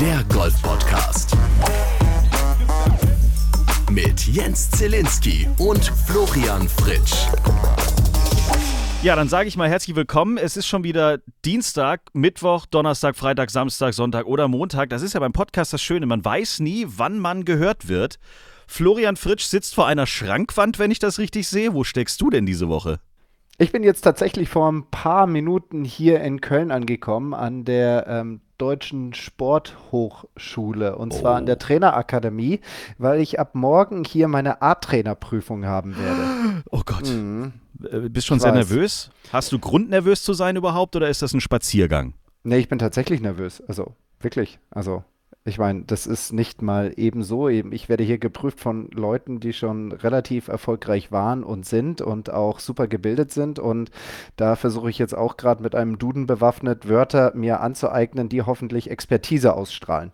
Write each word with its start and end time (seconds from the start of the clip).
der 0.00 0.24
Golf 0.32 0.54
Podcast. 0.62 1.36
Mit 3.90 4.26
Jens 4.26 4.70
Zielinski 4.70 5.46
und 5.58 5.92
Florian 6.06 6.66
Fritsch. 6.66 7.26
Ja, 9.02 9.14
dann 9.14 9.28
sage 9.28 9.48
ich 9.48 9.58
mal 9.58 9.68
herzlich 9.68 9.94
willkommen. 9.94 10.38
Es 10.38 10.56
ist 10.56 10.66
schon 10.66 10.84
wieder 10.84 11.18
Dienstag, 11.44 12.00
Mittwoch, 12.14 12.64
Donnerstag, 12.64 13.14
Freitag, 13.14 13.50
Samstag, 13.50 13.92
Sonntag 13.92 14.24
oder 14.24 14.48
Montag. 14.48 14.88
Das 14.88 15.02
ist 15.02 15.12
ja 15.12 15.20
beim 15.20 15.32
Podcast 15.32 15.74
das 15.74 15.82
Schöne. 15.82 16.06
Man 16.06 16.24
weiß 16.24 16.60
nie, 16.60 16.86
wann 16.88 17.18
man 17.18 17.44
gehört 17.44 17.86
wird. 17.86 18.18
Florian 18.66 19.16
Fritsch 19.16 19.44
sitzt 19.44 19.74
vor 19.74 19.86
einer 19.86 20.06
Schrankwand, 20.06 20.78
wenn 20.78 20.90
ich 20.90 20.98
das 20.98 21.18
richtig 21.18 21.46
sehe. 21.46 21.74
Wo 21.74 21.84
steckst 21.84 22.22
du 22.22 22.30
denn 22.30 22.46
diese 22.46 22.70
Woche? 22.70 23.00
Ich 23.58 23.70
bin 23.70 23.82
jetzt 23.82 24.00
tatsächlich 24.00 24.48
vor 24.48 24.72
ein 24.72 24.84
paar 24.90 25.26
Minuten 25.26 25.84
hier 25.84 26.22
in 26.22 26.40
Köln 26.40 26.70
angekommen, 26.70 27.34
an 27.34 27.66
der 27.66 28.06
ähm, 28.08 28.40
Deutschen 28.60 29.14
Sporthochschule 29.14 30.96
und 30.96 31.14
zwar 31.14 31.36
an 31.36 31.46
der 31.46 31.56
oh. 31.56 31.58
Trainerakademie, 31.58 32.60
weil 32.98 33.20
ich 33.20 33.40
ab 33.40 33.54
morgen 33.54 34.04
hier 34.04 34.28
meine 34.28 34.60
A-Trainerprüfung 34.62 35.64
haben 35.66 35.96
werde. 35.96 36.20
Oh 36.70 36.82
Gott. 36.84 37.08
Mhm. 37.08 37.52
Äh, 37.90 38.10
bist 38.10 38.26
schon 38.26 38.36
ich 38.36 38.42
sehr 38.42 38.52
weiß. 38.52 38.68
nervös? 38.68 39.10
Hast 39.32 39.50
du 39.50 39.58
Grund, 39.58 39.88
nervös 39.88 40.22
zu 40.22 40.34
sein 40.34 40.56
überhaupt 40.56 40.94
oder 40.94 41.08
ist 41.08 41.22
das 41.22 41.32
ein 41.32 41.40
Spaziergang? 41.40 42.12
Nee, 42.42 42.58
ich 42.58 42.68
bin 42.68 42.78
tatsächlich 42.78 43.20
nervös. 43.20 43.62
Also, 43.66 43.94
wirklich. 44.20 44.58
Also, 44.70 45.04
ich 45.44 45.58
meine, 45.58 45.84
das 45.84 46.06
ist 46.06 46.32
nicht 46.32 46.60
mal. 46.60 46.92
Eben, 46.96 47.22
ich 47.72 47.88
werde 47.88 48.04
hier 48.04 48.18
geprüft 48.18 48.60
von 48.60 48.90
Leuten, 48.90 49.40
die 49.40 49.52
schon 49.52 49.92
relativ 49.92 50.48
erfolgreich 50.48 51.10
waren 51.12 51.44
und 51.44 51.64
sind 51.64 52.02
und 52.02 52.30
auch 52.30 52.60
super 52.60 52.88
gebildet 52.88 53.32
sind. 53.32 53.58
Und 53.58 53.90
da 54.36 54.54
versuche 54.54 54.90
ich 54.90 54.98
jetzt 54.98 55.14
auch 55.14 55.38
gerade 55.38 55.62
mit 55.62 55.74
einem 55.74 55.98
Duden 55.98 56.26
bewaffnet, 56.26 56.88
Wörter 56.88 57.32
mir 57.34 57.60
anzueignen, 57.60 58.28
die 58.28 58.42
hoffentlich 58.42 58.90
Expertise 58.90 59.54
ausstrahlen. 59.54 60.12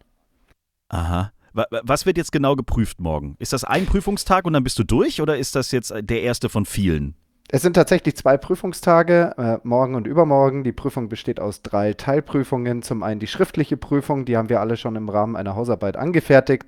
Aha. 0.88 1.32
Was 1.52 2.04
wird 2.04 2.18
jetzt 2.18 2.32
genau 2.32 2.54
geprüft 2.54 3.00
morgen? 3.00 3.34
Ist 3.38 3.54
das 3.54 3.64
ein 3.64 3.86
Prüfungstag 3.86 4.44
und 4.44 4.52
dann 4.52 4.62
bist 4.62 4.78
du 4.78 4.84
durch 4.84 5.22
oder 5.22 5.38
ist 5.38 5.56
das 5.56 5.72
jetzt 5.72 5.92
der 5.98 6.22
erste 6.22 6.50
von 6.50 6.66
vielen? 6.66 7.16
Es 7.48 7.62
sind 7.62 7.74
tatsächlich 7.74 8.16
zwei 8.16 8.36
Prüfungstage, 8.36 9.32
äh, 9.38 9.58
morgen 9.62 9.94
und 9.94 10.08
übermorgen. 10.08 10.64
Die 10.64 10.72
Prüfung 10.72 11.08
besteht 11.08 11.38
aus 11.38 11.62
drei 11.62 11.92
Teilprüfungen. 11.92 12.82
Zum 12.82 13.04
einen 13.04 13.20
die 13.20 13.28
schriftliche 13.28 13.76
Prüfung, 13.76 14.24
die 14.24 14.36
haben 14.36 14.48
wir 14.48 14.60
alle 14.60 14.76
schon 14.76 14.96
im 14.96 15.08
Rahmen 15.08 15.36
einer 15.36 15.54
Hausarbeit 15.54 15.96
angefertigt. 15.96 16.64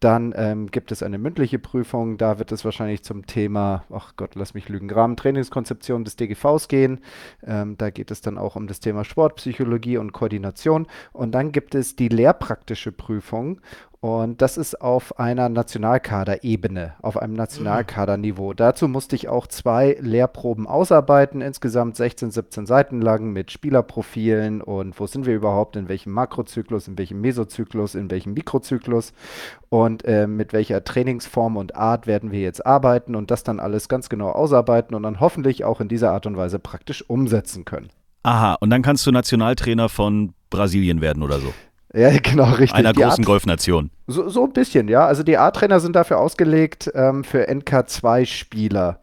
Dann 0.00 0.32
ähm, 0.34 0.70
gibt 0.70 0.90
es 0.90 1.02
eine 1.02 1.18
mündliche 1.18 1.58
Prüfung, 1.58 2.16
da 2.16 2.38
wird 2.38 2.50
es 2.50 2.64
wahrscheinlich 2.64 3.04
zum 3.04 3.26
Thema, 3.26 3.84
ach 3.92 4.14
Gott, 4.16 4.34
lass 4.34 4.54
mich 4.54 4.70
lügen, 4.70 4.90
Rahmentrainingskonzeption 4.90 6.02
des 6.02 6.16
DGVs 6.16 6.68
gehen. 6.68 7.00
Ähm, 7.46 7.76
da 7.76 7.90
geht 7.90 8.10
es 8.10 8.22
dann 8.22 8.38
auch 8.38 8.56
um 8.56 8.66
das 8.68 8.80
Thema 8.80 9.04
Sportpsychologie 9.04 9.98
und 9.98 10.12
Koordination. 10.12 10.86
Und 11.12 11.32
dann 11.32 11.52
gibt 11.52 11.74
es 11.74 11.94
die 11.94 12.08
lehrpraktische 12.08 12.90
Prüfung 12.90 13.60
und 14.02 14.42
das 14.42 14.56
ist 14.56 14.80
auf 14.80 15.20
einer 15.20 15.48
Nationalkader-Ebene, 15.48 16.94
auf 17.02 17.16
einem 17.16 17.34
Nationalkaderniveau. 17.34 18.52
Dazu 18.52 18.88
musste 18.88 19.14
ich 19.14 19.28
auch 19.28 19.46
zwei 19.46 19.96
Lehrproben 20.00 20.66
ausarbeiten, 20.66 21.40
insgesamt 21.40 21.94
16, 21.94 22.32
17 22.32 22.66
Seiten 22.66 23.00
lang 23.00 23.32
mit 23.32 23.52
Spielerprofilen 23.52 24.60
und 24.60 24.98
wo 24.98 25.06
sind 25.06 25.24
wir 25.24 25.36
überhaupt, 25.36 25.76
in 25.76 25.88
welchem 25.88 26.10
Makrozyklus, 26.14 26.88
in 26.88 26.98
welchem 26.98 27.20
Mesozyklus, 27.20 27.94
in 27.94 28.10
welchem 28.10 28.34
Mikrozyklus 28.34 29.12
und 29.68 30.04
äh, 30.04 30.26
mit 30.26 30.52
welcher 30.52 30.82
Trainingsform 30.82 31.56
und 31.56 31.76
Art 31.76 32.08
werden 32.08 32.32
wir 32.32 32.40
jetzt 32.40 32.66
arbeiten 32.66 33.14
und 33.14 33.30
das 33.30 33.44
dann 33.44 33.60
alles 33.60 33.88
ganz 33.88 34.08
genau 34.08 34.30
ausarbeiten 34.30 34.96
und 34.96 35.04
dann 35.04 35.20
hoffentlich 35.20 35.64
auch 35.64 35.80
in 35.80 35.86
dieser 35.86 36.10
Art 36.10 36.26
und 36.26 36.36
Weise 36.36 36.58
praktisch 36.58 37.08
umsetzen 37.08 37.64
können. 37.64 37.90
Aha, 38.24 38.54
und 38.54 38.70
dann 38.70 38.82
kannst 38.82 39.06
du 39.06 39.12
Nationaltrainer 39.12 39.88
von 39.88 40.32
Brasilien 40.50 41.00
werden 41.00 41.22
oder 41.22 41.38
so. 41.38 41.54
Ja, 41.92 42.10
genau, 42.22 42.50
richtig. 42.50 42.74
Einer 42.74 42.92
die 42.92 43.00
großen 43.00 43.24
Golfnation. 43.24 43.90
So, 44.06 44.28
so 44.28 44.44
ein 44.44 44.52
bisschen, 44.52 44.88
ja. 44.88 45.06
Also 45.06 45.22
die 45.22 45.38
A-Trainer 45.38 45.80
sind 45.80 45.96
dafür 45.96 46.18
ausgelegt, 46.18 46.90
ähm, 46.94 47.24
für 47.24 47.48
NK2-Spieler 47.48 48.98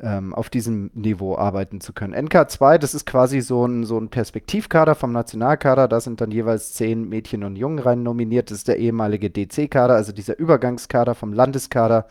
ähm, 0.00 0.34
auf 0.34 0.48
diesem 0.48 0.90
Niveau 0.94 1.36
arbeiten 1.36 1.80
zu 1.80 1.92
können. 1.92 2.14
NK2, 2.14 2.78
das 2.78 2.94
ist 2.94 3.06
quasi 3.06 3.40
so 3.40 3.66
ein, 3.66 3.84
so 3.84 3.98
ein 3.98 4.08
Perspektivkader 4.08 4.94
vom 4.94 5.12
Nationalkader. 5.12 5.88
Da 5.88 6.00
sind 6.00 6.20
dann 6.20 6.30
jeweils 6.30 6.74
zehn 6.74 7.08
Mädchen 7.08 7.44
und 7.44 7.56
Jungen 7.56 7.78
rein 7.78 8.02
nominiert. 8.02 8.50
Das 8.50 8.58
ist 8.58 8.68
der 8.68 8.78
ehemalige 8.78 9.30
DC-Kader, 9.30 9.94
also 9.94 10.12
dieser 10.12 10.38
Übergangskader 10.38 11.14
vom 11.14 11.32
Landeskader 11.32 12.06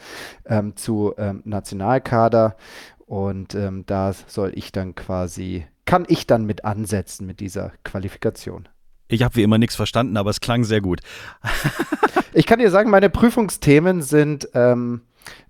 ähm, 0.46 0.76
zu 0.76 1.14
ähm, 1.18 1.42
Nationalkader. 1.46 2.56
Und 3.06 3.56
ähm, 3.56 3.86
da 3.86 4.12
soll 4.28 4.52
ich 4.56 4.74
dann 4.74 4.94
quasi, 4.96 5.66
kann 5.86 6.04
ich 6.10 6.28
dann 6.28 6.46
mit 6.46 6.66
ansetzen 6.66 7.26
mit 7.26 7.40
dieser 7.40 7.72
Qualifikation. 7.86 8.68
Ich 9.08 9.24
habe 9.24 9.36
wie 9.36 9.44
immer 9.44 9.58
nichts 9.58 9.76
verstanden, 9.76 10.18
aber 10.18 10.30
es 10.30 10.42
klang 10.42 10.64
sehr 10.64 10.82
gut. 10.82 11.00
ich 12.34 12.46
kann 12.46 12.60
dir 12.60 12.70
sagen, 12.70 12.90
meine 12.90 13.10
Prüfungsthemen 13.10 14.02
sind 14.02 14.50
ähm, 14.54 15.02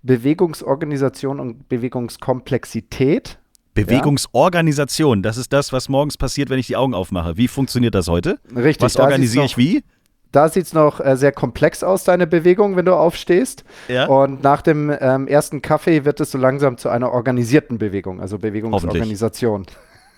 Bewegungsorganisation 0.02 1.40
und 1.40 1.68
Bewegungskomplexität. 1.68 3.38
Bewegungsorganisation, 3.74 5.22
das 5.22 5.36
ist 5.36 5.52
das, 5.52 5.72
was 5.72 5.88
morgens 5.88 6.16
passiert, 6.16 6.50
wenn 6.50 6.58
ich 6.58 6.66
die 6.66 6.76
Augen 6.76 6.94
aufmache. 6.94 7.36
Wie 7.36 7.46
funktioniert 7.46 7.94
das 7.94 8.08
heute? 8.08 8.38
Richtig. 8.54 8.82
Was 8.82 8.96
organisiere 8.96 9.44
ich 9.44 9.56
wie? 9.56 9.84
Da 10.32 10.48
sieht 10.48 10.66
es 10.66 10.72
noch 10.72 11.00
äh, 11.00 11.16
sehr 11.16 11.32
komplex 11.32 11.82
aus, 11.82 12.04
deine 12.04 12.26
Bewegung, 12.26 12.76
wenn 12.76 12.84
du 12.84 12.94
aufstehst. 12.94 13.64
Ja. 13.88 14.06
Und 14.06 14.42
nach 14.42 14.62
dem 14.62 14.94
ähm, 15.00 15.26
ersten 15.26 15.62
Kaffee 15.62 16.04
wird 16.04 16.20
es 16.20 16.32
so 16.32 16.38
langsam 16.38 16.76
zu 16.76 16.90
einer 16.90 17.12
organisierten 17.12 17.78
Bewegung, 17.78 18.20
also 18.20 18.38
Bewegungsorganisation. 18.38 19.66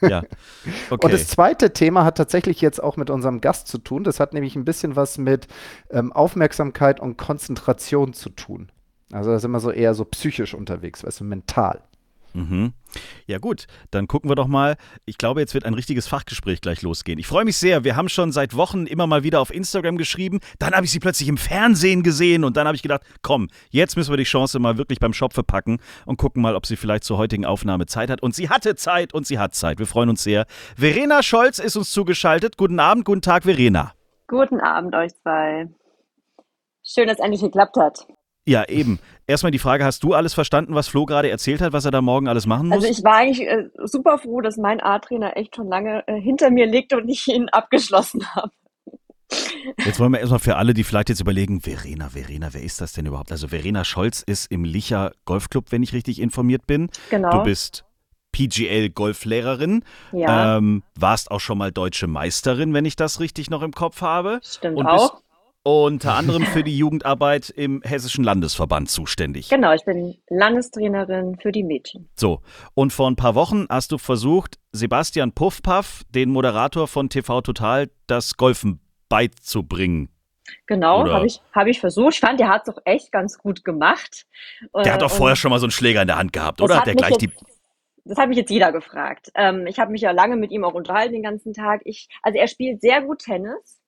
Ja. 0.00 0.22
Okay. 0.91 1.06
Und 1.06 1.12
das 1.12 1.28
zweite 1.28 1.72
Thema 1.72 2.05
hat 2.05 2.16
tatsächlich 2.16 2.61
jetzt 2.61 2.83
auch 2.83 2.97
mit 2.97 3.11
unserem 3.11 3.41
Gast 3.41 3.69
zu 3.69 3.78
tun. 3.78 4.03
Das 4.03 4.19
hat 4.19 4.34
nämlich 4.34 4.56
ein 4.56 4.65
bisschen 4.65 4.97
was 4.97 5.19
mit 5.19 5.47
ähm, 5.91 6.12
Aufmerksamkeit 6.12 6.99
und 7.00 7.16
Konzentration 7.16 8.12
zu 8.12 8.31
tun. 8.31 8.72
Also 9.12 9.31
da 9.31 9.39
sind 9.39 9.53
wir 9.53 9.60
so 9.60 9.71
eher 9.71 9.94
so 9.94 10.05
psychisch 10.05 10.55
unterwegs, 10.55 11.05
weißt 11.05 11.21
du, 11.21 11.25
mental. 11.25 11.83
Mhm. 12.33 12.73
Ja 13.27 13.39
gut, 13.39 13.67
dann 13.91 14.09
gucken 14.09 14.31
wir 14.31 14.35
doch 14.35 14.47
mal. 14.47 14.77
Ich 15.05 15.19
glaube, 15.19 15.41
jetzt 15.41 15.55
wird 15.55 15.65
ein 15.65 15.75
richtiges 15.75 16.09
Fachgespräch 16.09 16.61
gleich 16.61 16.83
losgehen. 16.83 17.19
Ich 17.19 17.27
freue 17.27 17.45
mich 17.45 17.57
sehr. 17.57 17.85
Wir 17.85 17.97
haben 17.97 18.09
schon 18.09 18.33
seit 18.33 18.57
Wochen 18.57 18.87
immer 18.87 19.07
mal 19.07 19.23
wieder 19.23 19.41
auf 19.41 19.53
Instagram 19.53 19.97
geschrieben. 19.97 20.41
Dann 20.59 20.75
habe 20.75 20.85
ich 20.85 20.91
sie 20.91 20.99
plötzlich 20.99 21.29
im 21.29 21.37
Fernsehen 21.37 22.03
gesehen 22.03 22.45
und 22.45 22.57
dann 22.57 22.67
habe 22.67 22.77
ich 22.77 22.83
gedacht, 22.83 23.03
komm, 23.23 23.49
jetzt 23.71 23.97
müssen 23.97 24.13
wir 24.13 24.17
die 24.17 24.25
Chance 24.25 24.59
mal 24.59 24.79
wirklich 24.79 24.99
beim 24.99 25.13
Schopfe 25.13 25.43
packen 25.43 25.79
und 26.07 26.17
gucken 26.17 26.43
mal, 26.43 26.57
ob 26.57 26.67
sie 26.67 26.77
vielleicht 26.77 27.05
zur 27.05 27.19
heutigen 27.19 27.45
Aufnahme 27.45 27.87
Zeit 27.87 28.11
hat. 28.11 28.23
Und 28.23 28.35
sie 28.35 28.49
hatte 28.49 28.75
Zeit 28.75 29.15
und 29.15 29.27
sie 29.27 29.39
hat 29.39 29.55
Zeit. 29.55 29.79
Wir 29.79 29.87
freuen 29.87 30.09
uns 30.09 30.23
sehr. 30.23 30.47
Verena 30.77 31.23
Scholz 31.23 31.59
ist 31.59 31.77
uns 31.77 31.91
zugeschaltet. 31.91 32.57
Guten 32.57 32.81
Abend, 32.81 33.05
guten 33.05 33.23
Tag, 33.23 33.45
Verena. 33.45 33.93
Guten 34.27 34.61
Abend 34.61 34.95
euch 34.95 35.13
zwei. 35.23 35.69
Schön, 36.83 37.07
dass 37.07 37.19
es 37.19 37.25
endlich 37.25 37.43
geklappt 37.43 37.77
hat. 37.77 38.07
Ja, 38.50 38.69
eben. 38.69 38.99
Erstmal 39.28 39.53
die 39.53 39.61
Frage, 39.61 39.84
hast 39.84 40.03
du 40.03 40.12
alles 40.12 40.34
verstanden, 40.34 40.75
was 40.75 40.88
Flo 40.88 41.06
gerade 41.06 41.31
erzählt 41.31 41.61
hat, 41.61 41.72
was 41.72 41.84
er 41.84 41.93
da 41.93 42.03
morgen 42.03 42.27
alles 42.27 42.47
machen 42.47 42.66
muss? 42.66 42.78
Also 42.78 42.88
ich 42.88 43.05
war 43.05 43.19
eigentlich 43.19 43.47
äh, 43.47 43.69
super 43.84 44.19
froh, 44.19 44.41
dass 44.41 44.56
mein 44.56 44.81
A-Trainer 44.81 45.37
echt 45.37 45.55
schon 45.55 45.69
lange 45.69 46.03
äh, 46.09 46.21
hinter 46.21 46.50
mir 46.50 46.66
liegt 46.66 46.93
und 46.93 47.09
ich 47.09 47.28
ihn 47.28 47.49
abgeschlossen 47.49 48.27
habe. 48.34 48.50
Jetzt 49.84 50.00
wollen 50.00 50.10
wir 50.10 50.19
erstmal 50.19 50.41
für 50.41 50.56
alle, 50.56 50.75
die 50.75 50.83
vielleicht 50.83 51.10
jetzt 51.10 51.21
überlegen, 51.21 51.60
Verena, 51.60 52.09
Verena, 52.09 52.49
wer 52.50 52.65
ist 52.65 52.81
das 52.81 52.93
denn 52.93 53.06
überhaupt? 53.06 53.31
Also 53.31 53.47
Verena 53.47 53.84
Scholz 53.84 54.21
ist 54.21 54.50
im 54.50 54.65
Licher 54.65 55.12
Golfclub, 55.27 55.71
wenn 55.71 55.84
ich 55.84 55.93
richtig 55.93 56.21
informiert 56.21 56.66
bin. 56.66 56.91
Genau. 57.10 57.31
Du 57.31 57.44
bist 57.44 57.84
PGL-Golflehrerin. 58.33 59.84
Ja. 60.10 60.56
Ähm, 60.56 60.83
warst 60.97 61.31
auch 61.31 61.39
schon 61.39 61.56
mal 61.56 61.71
deutsche 61.71 62.09
Meisterin, 62.09 62.75
wenn 62.75 62.84
ich 62.84 62.97
das 62.97 63.21
richtig 63.21 63.49
noch 63.49 63.62
im 63.62 63.71
Kopf 63.71 64.03
habe. 64.03 64.41
Stimmt 64.43 64.77
und 64.77 64.89
auch 64.89 65.22
unter 65.62 66.15
anderem 66.15 66.44
für 66.44 66.62
die 66.62 66.76
Jugendarbeit 66.76 67.50
im 67.50 67.82
Hessischen 67.82 68.25
Landesverband 68.25 68.91
zuständig. 68.91 69.48
Genau, 69.48 69.72
ich 69.72 69.84
bin 69.84 70.16
Landestrainerin 70.28 71.37
für 71.41 71.53
die 71.53 71.62
Mädchen. 71.62 72.09
So, 72.16 72.41
und 72.75 72.93
vor 72.93 73.10
ein 73.10 73.16
paar 73.16 73.34
Wochen 73.34 73.66
hast 73.68 73.92
du 73.92 73.98
versucht, 73.98 74.59
Sebastian 74.72 75.33
Puffpaff, 75.33 76.03
den 76.10 76.30
Moderator 76.30 76.89
von 76.89 77.09
TV 77.09 77.42
Total, 77.42 77.91
das 78.07 78.36
Golfen 78.36 78.80
beizubringen. 79.09 80.09
Genau, 80.66 81.07
habe 81.09 81.27
ich, 81.27 81.41
hab 81.53 81.66
ich 81.66 81.78
versucht. 81.78 82.15
Ich 82.15 82.21
fand, 82.21 82.41
der 82.41 82.48
hat 82.48 82.66
es 82.66 82.74
doch 82.74 82.83
echt 82.84 83.13
ganz 83.13 83.39
gut 83.39 83.65
gemacht. 83.65 84.27
Der 84.84 84.95
hat 84.95 85.03
doch 85.03 85.10
vorher 85.10 85.36
schon 85.36 85.51
mal 85.51 85.59
so 85.59 85.66
einen 85.66 85.71
Schläger 85.71 86.01
in 86.01 86.09
der 86.09 86.18
Hand 86.18 86.33
gehabt, 86.33 86.60
oder? 86.60 86.78
Hat 86.78 86.86
der 86.86 86.95
gleich 86.95 87.10
jetzt, 87.10 87.22
die 87.22 87.30
das 88.04 88.18
hat 88.18 88.28
mich 88.28 88.39
jetzt 88.39 88.51
jeder 88.51 88.72
gefragt. 88.72 89.30
Ähm, 89.34 89.66
ich 89.66 89.78
habe 89.78 89.92
mich 89.92 90.01
ja 90.01 90.10
lange 90.10 90.36
mit 90.36 90.51
ihm 90.51 90.65
auch 90.65 90.74
unterhalten 90.74 91.13
den 91.13 91.22
ganzen 91.22 91.53
Tag. 91.53 91.83
Ich, 91.84 92.09
also 92.22 92.39
er 92.39 92.48
spielt 92.48 92.80
sehr 92.80 93.03
gut 93.03 93.21
Tennis. 93.21 93.79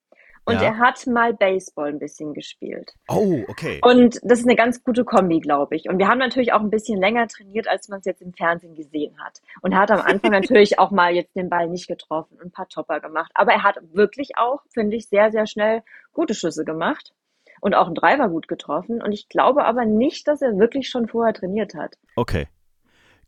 Und 0.45 0.55
ja. 0.55 0.63
er 0.63 0.79
hat 0.79 1.07
mal 1.07 1.33
Baseball 1.35 1.89
ein 1.89 2.01
bisschen 2.01 2.35
gespielt. 2.35 2.95
Oh, 3.09 3.43
okay. 3.47 3.81
Und 3.83 4.19
das 4.23 4.41
ist 4.41 4.47
eine 4.47 4.57
ganz 4.57 4.83
gute 4.83 5.05
Kombi, 5.05 5.39
glaube 5.39 5.77
ich. 5.77 5.89
Und 5.89 5.99
wir 5.99 6.09
haben 6.09 6.19
natürlich 6.19 6.53
auch 6.53 6.61
ein 6.61 6.71
bisschen 6.71 6.99
länger 7.01 7.29
trainiert, 7.29 7.69
als 7.69 7.89
man 7.89 8.01
es 8.01 8.07
jetzt 8.07 8.23
im 8.23 8.33
Fernsehen 8.33 8.75
gesehen 8.75 9.15
hat. 9.25 9.41
Und 9.61 9.73
er 9.73 9.79
hat 9.79 9.93
am 9.93 10.01
Anfang 10.01 10.31
natürlich 10.33 10.81
auch 10.81 10.91
mal 10.91 11.15
jetzt 11.15 11.37
den 11.37 11.49
Ball 11.49 11.69
nicht 11.69 11.87
getroffen 11.87 12.39
und 12.39 12.47
ein 12.47 12.51
paar 12.51 12.69
Topper 12.69 12.99
gemacht. 12.99 13.31
Aber 13.35 13.53
er 13.53 13.63
hat 13.63 13.77
wirklich 13.93 14.37
auch, 14.37 14.63
finde 14.73 14.97
ich, 14.97 15.09
sehr, 15.09 15.31
sehr 15.31 15.47
schnell 15.47 15.83
gute 16.13 16.35
Schüsse 16.35 16.65
gemacht. 16.65 17.13
Und 17.61 17.77
auch 17.77 17.87
einen 17.87 17.95
Driver 17.95 18.29
gut 18.29 18.49
getroffen. 18.49 19.01
Und 19.01 19.13
ich 19.13 19.29
glaube 19.29 19.65
aber 19.65 19.85
nicht, 19.85 20.27
dass 20.27 20.43
er 20.43 20.59
wirklich 20.59 20.89
schon 20.89 21.07
vorher 21.07 21.35
trainiert 21.35 21.75
hat. 21.75 21.97
Okay. 22.17 22.49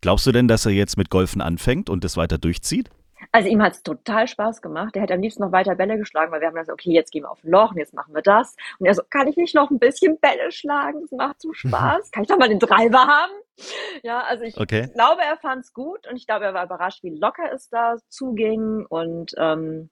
Glaubst 0.01 0.27
du 0.27 0.33
denn, 0.33 0.49
dass 0.49 0.67
er 0.67 0.73
jetzt 0.73 0.97
mit 0.97 1.09
Golfen 1.09 1.41
anfängt 1.41 1.89
und 1.89 2.03
das 2.03 2.17
weiter 2.17 2.39
durchzieht? 2.39 2.91
Also 3.33 3.49
ihm 3.49 3.63
hat 3.63 3.75
es 3.75 3.83
total 3.83 4.27
Spaß 4.29 4.63
gemacht. 4.63 4.97
Er 4.97 5.03
hätte 5.03 5.15
am 5.15 5.21
liebsten 5.21 5.43
noch 5.43 5.53
weiter 5.53 5.75
Bälle 5.75 5.99
geschlagen, 5.99 6.33
weil 6.33 6.41
wir 6.41 6.49
haben 6.49 6.55
gesagt, 6.55 6.73
okay, 6.73 6.93
jetzt 6.93 7.11
gehen 7.13 7.23
wir 7.25 7.31
auf 7.31 7.43
ein 7.45 7.51
Loch 7.51 7.71
und 7.73 7.79
jetzt 7.79 7.95
machen 7.95 8.15
wir 8.15 8.23
das. 8.23 8.57
Und 8.79 8.87
er 8.87 8.95
so, 8.95 9.03
kann 9.11 9.29
ich 9.29 9.37
nicht 9.37 9.55
noch 9.55 9.71
ein 9.71 9.79
bisschen 9.79 10.19
Bälle 10.21 10.51
schlagen? 10.51 11.01
Das 11.03 11.11
macht 11.13 11.41
so 11.41 11.53
Spaß. 11.55 12.11
Kann 12.11 12.23
ich 12.23 12.29
doch 12.29 12.39
mal 12.39 12.49
den 12.49 12.59
Driver 12.59 13.07
haben? 13.07 13.33
Ja, 14.03 14.21
also 14.21 14.45
ich 14.45 14.57
Okay. 14.59 14.89
glaube, 14.95 15.23
er 15.23 15.37
fand 15.37 15.65
es 15.65 15.73
gut 15.73 16.07
und 16.09 16.17
ich 16.17 16.27
glaube, 16.27 16.45
er 16.45 16.55
war 16.55 16.65
überrascht, 16.65 17.03
wie 17.03 17.11
locker 17.17 17.53
es 17.53 17.69
da 17.69 17.97
zuging. 18.09 18.87
Und 18.89 19.33
ähm, 19.39 19.91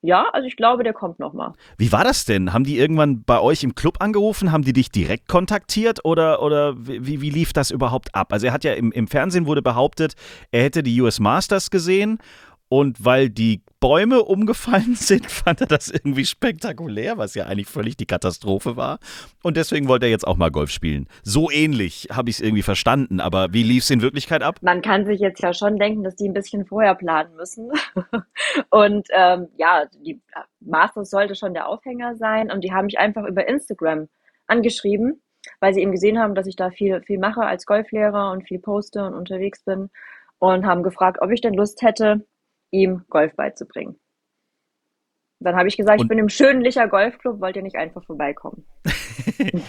ja, 0.00 0.28
also 0.32 0.46
ich 0.46 0.56
glaube, 0.56 0.84
der 0.84 0.92
kommt 0.92 1.18
noch 1.18 1.32
mal. 1.32 1.54
Wie 1.76 1.90
war 1.90 2.04
das 2.04 2.24
denn? 2.24 2.52
Haben 2.52 2.62
die 2.62 2.78
irgendwann 2.78 3.24
bei 3.24 3.40
euch 3.40 3.64
im 3.64 3.74
Club 3.74 4.00
angerufen? 4.00 4.52
Haben 4.52 4.62
die 4.62 4.72
dich 4.72 4.92
direkt 4.92 5.28
kontaktiert 5.28 6.04
oder, 6.04 6.40
oder 6.40 6.74
wie, 6.78 7.20
wie 7.20 7.30
lief 7.30 7.52
das 7.52 7.72
überhaupt 7.72 8.14
ab? 8.14 8.32
Also 8.32 8.46
er 8.46 8.52
hat 8.52 8.62
ja 8.62 8.74
im, 8.74 8.92
im 8.92 9.08
Fernsehen 9.08 9.46
wurde 9.46 9.60
behauptet, 9.60 10.14
er 10.52 10.62
hätte 10.62 10.84
die 10.84 11.00
US 11.00 11.18
Masters 11.18 11.70
gesehen 11.70 12.18
und 12.68 13.04
weil 13.04 13.30
die 13.30 13.62
Bäume 13.80 14.22
umgefallen 14.22 14.94
sind, 14.94 15.30
fand 15.30 15.60
er 15.60 15.66
das 15.66 15.88
irgendwie 15.88 16.24
spektakulär, 16.24 17.16
was 17.18 17.34
ja 17.34 17.46
eigentlich 17.46 17.68
völlig 17.68 17.96
die 17.96 18.06
Katastrophe 18.06 18.76
war. 18.76 18.98
Und 19.42 19.56
deswegen 19.56 19.88
wollte 19.88 20.06
er 20.06 20.10
jetzt 20.10 20.26
auch 20.26 20.36
mal 20.36 20.50
Golf 20.50 20.70
spielen. 20.70 21.08
So 21.22 21.50
ähnlich 21.50 22.08
habe 22.12 22.30
ich 22.30 22.36
es 22.36 22.42
irgendwie 22.42 22.62
verstanden, 22.62 23.20
aber 23.20 23.52
wie 23.52 23.62
lief 23.62 23.84
es 23.84 23.90
in 23.90 24.02
Wirklichkeit 24.02 24.42
ab? 24.42 24.56
Man 24.62 24.82
kann 24.82 25.06
sich 25.06 25.20
jetzt 25.20 25.42
ja 25.42 25.52
schon 25.52 25.78
denken, 25.78 26.02
dass 26.02 26.16
die 26.16 26.28
ein 26.28 26.34
bisschen 26.34 26.66
vorher 26.66 26.94
planen 26.94 27.34
müssen. 27.36 27.70
Und 28.70 29.08
ähm, 29.12 29.48
ja, 29.56 29.86
die 30.04 30.20
Masters 30.60 31.10
sollte 31.10 31.34
schon 31.34 31.54
der 31.54 31.68
Aufhänger 31.68 32.16
sein. 32.16 32.50
Und 32.50 32.62
die 32.62 32.72
haben 32.72 32.86
mich 32.86 32.98
einfach 32.98 33.24
über 33.24 33.48
Instagram 33.48 34.08
angeschrieben, 34.46 35.22
weil 35.60 35.72
sie 35.72 35.80
eben 35.80 35.92
gesehen 35.92 36.18
haben, 36.18 36.34
dass 36.34 36.46
ich 36.46 36.56
da 36.56 36.70
viel, 36.70 37.00
viel 37.02 37.18
mache 37.18 37.42
als 37.42 37.64
Golflehrer 37.64 38.32
und 38.32 38.46
viel 38.46 38.58
poste 38.58 39.04
und 39.04 39.14
unterwegs 39.14 39.62
bin. 39.64 39.90
Und 40.40 40.66
haben 40.66 40.84
gefragt, 40.84 41.18
ob 41.20 41.32
ich 41.32 41.40
denn 41.40 41.54
Lust 41.54 41.82
hätte, 41.82 42.24
ihm 42.70 43.02
Golf 43.08 43.34
beizubringen. 43.36 43.98
Dann 45.40 45.56
habe 45.56 45.68
ich 45.68 45.76
gesagt, 45.76 46.00
Und- 46.00 46.06
ich 46.06 46.08
bin 46.08 46.18
im 46.18 46.28
schönen 46.28 46.60
Licher 46.60 46.88
Golfclub, 46.88 47.40
wollt 47.40 47.56
ihr 47.56 47.62
nicht 47.62 47.76
einfach 47.76 48.04
vorbeikommen? 48.04 48.64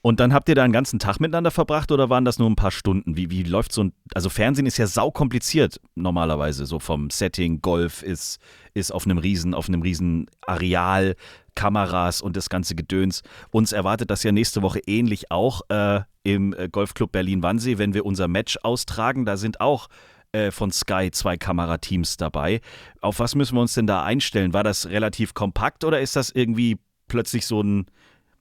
Und 0.00 0.18
dann 0.18 0.32
habt 0.32 0.48
ihr 0.48 0.54
da 0.54 0.64
einen 0.64 0.72
ganzen 0.72 0.98
Tag 0.98 1.20
miteinander 1.20 1.50
verbracht 1.50 1.92
oder 1.92 2.08
waren 2.08 2.24
das 2.24 2.38
nur 2.38 2.48
ein 2.48 2.56
paar 2.56 2.70
Stunden? 2.70 3.16
Wie, 3.18 3.30
wie 3.30 3.42
läuft 3.42 3.72
so 3.72 3.84
ein. 3.84 3.92
Also, 4.14 4.30
Fernsehen 4.30 4.64
ist 4.64 4.78
ja 4.78 4.86
saukompliziert 4.86 5.78
normalerweise, 5.94 6.64
so 6.64 6.78
vom 6.78 7.10
Setting. 7.10 7.60
Golf 7.60 8.02
ist, 8.02 8.40
ist 8.72 8.92
auf 8.92 9.04
einem 9.04 9.18
riesen, 9.18 9.52
auf 9.52 9.68
einem 9.68 9.82
riesen 9.82 10.30
Areal, 10.46 11.16
Kameras 11.54 12.22
und 12.22 12.34
das 12.36 12.48
ganze 12.48 12.76
Gedöns. 12.76 13.22
Uns 13.50 13.72
erwartet 13.72 14.10
das 14.10 14.22
ja 14.22 14.32
nächste 14.32 14.62
Woche 14.62 14.80
ähnlich 14.86 15.30
auch 15.30 15.60
äh, 15.68 16.00
im 16.22 16.54
äh, 16.54 16.70
Golfclub 16.70 17.12
Berlin-Wannsee, 17.12 17.76
wenn 17.76 17.92
wir 17.92 18.06
unser 18.06 18.26
Match 18.26 18.58
austragen. 18.62 19.26
Da 19.26 19.36
sind 19.36 19.60
auch 19.60 19.88
äh, 20.32 20.50
von 20.50 20.70
Sky 20.70 21.10
zwei 21.10 21.36
Kamerateams 21.36 22.16
dabei. 22.16 22.60
Auf 23.00 23.18
was 23.20 23.34
müssen 23.34 23.56
wir 23.56 23.62
uns 23.62 23.74
denn 23.74 23.86
da 23.86 24.04
einstellen? 24.04 24.52
War 24.52 24.64
das 24.64 24.88
relativ 24.88 25.34
kompakt 25.34 25.84
oder 25.84 26.00
ist 26.00 26.16
das 26.16 26.30
irgendwie 26.30 26.78
plötzlich 27.08 27.46
so 27.46 27.62
ein. 27.62 27.86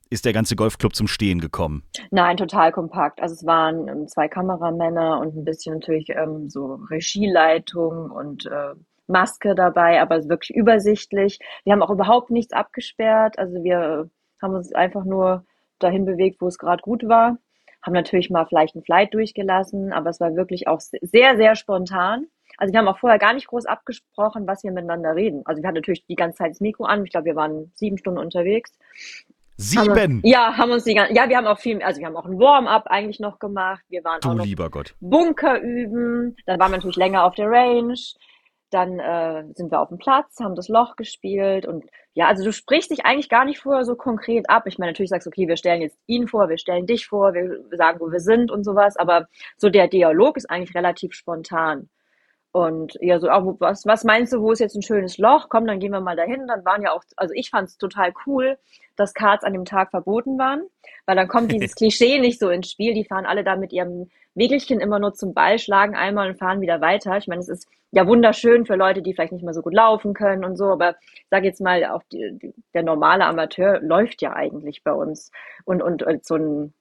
Ist 0.09 0.23
der 0.23 0.31
ganze 0.31 0.55
Golfclub 0.55 0.95
zum 0.95 1.07
Stehen 1.07 1.41
gekommen? 1.41 1.83
Nein, 2.11 2.37
total 2.37 2.71
kompakt. 2.71 3.21
Also 3.21 3.35
es 3.35 3.45
waren 3.45 3.89
ähm, 3.89 4.07
zwei 4.07 4.29
Kameramänner 4.29 5.19
und 5.19 5.35
ein 5.35 5.43
bisschen 5.43 5.73
natürlich 5.73 6.07
ähm, 6.09 6.49
so 6.49 6.79
Regieleitung 6.89 8.09
und 8.11 8.45
äh, 8.45 8.73
Maske 9.07 9.53
dabei, 9.53 10.01
aber 10.01 10.23
wirklich 10.29 10.55
übersichtlich. 10.55 11.39
Wir 11.65 11.73
haben 11.73 11.81
auch 11.81 11.89
überhaupt 11.89 12.29
nichts 12.29 12.53
abgesperrt. 12.53 13.37
Also 13.37 13.63
wir 13.63 14.09
haben 14.41 14.53
uns 14.53 14.73
einfach 14.73 15.03
nur 15.03 15.45
dahin 15.79 16.05
bewegt, 16.05 16.41
wo 16.41 16.47
es 16.47 16.57
gerade 16.57 16.81
gut 16.81 17.03
war. 17.07 17.37
Haben 17.87 17.93
natürlich 17.93 18.29
mal 18.29 18.45
vielleicht 18.45 18.75
einen 18.75 18.83
Flight 18.83 19.13
durchgelassen, 19.13 19.93
aber 19.93 20.09
es 20.09 20.19
war 20.19 20.35
wirklich 20.35 20.67
auch 20.67 20.81
sehr, 20.81 21.37
sehr 21.37 21.55
spontan. 21.55 22.27
Also 22.57 22.73
wir 22.73 22.79
haben 22.79 22.87
auch 22.89 22.99
vorher 22.99 23.17
gar 23.17 23.33
nicht 23.33 23.47
groß 23.47 23.65
abgesprochen, 23.65 24.45
was 24.45 24.61
wir 24.65 24.73
miteinander 24.73 25.15
reden. 25.15 25.41
Also 25.45 25.61
wir 25.61 25.67
hatten 25.67 25.77
natürlich 25.77 26.05
die 26.05 26.17
ganze 26.17 26.39
Zeit 26.39 26.51
das 26.51 26.59
Mikro 26.59 26.83
an. 26.83 27.05
Ich 27.05 27.11
glaube, 27.11 27.27
wir 27.27 27.37
waren 27.37 27.71
sieben 27.75 27.97
Stunden 27.97 28.19
unterwegs. 28.19 28.77
Haben 28.77 29.95
Sieben! 29.95 30.21
wir, 30.21 30.29
ja, 30.29 30.57
haben 30.57 30.71
uns 30.71 30.83
die 30.83 30.95
ganze, 30.95 31.15
ja, 31.15 31.29
wir 31.29 31.37
haben 31.37 31.47
auch 31.47 31.59
viel, 31.59 31.81
also 31.81 32.01
wir 32.01 32.07
haben 32.07 32.17
auch 32.17 32.25
ein 32.25 32.37
Warm-up 32.37 32.87
eigentlich 32.87 33.21
noch 33.21 33.39
gemacht. 33.39 33.83
Wir 33.87 34.03
waren 34.03 34.17
auch 34.17 34.31
Du 34.31 34.33
noch 34.33 34.45
lieber 34.45 34.69
Gott. 34.69 34.93
Bunker 34.99 35.61
üben. 35.61 36.35
Dann 36.45 36.59
waren 36.59 36.71
wir 36.71 36.77
natürlich 36.77 36.97
länger 36.97 37.23
auf 37.23 37.35
der 37.35 37.49
Range. 37.49 37.95
Dann 38.69 38.99
äh, 38.99 39.45
sind 39.55 39.71
wir 39.71 39.79
auf 39.79 39.87
dem 39.87 39.97
Platz, 39.97 40.41
haben 40.41 40.55
das 40.55 40.67
Loch 40.67 40.97
gespielt 40.97 41.65
und 41.65 41.85
ja, 42.17 42.25
also 42.27 42.43
du 42.43 42.51
sprichst 42.51 42.89
dich 42.89 43.05
eigentlich 43.05 43.29
gar 43.29 43.45
nicht 43.45 43.59
vorher 43.59 43.85
so 43.85 43.95
konkret 43.95 44.49
ab. 44.49 44.63
Ich 44.65 44.79
meine, 44.79 44.91
natürlich 44.91 45.11
sagst 45.11 45.27
du, 45.27 45.29
okay, 45.29 45.47
wir 45.47 45.55
stellen 45.55 45.83
jetzt 45.83 45.99
ihn 46.07 46.27
vor, 46.27 46.49
wir 46.49 46.57
stellen 46.57 46.87
dich 46.87 47.05
vor, 47.05 47.35
wir 47.35 47.63
sagen, 47.77 47.99
wo 47.99 48.11
wir 48.11 48.19
sind 48.19 48.49
und 48.49 48.63
sowas, 48.63 48.97
aber 48.97 49.27
so 49.55 49.69
der 49.69 49.87
Dialog 49.87 50.35
ist 50.35 50.49
eigentlich 50.49 50.73
relativ 50.73 51.13
spontan. 51.13 51.89
Und 52.51 52.97
ja, 53.01 53.19
so, 53.19 53.29
auch, 53.29 53.55
was, 53.59 53.85
was 53.85 54.03
meinst 54.03 54.33
du, 54.33 54.41
wo 54.41 54.51
ist 54.51 54.59
jetzt 54.59 54.75
ein 54.75 54.81
schönes 54.81 55.17
Loch? 55.17 55.47
Komm, 55.49 55.67
dann 55.67 55.79
gehen 55.79 55.91
wir 55.91 56.01
mal 56.01 56.15
dahin. 56.15 56.47
Dann 56.47 56.65
waren 56.65 56.81
ja 56.81 56.91
auch, 56.91 57.03
also 57.15 57.33
ich 57.35 57.49
fand 57.49 57.69
es 57.69 57.77
total 57.77 58.13
cool, 58.25 58.57
dass 58.95 59.13
Karts 59.13 59.43
an 59.43 59.53
dem 59.53 59.65
Tag 59.65 59.91
verboten 59.91 60.39
waren, 60.39 60.63
weil 61.05 61.15
dann 61.15 61.27
kommt 61.27 61.51
dieses 61.51 61.75
Klischee 61.75 62.19
nicht 62.19 62.39
so 62.39 62.49
ins 62.49 62.71
Spiel. 62.71 62.93
Die 62.93 63.05
fahren 63.05 63.25
alle 63.25 63.43
da 63.43 63.55
mit 63.55 63.73
ihrem 63.73 64.09
Wegelchen 64.33 64.79
immer 64.79 64.99
nur 64.99 65.13
zum 65.13 65.33
Ball, 65.33 65.59
schlagen 65.59 65.95
einmal 65.95 66.29
und 66.29 66.39
fahren 66.39 66.61
wieder 66.61 66.81
weiter. 66.81 67.17
Ich 67.17 67.27
meine, 67.27 67.41
es 67.41 67.49
ist 67.49 67.67
ja 67.91 68.07
wunderschön 68.07 68.65
für 68.65 68.75
Leute, 68.75 69.01
die 69.01 69.13
vielleicht 69.13 69.33
nicht 69.33 69.43
mehr 69.43 69.53
so 69.53 69.61
gut 69.61 69.73
laufen 69.73 70.13
können 70.13 70.43
und 70.43 70.57
so, 70.57 70.65
aber 70.65 70.95
ich 71.15 71.27
sage 71.29 71.47
jetzt 71.47 71.61
mal, 71.61 71.83
auch 71.85 72.03
die, 72.11 72.37
die, 72.41 72.53
der 72.73 72.83
normale 72.83 73.25
Amateur 73.25 73.79
läuft 73.81 74.21
ja 74.21 74.33
eigentlich 74.33 74.83
bei 74.83 74.93
uns. 74.93 75.31
Und, 75.65 75.81
und, 75.81 76.03
und 76.03 76.25
so 76.25 76.35
ein 76.35 76.73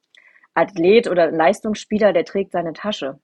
Athlet 0.54 1.08
oder 1.08 1.24
ein 1.24 1.34
Leistungsspieler, 1.34 2.12
der 2.12 2.24
trägt 2.24 2.52
seine 2.52 2.72
Tasche. 2.72 3.18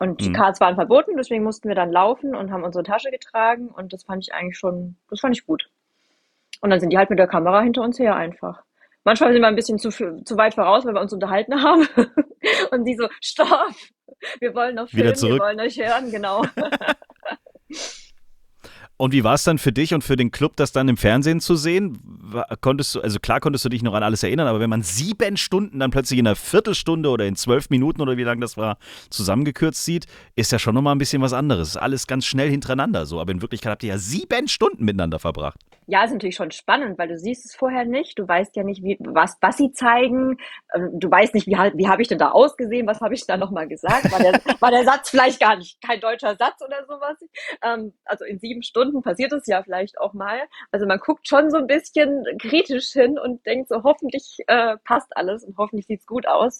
Und 0.00 0.20
die 0.22 0.30
Mhm. 0.30 0.34
Karts 0.34 0.60
waren 0.60 0.74
verboten, 0.74 1.16
deswegen 1.16 1.44
mussten 1.44 1.68
wir 1.68 1.76
dann 1.76 1.92
laufen 1.92 2.34
und 2.34 2.50
haben 2.50 2.64
unsere 2.64 2.82
Tasche 2.82 3.10
getragen 3.10 3.68
und 3.68 3.92
das 3.92 4.02
fand 4.04 4.24
ich 4.24 4.32
eigentlich 4.34 4.58
schon, 4.58 4.96
das 5.10 5.20
fand 5.20 5.36
ich 5.36 5.46
gut. 5.46 5.68
Und 6.62 6.70
dann 6.70 6.80
sind 6.80 6.90
die 6.90 6.98
halt 6.98 7.10
mit 7.10 7.18
der 7.18 7.28
Kamera 7.28 7.60
hinter 7.60 7.82
uns 7.82 7.98
her 7.98 8.16
einfach. 8.16 8.62
Manchmal 9.04 9.32
sind 9.32 9.42
wir 9.42 9.48
ein 9.48 9.56
bisschen 9.56 9.78
zu, 9.78 9.90
zu 9.90 10.36
weit 10.36 10.54
voraus, 10.54 10.84
weil 10.86 10.94
wir 10.94 11.00
uns 11.02 11.12
unterhalten 11.12 11.62
haben. 11.62 11.86
Und 12.70 12.84
die 12.86 12.96
so, 12.96 13.08
stopp! 13.20 13.74
Wir 14.40 14.54
wollen 14.54 14.74
noch 14.74 14.88
filmen, 14.88 15.14
wir 15.14 15.38
wollen 15.38 15.60
euch 15.60 15.78
hören, 15.78 16.10
genau. 16.10 16.42
Und 19.00 19.12
wie 19.14 19.24
war 19.24 19.32
es 19.32 19.44
dann 19.44 19.56
für 19.56 19.72
dich 19.72 19.94
und 19.94 20.04
für 20.04 20.16
den 20.16 20.30
Club, 20.30 20.56
das 20.56 20.72
dann 20.72 20.86
im 20.86 20.98
Fernsehen 20.98 21.40
zu 21.40 21.56
sehen? 21.56 21.98
Konntest 22.60 22.94
du, 22.94 23.00
also 23.00 23.18
klar 23.18 23.40
konntest 23.40 23.64
du 23.64 23.70
dich 23.70 23.82
noch 23.82 23.94
an 23.94 24.02
alles 24.02 24.22
erinnern, 24.22 24.46
aber 24.46 24.60
wenn 24.60 24.68
man 24.68 24.82
sieben 24.82 25.38
Stunden 25.38 25.78
dann 25.78 25.90
plötzlich 25.90 26.18
in 26.18 26.26
einer 26.26 26.36
Viertelstunde 26.36 27.08
oder 27.08 27.24
in 27.24 27.34
zwölf 27.34 27.70
Minuten 27.70 28.02
oder 28.02 28.18
wie 28.18 28.24
lange 28.24 28.42
das 28.42 28.58
war, 28.58 28.76
zusammengekürzt 29.08 29.82
sieht, 29.86 30.04
ist 30.36 30.52
ja 30.52 30.58
schon 30.58 30.74
nochmal 30.74 30.94
ein 30.94 30.98
bisschen 30.98 31.22
was 31.22 31.32
anderes. 31.32 31.78
Alles 31.78 32.06
ganz 32.06 32.26
schnell 32.26 32.50
hintereinander 32.50 33.06
so, 33.06 33.22
aber 33.22 33.32
in 33.32 33.40
Wirklichkeit 33.40 33.70
habt 33.72 33.82
ihr 33.84 33.88
ja 33.88 33.96
sieben 33.98 34.48
Stunden 34.48 34.84
miteinander 34.84 35.18
verbracht. 35.18 35.58
Ja, 35.86 36.04
ist 36.04 36.12
natürlich 36.12 36.36
schon 36.36 36.52
spannend, 36.52 36.98
weil 36.98 37.08
du 37.08 37.18
siehst 37.18 37.46
es 37.46 37.54
vorher 37.56 37.84
nicht. 37.84 38.16
Du 38.16 38.28
weißt 38.28 38.54
ja 38.54 38.62
nicht, 38.62 38.84
wie, 38.84 38.96
was, 39.00 39.36
was 39.40 39.56
sie 39.56 39.72
zeigen. 39.72 40.36
Ähm, 40.72 40.90
Du 40.92 41.10
weißt 41.10 41.34
nicht, 41.34 41.48
wie, 41.48 41.56
halt- 41.56 41.76
wie 41.76 41.88
habe 41.88 42.00
ich 42.02 42.06
denn 42.06 42.18
da 42.18 42.30
ausgesehen? 42.30 42.86
Was 42.86 43.00
habe 43.00 43.14
ich 43.14 43.26
da 43.26 43.36
nochmal 43.36 43.66
gesagt? 43.66 44.12
War 44.12 44.20
der, 44.20 44.32
war 44.60 44.70
der 44.70 44.84
Satz 44.84 45.10
vielleicht 45.10 45.40
gar 45.40 45.56
nicht 45.56 45.80
kein 45.82 45.98
deutscher 46.00 46.36
Satz 46.36 46.60
oder 46.64 46.84
sowas? 46.86 47.16
Ähm, 47.64 47.92
also 48.04 48.24
in 48.24 48.38
sieben 48.38 48.62
Stunden 48.62 48.89
passiert 49.00 49.32
es 49.32 49.46
ja 49.46 49.62
vielleicht 49.62 50.00
auch 50.00 50.12
mal. 50.12 50.40
Also 50.72 50.86
man 50.86 50.98
guckt 50.98 51.28
schon 51.28 51.50
so 51.50 51.56
ein 51.58 51.66
bisschen 51.66 52.24
kritisch 52.38 52.90
hin 52.90 53.18
und 53.18 53.46
denkt 53.46 53.68
so, 53.68 53.82
hoffentlich 53.84 54.38
äh, 54.48 54.76
passt 54.84 55.16
alles 55.16 55.44
und 55.44 55.56
hoffentlich 55.56 55.86
sieht's 55.86 56.06
gut 56.06 56.26
aus. 56.26 56.58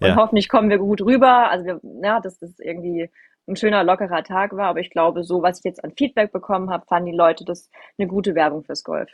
Und 0.00 0.08
Ja. 0.08 0.16
hoffentlich 0.16 0.48
kommen 0.48 0.70
wir 0.70 0.78
gut 0.78 1.00
rüber. 1.02 1.50
Also 1.50 1.64
wir, 1.66 1.80
ja, 2.02 2.20
dass 2.20 2.38
das 2.38 2.58
irgendwie 2.58 3.10
ein 3.46 3.56
schöner, 3.56 3.84
lockerer 3.84 4.24
Tag 4.24 4.56
war. 4.56 4.68
Aber 4.68 4.80
ich 4.80 4.90
glaube, 4.90 5.24
so 5.24 5.42
was 5.42 5.58
ich 5.58 5.64
jetzt 5.64 5.84
an 5.84 5.92
Feedback 5.96 6.32
bekommen 6.32 6.70
habe, 6.70 6.86
fanden 6.86 7.10
die 7.10 7.16
Leute 7.16 7.44
das 7.44 7.70
eine 7.98 8.08
gute 8.08 8.34
Werbung 8.34 8.64
fürs 8.64 8.84
Golf. 8.84 9.10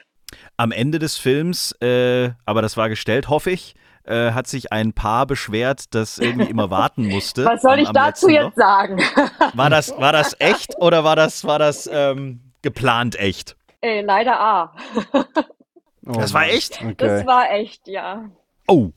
Am 0.57 0.73
Ende 0.73 0.99
des 0.99 1.16
Films, 1.19 1.73
äh, 1.83 2.31
aber 2.45 2.62
das 2.62 2.76
war 2.76 2.88
gestellt, 2.88 3.28
hoffe 3.28 3.50
ich, 3.50 3.75
äh, 4.05 4.33
hat 4.33 4.47
sich 4.47 4.73
ein 4.73 4.93
Paar 4.93 5.26
beschwert, 5.26 5.95
das 5.95 6.19
irgendwie 6.19 6.49
immer 6.50 6.71
warten 6.71 7.07
musste. 7.11 7.45
Was 7.45 7.62
soll 7.62 7.73
am- 7.75 7.78
ich 7.81 7.88
am 7.88 7.95
dazu 7.95 8.28
jetzt 8.28 8.45
Loch. 8.45 8.55
sagen? 8.57 8.99
War 9.55 9.71
das, 9.71 9.93
war 9.99 10.12
das 10.12 10.35
echt 10.40 10.76
oder 10.78 11.02
war 11.05 11.16
das, 11.16 11.45
war 11.45 11.59
das 11.59 11.88
ähm, 11.93 12.40
geplant 12.62 13.19
echt? 13.19 13.57
Ey, 13.81 14.02
leider 14.02 14.40
A. 14.40 14.75
Oh 16.09 16.12
Das 16.12 16.33
war 16.33 16.45
echt? 16.47 16.81
Okay. 16.81 16.95
Das 16.97 17.26
war 17.26 17.50
echt, 17.50 17.88
ja. 17.88 18.31
Oh. 18.69 18.90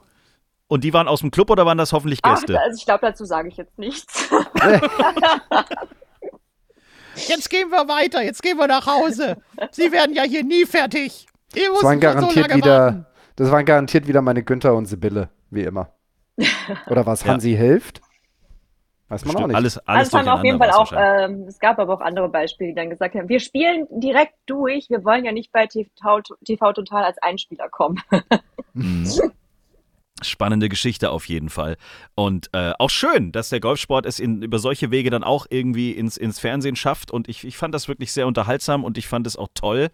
Und 0.67 0.83
die 0.83 0.93
waren 0.93 1.07
aus 1.07 1.21
dem 1.21 1.31
Club 1.31 1.49
oder 1.49 1.65
waren 1.65 1.79
das 1.79 1.91
hoffentlich 1.91 2.19
Ach, 2.21 2.35
Gäste? 2.35 2.59
also 2.61 2.77
ich 2.77 2.85
glaube, 2.85 2.99
dazu 3.01 3.25
sage 3.25 3.47
ich 3.47 3.57
jetzt 3.57 3.79
nichts. 3.79 4.29
Jetzt 7.27 7.49
gehen 7.49 7.69
wir 7.69 7.87
weiter, 7.87 8.21
jetzt 8.21 8.43
gehen 8.43 8.57
wir 8.57 8.67
nach 8.67 8.85
Hause. 8.85 9.37
Sie 9.71 9.91
werden 9.91 10.13
ja 10.15 10.21
hier 10.23 10.43
nie 10.43 10.65
fertig. 10.65 11.25
Ihr 11.55 11.69
das 11.73 11.83
waren 11.83 11.99
garantiert 11.99 12.55
wieder, 12.55 13.05
das 13.35 13.51
waren 13.51 13.65
garantiert 13.65 14.07
wieder 14.07 14.21
meine 14.21 14.43
Günther 14.43 14.75
und 14.75 14.85
Sibylle, 14.85 15.29
wie 15.49 15.63
immer. 15.63 15.89
Oder 16.87 17.05
was 17.05 17.23
Ja. 17.23 17.33
Hansi 17.33 17.55
hilft? 17.55 18.01
Weiß 19.09 19.25
man 19.25 19.35
auch 19.37 19.47
nicht. 19.47 19.55
alles, 19.55 19.77
alles 19.87 20.13
Also 20.13 20.19
haben 20.19 20.39
auf 20.39 20.43
jeden 20.43 20.59
Fall 20.59 20.69
auch, 20.69 20.93
ähm, 20.95 21.45
es 21.47 21.57
gab 21.57 21.79
aber 21.79 21.95
auch 21.95 22.01
andere 22.01 22.29
Beispiele, 22.29 22.69
die 22.69 22.75
dann 22.75 22.91
gesagt 22.91 23.15
haben, 23.15 23.27
wir 23.27 23.39
spielen 23.39 23.87
direkt 23.89 24.35
durch, 24.45 24.87
wir 24.89 25.03
wollen 25.03 25.25
ja 25.25 25.31
nicht 25.31 25.51
bei 25.51 25.65
TV, 25.65 25.89
TV 26.45 26.73
Total 26.73 27.03
als 27.03 27.17
Einspieler 27.17 27.69
kommen. 27.69 27.99
Mhm. 28.73 29.05
Spannende 30.23 30.69
Geschichte 30.69 31.11
auf 31.11 31.27
jeden 31.27 31.49
Fall. 31.49 31.77
Und 32.15 32.49
äh, 32.53 32.73
auch 32.79 32.89
schön, 32.89 33.31
dass 33.31 33.49
der 33.49 33.59
Golfsport 33.59 34.05
es 34.05 34.19
in, 34.19 34.41
über 34.41 34.59
solche 34.59 34.91
Wege 34.91 35.09
dann 35.09 35.23
auch 35.23 35.45
irgendwie 35.49 35.91
ins, 35.91 36.17
ins 36.17 36.39
Fernsehen 36.39 36.75
schafft. 36.75 37.11
Und 37.11 37.27
ich, 37.29 37.45
ich 37.45 37.57
fand 37.57 37.73
das 37.73 37.87
wirklich 37.87 38.11
sehr 38.11 38.27
unterhaltsam 38.27 38.83
und 38.83 38.97
ich 38.97 39.07
fand 39.07 39.27
es 39.27 39.35
auch 39.35 39.49
toll, 39.53 39.89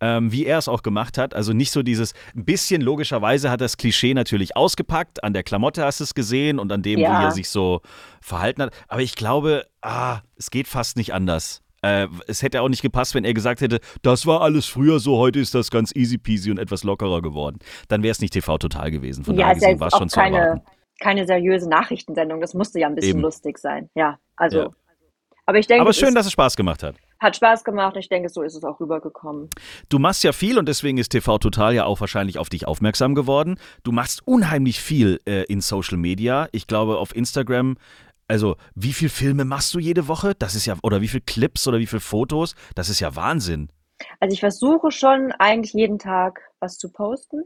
ähm, 0.00 0.30
wie 0.32 0.44
er 0.46 0.58
es 0.58 0.68
auch 0.68 0.82
gemacht 0.82 1.18
hat. 1.18 1.34
Also 1.34 1.52
nicht 1.52 1.70
so 1.70 1.82
dieses, 1.82 2.12
ein 2.34 2.44
bisschen 2.44 2.82
logischerweise 2.82 3.50
hat 3.50 3.60
das 3.60 3.76
Klischee 3.76 4.14
natürlich 4.14 4.56
ausgepackt. 4.56 5.24
An 5.24 5.32
der 5.32 5.42
Klamotte 5.42 5.84
hast 5.84 6.00
du 6.00 6.04
es 6.04 6.14
gesehen 6.14 6.58
und 6.58 6.70
an 6.72 6.82
dem, 6.82 6.98
Ja. 6.98 7.20
wie 7.20 7.24
er 7.24 7.30
sich 7.32 7.48
so 7.48 7.80
verhalten 8.20 8.62
hat. 8.62 8.72
Aber 8.88 9.02
ich 9.02 9.14
glaube, 9.14 9.64
ah, 9.82 10.20
es 10.36 10.50
geht 10.50 10.68
fast 10.68 10.96
nicht 10.96 11.14
anders. 11.14 11.62
Äh, 11.82 12.08
es 12.26 12.42
hätte 12.42 12.62
auch 12.62 12.68
nicht 12.68 12.82
gepasst, 12.82 13.14
wenn 13.14 13.24
er 13.24 13.34
gesagt 13.34 13.60
hätte, 13.60 13.80
das 14.02 14.26
war 14.26 14.40
alles 14.42 14.66
früher 14.66 14.98
so, 14.98 15.18
heute 15.18 15.38
ist 15.40 15.54
das 15.54 15.70
ganz 15.70 15.94
easy 15.94 16.18
peasy 16.18 16.50
und 16.50 16.58
etwas 16.58 16.84
lockerer 16.84 17.22
geworden. 17.22 17.58
Dann 17.88 18.02
wäre 18.02 18.12
es 18.12 18.20
nicht 18.20 18.32
TV 18.32 18.58
total 18.58 18.90
gewesen. 18.90 19.24
Von 19.24 19.34
ja, 19.36 19.42
daher 19.42 19.54
gesehen 19.54 19.80
war 19.80 19.88
es 19.88 19.96
schon 19.96 20.08
zu 20.08 20.18
keine, 20.18 20.38
erwarten. 20.38 20.62
keine 21.00 21.26
seriöse 21.26 21.68
Nachrichtensendung. 21.68 22.40
Das 22.40 22.54
musste 22.54 22.80
ja 22.80 22.88
ein 22.88 22.94
bisschen 22.94 23.16
Eben. 23.16 23.20
lustig 23.20 23.58
sein. 23.58 23.90
Ja, 23.94 24.18
also. 24.36 24.58
Ja. 24.58 24.70
Aber 25.48 25.58
ich 25.58 25.68
denke, 25.68 25.82
Aber 25.82 25.92
schön, 25.92 26.12
dass 26.12 26.26
es 26.26 26.32
Spaß 26.32 26.56
gemacht 26.56 26.82
hat. 26.82 26.96
hat 27.20 27.36
Spaß 27.36 27.62
gemacht 27.62 27.94
und 27.94 28.00
ich 28.00 28.08
denke, 28.08 28.28
so 28.28 28.42
ist 28.42 28.56
es 28.56 28.64
auch 28.64 28.80
rübergekommen. 28.80 29.48
Du 29.88 30.00
machst 30.00 30.24
ja 30.24 30.32
viel 30.32 30.58
und 30.58 30.68
deswegen 30.68 30.98
ist 30.98 31.10
TV 31.10 31.38
Total 31.38 31.72
ja 31.72 31.84
auch 31.84 32.00
wahrscheinlich 32.00 32.38
auf 32.38 32.48
dich 32.48 32.66
aufmerksam 32.66 33.14
geworden. 33.14 33.56
Du 33.84 33.92
machst 33.92 34.26
unheimlich 34.26 34.80
viel 34.80 35.20
äh, 35.24 35.44
in 35.44 35.60
Social 35.60 35.98
Media. 35.98 36.48
Ich 36.50 36.66
glaube 36.66 36.98
auf 36.98 37.14
Instagram. 37.14 37.76
Also, 38.28 38.56
wie 38.74 38.92
viel 38.92 39.08
Filme 39.08 39.44
machst 39.44 39.72
du 39.74 39.78
jede 39.78 40.08
Woche? 40.08 40.34
Das 40.38 40.54
ist 40.54 40.66
ja, 40.66 40.76
oder 40.82 41.00
wie 41.00 41.08
viel 41.08 41.20
Clips 41.20 41.66
oder 41.68 41.78
wie 41.78 41.86
viel 41.86 42.00
Fotos? 42.00 42.54
Das 42.74 42.88
ist 42.88 43.00
ja 43.00 43.14
Wahnsinn. 43.16 43.68
Also 44.20 44.32
ich 44.34 44.40
versuche 44.40 44.90
schon 44.90 45.32
eigentlich 45.32 45.72
jeden 45.72 45.98
Tag 45.98 46.40
was 46.60 46.78
zu 46.78 46.90
posten. 46.92 47.44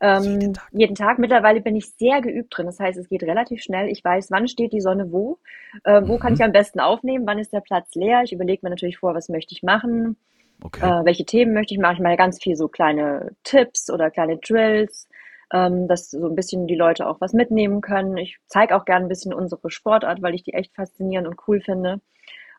Ähm, 0.00 0.40
Jeden 0.40 0.54
Tag. 0.54 0.72
jeden 0.72 0.96
Tag. 0.96 1.18
Mittlerweile 1.18 1.60
bin 1.62 1.76
ich 1.76 1.92
sehr 1.96 2.20
geübt 2.22 2.56
drin. 2.56 2.66
Das 2.66 2.80
heißt, 2.80 2.98
es 2.98 3.08
geht 3.08 3.22
relativ 3.24 3.62
schnell. 3.62 3.88
Ich 3.90 4.04
weiß, 4.04 4.30
wann 4.30 4.48
steht 4.48 4.72
die 4.72 4.80
Sonne 4.82 5.12
wo, 5.12 5.38
äh, 5.84 6.02
wo 6.06 6.18
kann 6.18 6.32
Mhm. 6.32 6.34
ich 6.34 6.42
am 6.42 6.52
besten 6.52 6.80
aufnehmen, 6.80 7.26
wann 7.26 7.38
ist 7.38 7.52
der 7.52 7.60
Platz 7.62 7.94
leer. 7.94 8.22
Ich 8.24 8.32
überlege 8.32 8.60
mir 8.64 8.70
natürlich 8.70 8.98
vor, 8.98 9.14
was 9.14 9.28
möchte 9.28 9.54
ich 9.54 9.62
machen, 9.62 10.16
Okay. 10.64 10.80
äh, 10.80 11.04
welche 11.04 11.24
Themen 11.26 11.54
möchte 11.54 11.74
ich 11.74 11.80
machen. 11.80 11.96
Ich 11.96 12.02
mache 12.02 12.16
ganz 12.16 12.42
viel 12.42 12.56
so 12.56 12.68
kleine 12.68 13.32
Tipps 13.44 13.90
oder 13.90 14.10
kleine 14.10 14.38
Drills, 14.38 15.08
ähm, 15.52 15.88
dass 15.88 16.10
so 16.10 16.26
ein 16.26 16.34
bisschen 16.34 16.66
die 16.66 16.74
Leute 16.76 17.06
auch 17.06 17.20
was 17.20 17.32
mitnehmen 17.32 17.80
können. 17.80 18.16
Ich 18.16 18.38
zeige 18.46 18.76
auch 18.76 18.84
gerne 18.84 19.06
ein 19.06 19.08
bisschen 19.08 19.32
unsere 19.34 19.70
Sportart, 19.70 20.22
weil 20.22 20.34
ich 20.34 20.42
die 20.42 20.54
echt 20.54 20.74
faszinierend 20.74 21.28
und 21.28 21.40
cool 21.48 21.60
finde. 21.60 22.00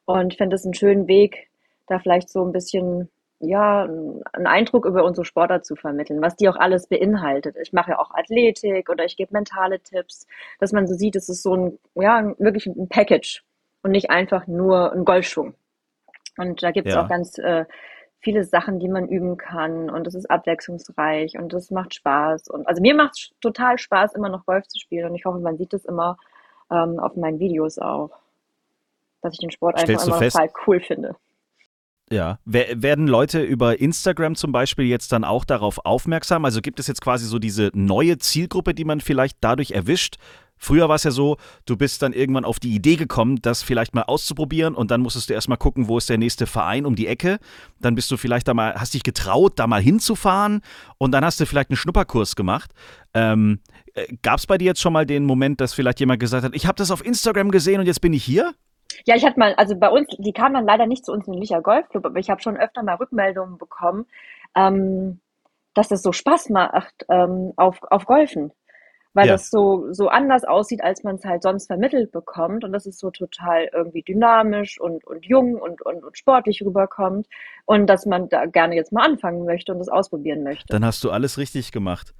Und 0.05 0.33
ich 0.33 0.37
finde 0.37 0.55
es 0.55 0.65
einen 0.65 0.73
schönen 0.73 1.07
Weg, 1.07 1.49
da 1.87 1.99
vielleicht 1.99 2.29
so 2.29 2.43
ein 2.45 2.51
bisschen, 2.51 3.09
ja, 3.39 3.83
einen 3.83 4.47
Eindruck 4.47 4.85
über 4.85 5.03
unsere 5.03 5.25
Sportart 5.25 5.65
zu 5.65 5.75
vermitteln, 5.75 6.21
was 6.21 6.35
die 6.35 6.49
auch 6.49 6.55
alles 6.57 6.87
beinhaltet. 6.87 7.55
Ich 7.61 7.73
mache 7.73 7.91
ja 7.91 7.99
auch 7.99 8.11
Athletik 8.15 8.89
oder 8.89 9.05
ich 9.05 9.17
gebe 9.17 9.33
mentale 9.33 9.79
Tipps, 9.81 10.27
dass 10.59 10.71
man 10.71 10.87
so 10.87 10.95
sieht, 10.95 11.15
es 11.15 11.29
ist 11.29 11.43
so 11.43 11.55
ein, 11.55 11.79
ja, 11.95 12.33
wirklich 12.39 12.65
ein 12.67 12.89
Package 12.89 13.43
und 13.83 13.91
nicht 13.91 14.09
einfach 14.09 14.47
nur 14.47 14.91
ein 14.93 15.05
Golfschwung. 15.05 15.53
Und 16.37 16.63
da 16.63 16.71
gibt 16.71 16.87
es 16.87 16.95
Ja. 16.95 17.03
auch 17.03 17.07
ganz 17.09 17.37
äh, 17.37 17.65
viele 18.19 18.43
Sachen, 18.43 18.79
die 18.79 18.89
man 18.89 19.07
üben 19.07 19.37
kann 19.37 19.89
und 19.89 20.05
es 20.07 20.13
ist 20.15 20.29
abwechslungsreich 20.29 21.37
und 21.37 21.53
es 21.53 21.71
macht 21.71 21.95
Spaß. 21.95 22.49
Und 22.49 22.67
also 22.67 22.81
mir 22.81 22.93
macht 22.95 23.13
es 23.17 23.31
total 23.41 23.77
Spaß, 23.77 24.13
immer 24.13 24.29
noch 24.29 24.45
Golf 24.45 24.67
zu 24.67 24.79
spielen 24.79 25.09
und 25.09 25.15
ich 25.15 25.25
hoffe, 25.25 25.39
man 25.39 25.57
sieht 25.57 25.73
es 25.73 25.85
immer 25.85 26.17
ähm, 26.71 26.99
auf 26.99 27.15
meinen 27.15 27.39
Videos 27.39 27.79
auch, 27.79 28.11
dass 29.21 29.33
ich 29.33 29.39
den 29.39 29.51
Sport 29.51 29.75
einfach 29.75 29.85
Stellst 29.85 30.07
immer 30.07 30.17
fest- 30.17 30.35
total 30.35 30.51
cool 30.67 30.79
finde. 30.79 31.15
Ja. 32.11 32.39
Wer- 32.45 32.81
Werden 32.81 33.07
Leute 33.07 33.41
über 33.41 33.79
Instagram 33.79 34.35
zum 34.35 34.51
Beispiel 34.51 34.85
jetzt 34.85 35.11
dann 35.11 35.23
auch 35.23 35.45
darauf 35.45 35.85
aufmerksam? 35.85 36.45
Also 36.45 36.61
gibt 36.61 36.79
es 36.79 36.87
jetzt 36.87 37.01
quasi 37.01 37.25
so 37.25 37.39
diese 37.39 37.69
neue 37.73 38.17
Zielgruppe, 38.17 38.73
die 38.73 38.85
man 38.85 39.01
vielleicht 39.01 39.37
dadurch 39.41 39.71
erwischt? 39.71 40.15
Früher 40.61 40.89
war 40.89 40.95
es 40.97 41.03
ja 41.05 41.11
so, 41.11 41.37
du 41.65 41.77
bist 41.77 42.01
dann 42.01 42.11
irgendwann 42.11 42.43
auf 42.43 42.59
die 42.59 42.75
Idee 42.75 42.97
gekommen, 42.97 43.37
das 43.41 43.63
vielleicht 43.63 43.95
mal 43.95 44.01
auszuprobieren 44.01 44.75
und 44.75 44.91
dann 44.91 44.99
musstest 44.99 45.29
du 45.29 45.33
erstmal 45.33 45.57
gucken, 45.57 45.87
wo 45.87 45.97
ist 45.97 46.09
der 46.09 46.17
nächste 46.17 46.47
Verein 46.47 46.85
um 46.85 46.95
die 46.97 47.07
Ecke. 47.07 47.39
Dann 47.79 47.95
bist 47.95 48.11
du 48.11 48.17
vielleicht 48.17 48.45
da 48.45 48.53
mal, 48.53 48.73
hast 48.75 48.93
dich 48.93 49.03
getraut, 49.03 49.53
da 49.57 49.67
mal 49.67 49.81
hinzufahren 49.81 50.59
und 50.97 51.11
dann 51.13 51.23
hast 51.23 51.39
du 51.39 51.45
vielleicht 51.45 51.69
einen 51.69 51.77
Schnupperkurs 51.77 52.35
gemacht. 52.35 52.71
Ähm, 53.13 53.59
Gab 54.21 54.39
es 54.39 54.47
bei 54.47 54.57
dir 54.57 54.65
jetzt 54.65 54.81
schon 54.81 54.91
mal 54.93 55.05
den 55.05 55.23
Moment, 55.23 55.61
dass 55.61 55.73
vielleicht 55.73 55.99
jemand 56.01 56.19
gesagt 56.19 56.43
hat, 56.43 56.53
ich 56.55 56.65
habe 56.65 56.75
das 56.75 56.91
auf 56.91 57.05
Instagram 57.05 57.51
gesehen 57.51 57.79
und 57.79 57.85
jetzt 57.85 58.01
bin 58.01 58.11
ich 58.13 58.23
hier? 58.25 58.53
Ja, 59.05 59.15
ich 59.15 59.25
hatte 59.25 59.39
mal, 59.39 59.53
also 59.55 59.75
bei 59.75 59.89
uns, 59.89 60.07
die 60.17 60.33
kam 60.33 60.53
dann 60.53 60.65
leider 60.65 60.85
nicht 60.85 61.05
zu 61.05 61.11
uns 61.11 61.27
in 61.27 61.33
den 61.33 61.41
Licher 61.41 61.61
Golfclub, 61.61 62.05
aber 62.05 62.19
ich 62.19 62.29
habe 62.29 62.41
schon 62.41 62.57
öfter 62.57 62.83
mal 62.83 62.95
Rückmeldungen 62.95 63.57
bekommen, 63.57 64.05
ähm, 64.55 65.19
dass 65.73 65.91
es 65.91 66.01
so 66.01 66.11
Spaß 66.11 66.49
macht 66.49 67.05
ähm, 67.09 67.53
auf, 67.57 67.79
auf 67.83 68.05
Golfen. 68.05 68.51
Weil 69.13 69.27
Ja. 69.27 69.33
das 69.33 69.49
so, 69.49 69.91
so 69.91 70.07
anders 70.07 70.43
aussieht, 70.43 70.83
als 70.83 71.03
man 71.03 71.15
es 71.15 71.25
halt 71.25 71.41
sonst 71.41 71.65
vermittelt 71.67 72.11
bekommt. 72.11 72.63
Und 72.63 72.71
das 72.73 72.85
ist 72.85 72.99
so 72.99 73.09
total 73.09 73.69
irgendwie 73.73 74.03
dynamisch 74.03 74.79
und, 74.79 75.05
und 75.05 75.25
jung 75.25 75.55
und, 75.55 75.81
und, 75.81 76.03
und 76.03 76.17
sportlich 76.17 76.61
rüberkommt. 76.63 77.27
Und 77.65 77.87
dass 77.87 78.05
man 78.05 78.29
da 78.29 78.45
gerne 78.45 78.75
jetzt 78.75 78.91
mal 78.91 79.03
anfangen 79.05 79.45
möchte 79.45 79.71
und 79.71 79.79
das 79.79 79.89
ausprobieren 79.89 80.43
möchte. 80.43 80.65
Dann 80.67 80.85
hast 80.85 81.03
du 81.03 81.09
alles 81.11 81.37
richtig 81.37 81.71
gemacht. 81.71 82.13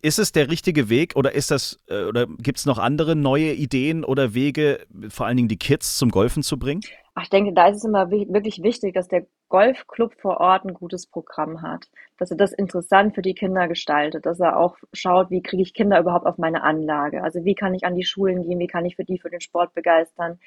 Ist 0.00 0.18
es 0.18 0.32
der 0.32 0.50
richtige 0.50 0.88
Weg 0.88 1.14
oder 1.16 1.32
ist 1.34 1.50
das 1.50 1.78
äh, 1.88 2.04
oder 2.04 2.26
gibt 2.26 2.58
es 2.58 2.66
noch 2.66 2.78
andere 2.78 3.14
neue 3.14 3.52
Ideen 3.52 4.04
oder 4.04 4.32
Wege, 4.32 4.86
vor 5.10 5.26
allen 5.26 5.36
Dingen 5.36 5.48
die 5.48 5.58
Kids 5.58 5.98
zum 5.98 6.10
Golfen 6.10 6.42
zu 6.42 6.58
bringen? 6.58 6.80
Ach, 7.14 7.24
ich 7.24 7.30
denke, 7.30 7.52
da 7.52 7.68
ist 7.68 7.78
es 7.78 7.84
immer 7.84 8.10
wi- 8.10 8.28
wirklich 8.30 8.62
wichtig, 8.62 8.94
dass 8.94 9.08
der 9.08 9.26
Golfclub 9.48 10.14
vor 10.14 10.40
Ort 10.40 10.64
ein 10.64 10.74
gutes 10.74 11.06
Programm 11.06 11.62
hat, 11.62 11.88
dass 12.18 12.30
er 12.30 12.36
das 12.36 12.52
interessant 12.52 13.14
für 13.14 13.22
die 13.22 13.34
Kinder 13.34 13.68
gestaltet, 13.68 14.26
dass 14.26 14.40
er 14.40 14.58
auch 14.58 14.76
schaut, 14.92 15.30
wie 15.30 15.42
kriege 15.42 15.62
ich 15.62 15.74
Kinder 15.74 15.98
überhaupt 15.98 16.26
auf 16.26 16.38
meine 16.38 16.62
Anlage, 16.62 17.22
also 17.22 17.44
wie 17.44 17.54
kann 17.54 17.74
ich 17.74 17.84
an 17.84 17.94
die 17.94 18.04
Schulen 18.04 18.42
gehen, 18.42 18.58
wie 18.58 18.66
kann 18.66 18.84
ich 18.84 18.96
für 18.96 19.04
die 19.04 19.18
für 19.18 19.30
den 19.30 19.40
Sport 19.40 19.74
begeistern, 19.74 20.38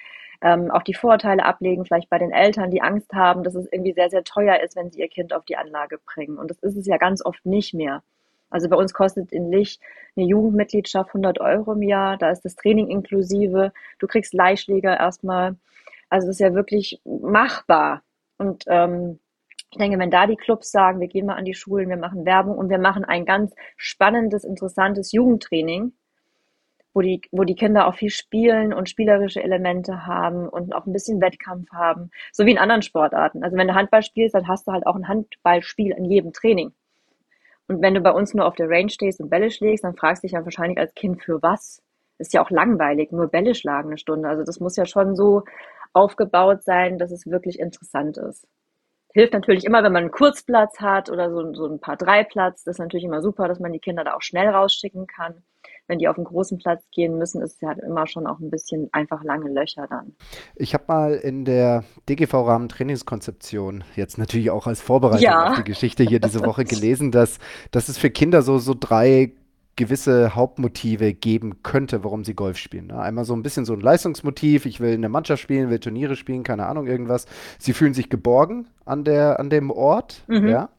ähm, 0.42 0.72
auch 0.72 0.84
die 0.84 0.94
Vorteile 0.94 1.46
ablegen, 1.46 1.86
vielleicht 1.86 2.10
bei 2.10 2.18
den 2.18 2.32
Eltern, 2.32 2.72
die 2.72 2.82
Angst 2.82 3.14
haben, 3.14 3.44
dass 3.44 3.56
es 3.56 3.68
irgendwie 3.72 3.94
sehr, 3.94 4.10
sehr 4.10 4.24
teuer 4.24 4.60
ist, 4.60 4.76
wenn 4.76 4.92
sie 4.92 5.00
ihr 5.00 5.10
Kind 5.10 5.34
auf 5.34 5.46
die 5.46 5.58
Anlage 5.58 6.00
bringen. 6.06 6.38
Und 6.38 6.50
das 6.50 6.60
ist 6.60 6.78
es 6.78 6.88
ja 6.88 6.98
ganz 6.98 7.24
oft 7.24 7.46
nicht 7.46 7.74
mehr. 7.74 8.04
Also 8.50 8.68
bei 8.68 8.76
uns 8.76 8.94
kostet 8.94 9.32
in 9.32 9.50
Lich 9.52 9.80
eine 10.16 10.26
Jugendmitgliedschaft 10.26 11.12
100 11.12 11.40
Euro 11.40 11.74
im 11.74 11.84
Jahr, 11.84 12.18
da 12.18 12.30
ist 12.32 12.44
das 12.44 12.56
Training 12.56 12.90
inklusive, 12.90 13.72
du 14.00 14.08
kriegst 14.08 14.34
Leihschläger 14.34 15.00
erstmal. 15.00 15.56
Also 16.10 16.28
das 16.28 16.36
ist 16.36 16.42
ja 16.42 16.54
wirklich 16.54 17.02
machbar. 17.06 18.04
Und 18.42 18.64
ähm, 18.66 19.20
ich 19.70 19.78
denke, 19.78 20.00
wenn 20.00 20.10
da 20.10 20.26
die 20.26 20.36
Clubs 20.36 20.72
sagen, 20.72 21.00
wir 21.00 21.08
gehen 21.08 21.28
mal 21.28 21.36
an 21.36 21.46
die 21.46 21.54
Schulen, 21.54 21.90
wir 21.90 21.98
machen 21.98 22.26
Werbung 22.26 22.58
und 22.58 22.70
wir 22.70 22.80
machen 22.80 23.06
ein 23.06 23.24
ganz 23.24 23.54
spannendes, 23.78 24.44
interessantes 24.44 25.12
Jugendtraining, 25.12 25.94
wo 26.94 27.02
die, 27.02 27.22
wo 27.32 27.44
die 27.44 27.54
Kinder 27.54 27.88
auch 27.88 27.94
viel 27.94 28.10
spielen 28.10 28.74
und 28.74 28.90
spielerische 28.90 29.44
Elemente 29.44 30.08
haben 30.08 30.50
und 30.50 30.74
auch 30.74 30.88
ein 30.88 30.92
bisschen 30.92 31.22
Wettkampf 31.22 31.72
haben, 31.72 32.10
so 32.34 32.48
wie 32.48 32.52
in 32.52 32.58
anderen 32.58 32.82
Sportarten. 32.82 33.44
Also 33.44 33.56
wenn 33.58 33.68
du 33.68 33.76
Handball 33.76 34.02
spielst, 34.02 34.34
dann 34.34 34.48
hast 34.48 34.68
du 34.68 34.72
halt 34.72 34.88
auch 34.88 34.96
ein 34.96 35.08
Handballspiel 35.08 35.92
in 35.92 36.06
jedem 36.06 36.34
Training. 36.34 36.74
Und 37.68 37.84
wenn 37.84 37.94
du 37.94 38.02
bei 38.02 38.12
uns 38.12 38.34
nur 38.34 38.48
auf 38.48 38.56
der 38.56 38.70
Range 38.70 38.90
stehst 38.90 39.22
und 39.22 39.30
Bälle 39.30 39.52
schlägst, 39.52 39.84
dann 39.84 39.96
fragst 39.96 40.24
du 40.24 40.28
dich 40.28 40.34
ja 40.34 40.44
wahrscheinlich 40.44 40.80
als 40.80 40.96
Kind 40.96 41.22
für 41.22 41.44
was. 41.44 41.84
Ist 42.18 42.34
ja 42.34 42.44
auch 42.44 42.50
langweilig, 42.50 43.12
nur 43.12 43.28
Bälle 43.28 43.54
schlagen 43.54 43.90
eine 43.90 43.98
Stunde. 44.00 44.28
Also 44.28 44.44
das 44.44 44.60
muss 44.60 44.76
ja 44.76 44.86
schon 44.86 45.16
so 45.16 45.44
aufgebaut 45.94 46.64
sein, 46.64 46.98
dass 46.98 47.12
es 47.12 47.26
wirklich 47.26 47.60
interessant 47.60 48.18
ist. 48.18 48.48
Hilft 49.14 49.34
natürlich 49.34 49.66
immer, 49.66 49.84
wenn 49.84 49.92
man 49.92 50.04
einen 50.04 50.12
Kurzplatz 50.12 50.80
hat 50.80 51.10
oder 51.10 51.30
so, 51.30 51.54
so 51.54 51.66
ein 51.68 51.82
paar 51.82 51.98
Dreiplatz. 51.98 52.64
Das 52.64 52.76
ist 52.76 52.80
natürlich 52.80 53.04
immer 53.04 53.22
super, 53.22 53.50
dass 53.50 53.60
man 53.60 53.74
die 53.74 53.80
Kinder 53.80 54.06
da 54.06 54.14
auch 54.16 54.22
schnell 54.22 54.48
rausschicken 54.48 55.06
kann. 55.06 55.44
Wenn 55.88 56.00
die 56.00 56.08
auf 56.08 56.16
einen 56.16 56.26
großen 56.26 56.58
Platz 56.58 56.86
gehen 56.92 57.18
müssen, 57.18 57.42
ist 57.42 57.56
es 57.56 57.62
ja 57.62 57.74
immer 57.74 58.08
schon 58.08 58.26
auch 58.26 58.40
ein 58.40 58.50
bisschen 58.50 58.88
einfach 58.94 59.24
lange 59.26 59.50
Löcher 59.52 59.88
dann. 59.90 60.16
Ich 60.56 60.74
habe 60.74 60.86
mal 60.88 61.14
in 61.16 61.44
der 61.44 61.84
DGV-Rahmen 62.08 62.70
Trainingskonzeption, 62.70 63.84
jetzt 63.98 64.18
natürlich 64.18 64.50
auch 64.52 64.68
als 64.68 64.80
Vorbereitung 64.80 65.24
Ja. 65.26 65.50
auf 65.50 65.56
die 65.58 65.66
Geschichte 65.66 66.04
hier 66.04 66.22
diese 66.22 66.46
Woche 66.46 66.64
gelesen, 66.66 67.12
dass, 67.12 67.40
dass 67.72 67.90
es 67.90 67.98
für 67.98 68.10
Kinder 68.10 68.42
so, 68.44 68.60
so 68.60 68.74
drei 68.80 69.34
gewisse 69.76 70.36
Hauptmotive 70.36 71.14
geben 71.14 71.64
könnte, 71.64 72.04
warum 72.04 72.24
sie 72.24 72.34
Golf 72.34 72.58
spielen. 72.58 72.88
Ne? 72.88 73.00
Einmal 73.00 73.26
so 73.26 73.34
ein 73.34 73.44
bisschen 73.44 73.66
so 73.66 73.74
ein 73.74 73.82
Leistungsmotiv, 73.82 74.66
ich 74.66 74.80
will 74.80 74.94
in 74.94 75.02
der 75.02 75.10
Mannschaft 75.10 75.42
spielen, 75.42 75.70
will 75.70 75.80
Turniere 75.80 76.16
spielen, 76.16 76.44
keine 76.44 76.68
Ahnung, 76.68 76.88
irgendwas. 76.88 77.26
Sie 77.58 77.74
fühlen 77.74 77.94
sich 77.94 78.10
geborgen 78.10 78.68
an, 78.86 79.04
der, 79.04 79.40
an 79.40 79.50
dem 79.50 79.72
Ort, 79.72 80.24
Mhm. 80.28 80.48
ja. 80.48 80.70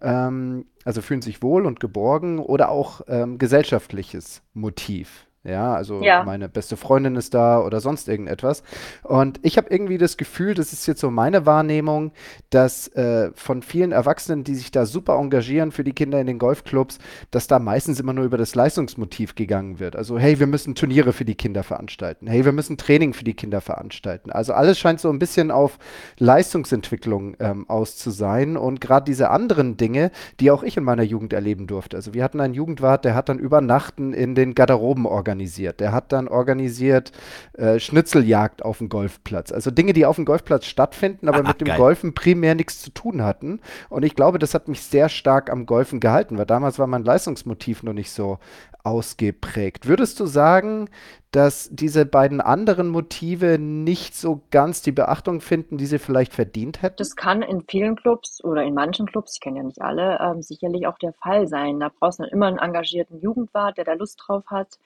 Ähm, 0.00 0.66
also 0.84 1.02
fühlen 1.02 1.22
sich 1.22 1.42
wohl 1.42 1.66
und 1.66 1.80
geborgen 1.80 2.38
oder 2.38 2.70
auch 2.70 3.00
ähm, 3.08 3.38
gesellschaftliches 3.38 4.42
Motiv. 4.54 5.27
Ja, 5.48 5.74
also 5.74 6.02
Ja. 6.02 6.22
meine 6.24 6.48
beste 6.48 6.76
Freundin 6.76 7.16
ist 7.16 7.34
da 7.34 7.60
oder 7.60 7.80
sonst 7.80 8.08
irgendetwas. 8.08 8.62
Und 9.02 9.40
ich 9.42 9.56
habe 9.56 9.68
irgendwie 9.70 9.98
das 9.98 10.16
Gefühl, 10.16 10.54
das 10.54 10.72
ist 10.72 10.86
jetzt 10.86 11.00
so 11.00 11.10
meine 11.10 11.46
Wahrnehmung, 11.46 12.12
dass 12.50 12.88
äh, 12.88 13.30
von 13.34 13.62
vielen 13.62 13.92
Erwachsenen, 13.92 14.44
die 14.44 14.54
sich 14.54 14.70
da 14.70 14.86
super 14.86 15.14
engagieren 15.14 15.72
für 15.72 15.84
die 15.84 15.92
Kinder 15.92 16.20
in 16.20 16.26
den 16.26 16.38
Golfclubs, 16.38 16.98
dass 17.30 17.46
da 17.46 17.58
meistens 17.58 17.98
immer 18.00 18.12
nur 18.12 18.24
über 18.24 18.38
das 18.38 18.54
Leistungsmotiv 18.54 19.34
gegangen 19.34 19.80
wird. 19.80 19.96
Also, 19.96 20.18
hey, 20.18 20.38
wir 20.38 20.46
müssen 20.46 20.74
Turniere 20.74 21.12
für 21.12 21.24
die 21.24 21.34
Kinder 21.34 21.62
veranstalten. 21.62 22.26
Hey, 22.26 22.44
wir 22.44 22.52
müssen 22.52 22.76
Training 22.76 23.14
für 23.14 23.24
die 23.24 23.34
Kinder 23.34 23.60
veranstalten. 23.60 24.30
Also 24.30 24.52
alles 24.52 24.78
scheint 24.78 25.00
so 25.00 25.08
ein 25.10 25.18
bisschen 25.18 25.50
auf 25.50 25.78
Leistungsentwicklung 26.18 27.36
ähm, 27.40 27.68
aus 27.68 27.96
zu 27.96 28.10
sein. 28.10 28.56
Und 28.56 28.80
gerade 28.80 29.04
diese 29.04 29.30
anderen 29.30 29.76
Dinge, 29.76 30.10
die 30.40 30.50
auch 30.50 30.62
ich 30.62 30.76
in 30.76 30.84
meiner 30.84 31.02
Jugend 31.02 31.32
erleben 31.32 31.66
durfte. 31.66 31.96
Also 31.96 32.14
wir 32.14 32.22
hatten 32.22 32.40
einen 32.40 32.54
Jugendwart, 32.54 33.04
der 33.04 33.14
hat 33.14 33.28
dann 33.28 33.38
Übernachten 33.38 34.12
in 34.12 34.34
den 34.34 34.54
Garderoben 34.54 35.06
organisiert. 35.06 35.37
Der 35.80 35.92
hat 35.92 36.12
dann 36.12 36.28
organisiert 36.28 37.12
äh, 37.54 37.78
Schnitzeljagd 37.78 38.64
auf 38.64 38.78
dem 38.78 38.88
Golfplatz. 38.88 39.52
Also 39.52 39.70
Dinge, 39.70 39.92
die 39.92 40.06
auf 40.06 40.16
dem 40.16 40.24
Golfplatz 40.24 40.66
stattfinden, 40.66 41.28
aber 41.28 41.44
Ah, 41.44 41.48
mit 41.48 41.60
dem 41.60 41.68
geil. 41.68 41.76
Golfen 41.76 42.14
primär 42.14 42.54
nichts 42.54 42.80
zu 42.82 42.90
tun 42.90 43.22
hatten. 43.22 43.60
Und 43.88 44.04
ich 44.04 44.14
glaube, 44.14 44.38
das 44.38 44.54
hat 44.54 44.68
mich 44.68 44.82
sehr 44.82 45.08
stark 45.08 45.50
am 45.50 45.66
Golfen 45.66 46.00
gehalten, 46.00 46.38
weil 46.38 46.46
damals 46.46 46.78
war 46.78 46.86
mein 46.86 47.04
Leistungsmotiv 47.04 47.82
noch 47.82 47.92
nicht 47.92 48.10
so 48.10 48.38
ausgeprägt. 48.84 49.86
Würdest 49.86 50.18
du 50.20 50.26
sagen, 50.26 50.88
dass 51.30 51.68
diese 51.70 52.06
beiden 52.06 52.40
anderen 52.40 52.88
Motive 52.88 53.58
nicht 53.58 54.14
so 54.16 54.40
ganz 54.50 54.80
die 54.80 54.92
Beachtung 54.92 55.40
finden, 55.42 55.76
die 55.76 55.84
sie 55.86 55.98
vielleicht 55.98 56.32
verdient 56.32 56.80
hätten? 56.80 56.96
Das 56.96 57.14
kann 57.16 57.42
in 57.42 57.62
vielen 57.68 57.96
Clubs 57.96 58.42
oder 58.42 58.62
in 58.62 58.74
manchen 58.74 59.06
Clubs, 59.06 59.34
ich 59.34 59.40
kenne 59.40 59.58
ja 59.58 59.62
nicht 59.64 59.82
alle, 59.82 60.18
ähm, 60.20 60.40
sicherlich 60.42 60.86
auch 60.86 60.96
der 60.98 61.12
Fall 61.12 61.46
sein. 61.46 61.80
Da 61.80 61.90
brauchst 61.98 62.18
du 62.18 62.22
dann 62.22 62.32
immer 62.32 62.46
einen 62.46 62.58
engagierten 62.58 63.20
Jugendwart, 63.20 63.76
der 63.76 63.84
da 63.84 63.92
Lust 63.92 64.22
drauf 64.26 64.44
hat, 64.46 64.78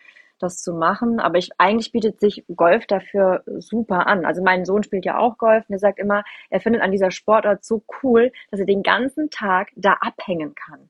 das 0.42 0.58
zu 0.58 0.74
machen. 0.74 1.20
Aber 1.20 1.38
ich, 1.38 1.50
eigentlich 1.58 1.92
bietet 1.92 2.20
sich 2.20 2.44
Golf 2.54 2.86
dafür 2.86 3.42
super 3.58 4.06
an. 4.06 4.24
Also 4.24 4.42
mein 4.42 4.64
Sohn 4.64 4.82
spielt 4.82 5.04
ja 5.04 5.18
auch 5.18 5.38
Golf 5.38 5.64
und 5.68 5.74
er 5.74 5.78
sagt 5.78 5.98
immer, 5.98 6.24
er 6.50 6.60
findet 6.60 6.82
an 6.82 6.92
dieser 6.92 7.10
Sportart 7.10 7.64
so 7.64 7.82
cool, 8.02 8.32
dass 8.50 8.60
er 8.60 8.66
den 8.66 8.82
ganzen 8.82 9.30
Tag 9.30 9.70
da 9.76 9.94
abhängen 10.00 10.54
kann. 10.54 10.88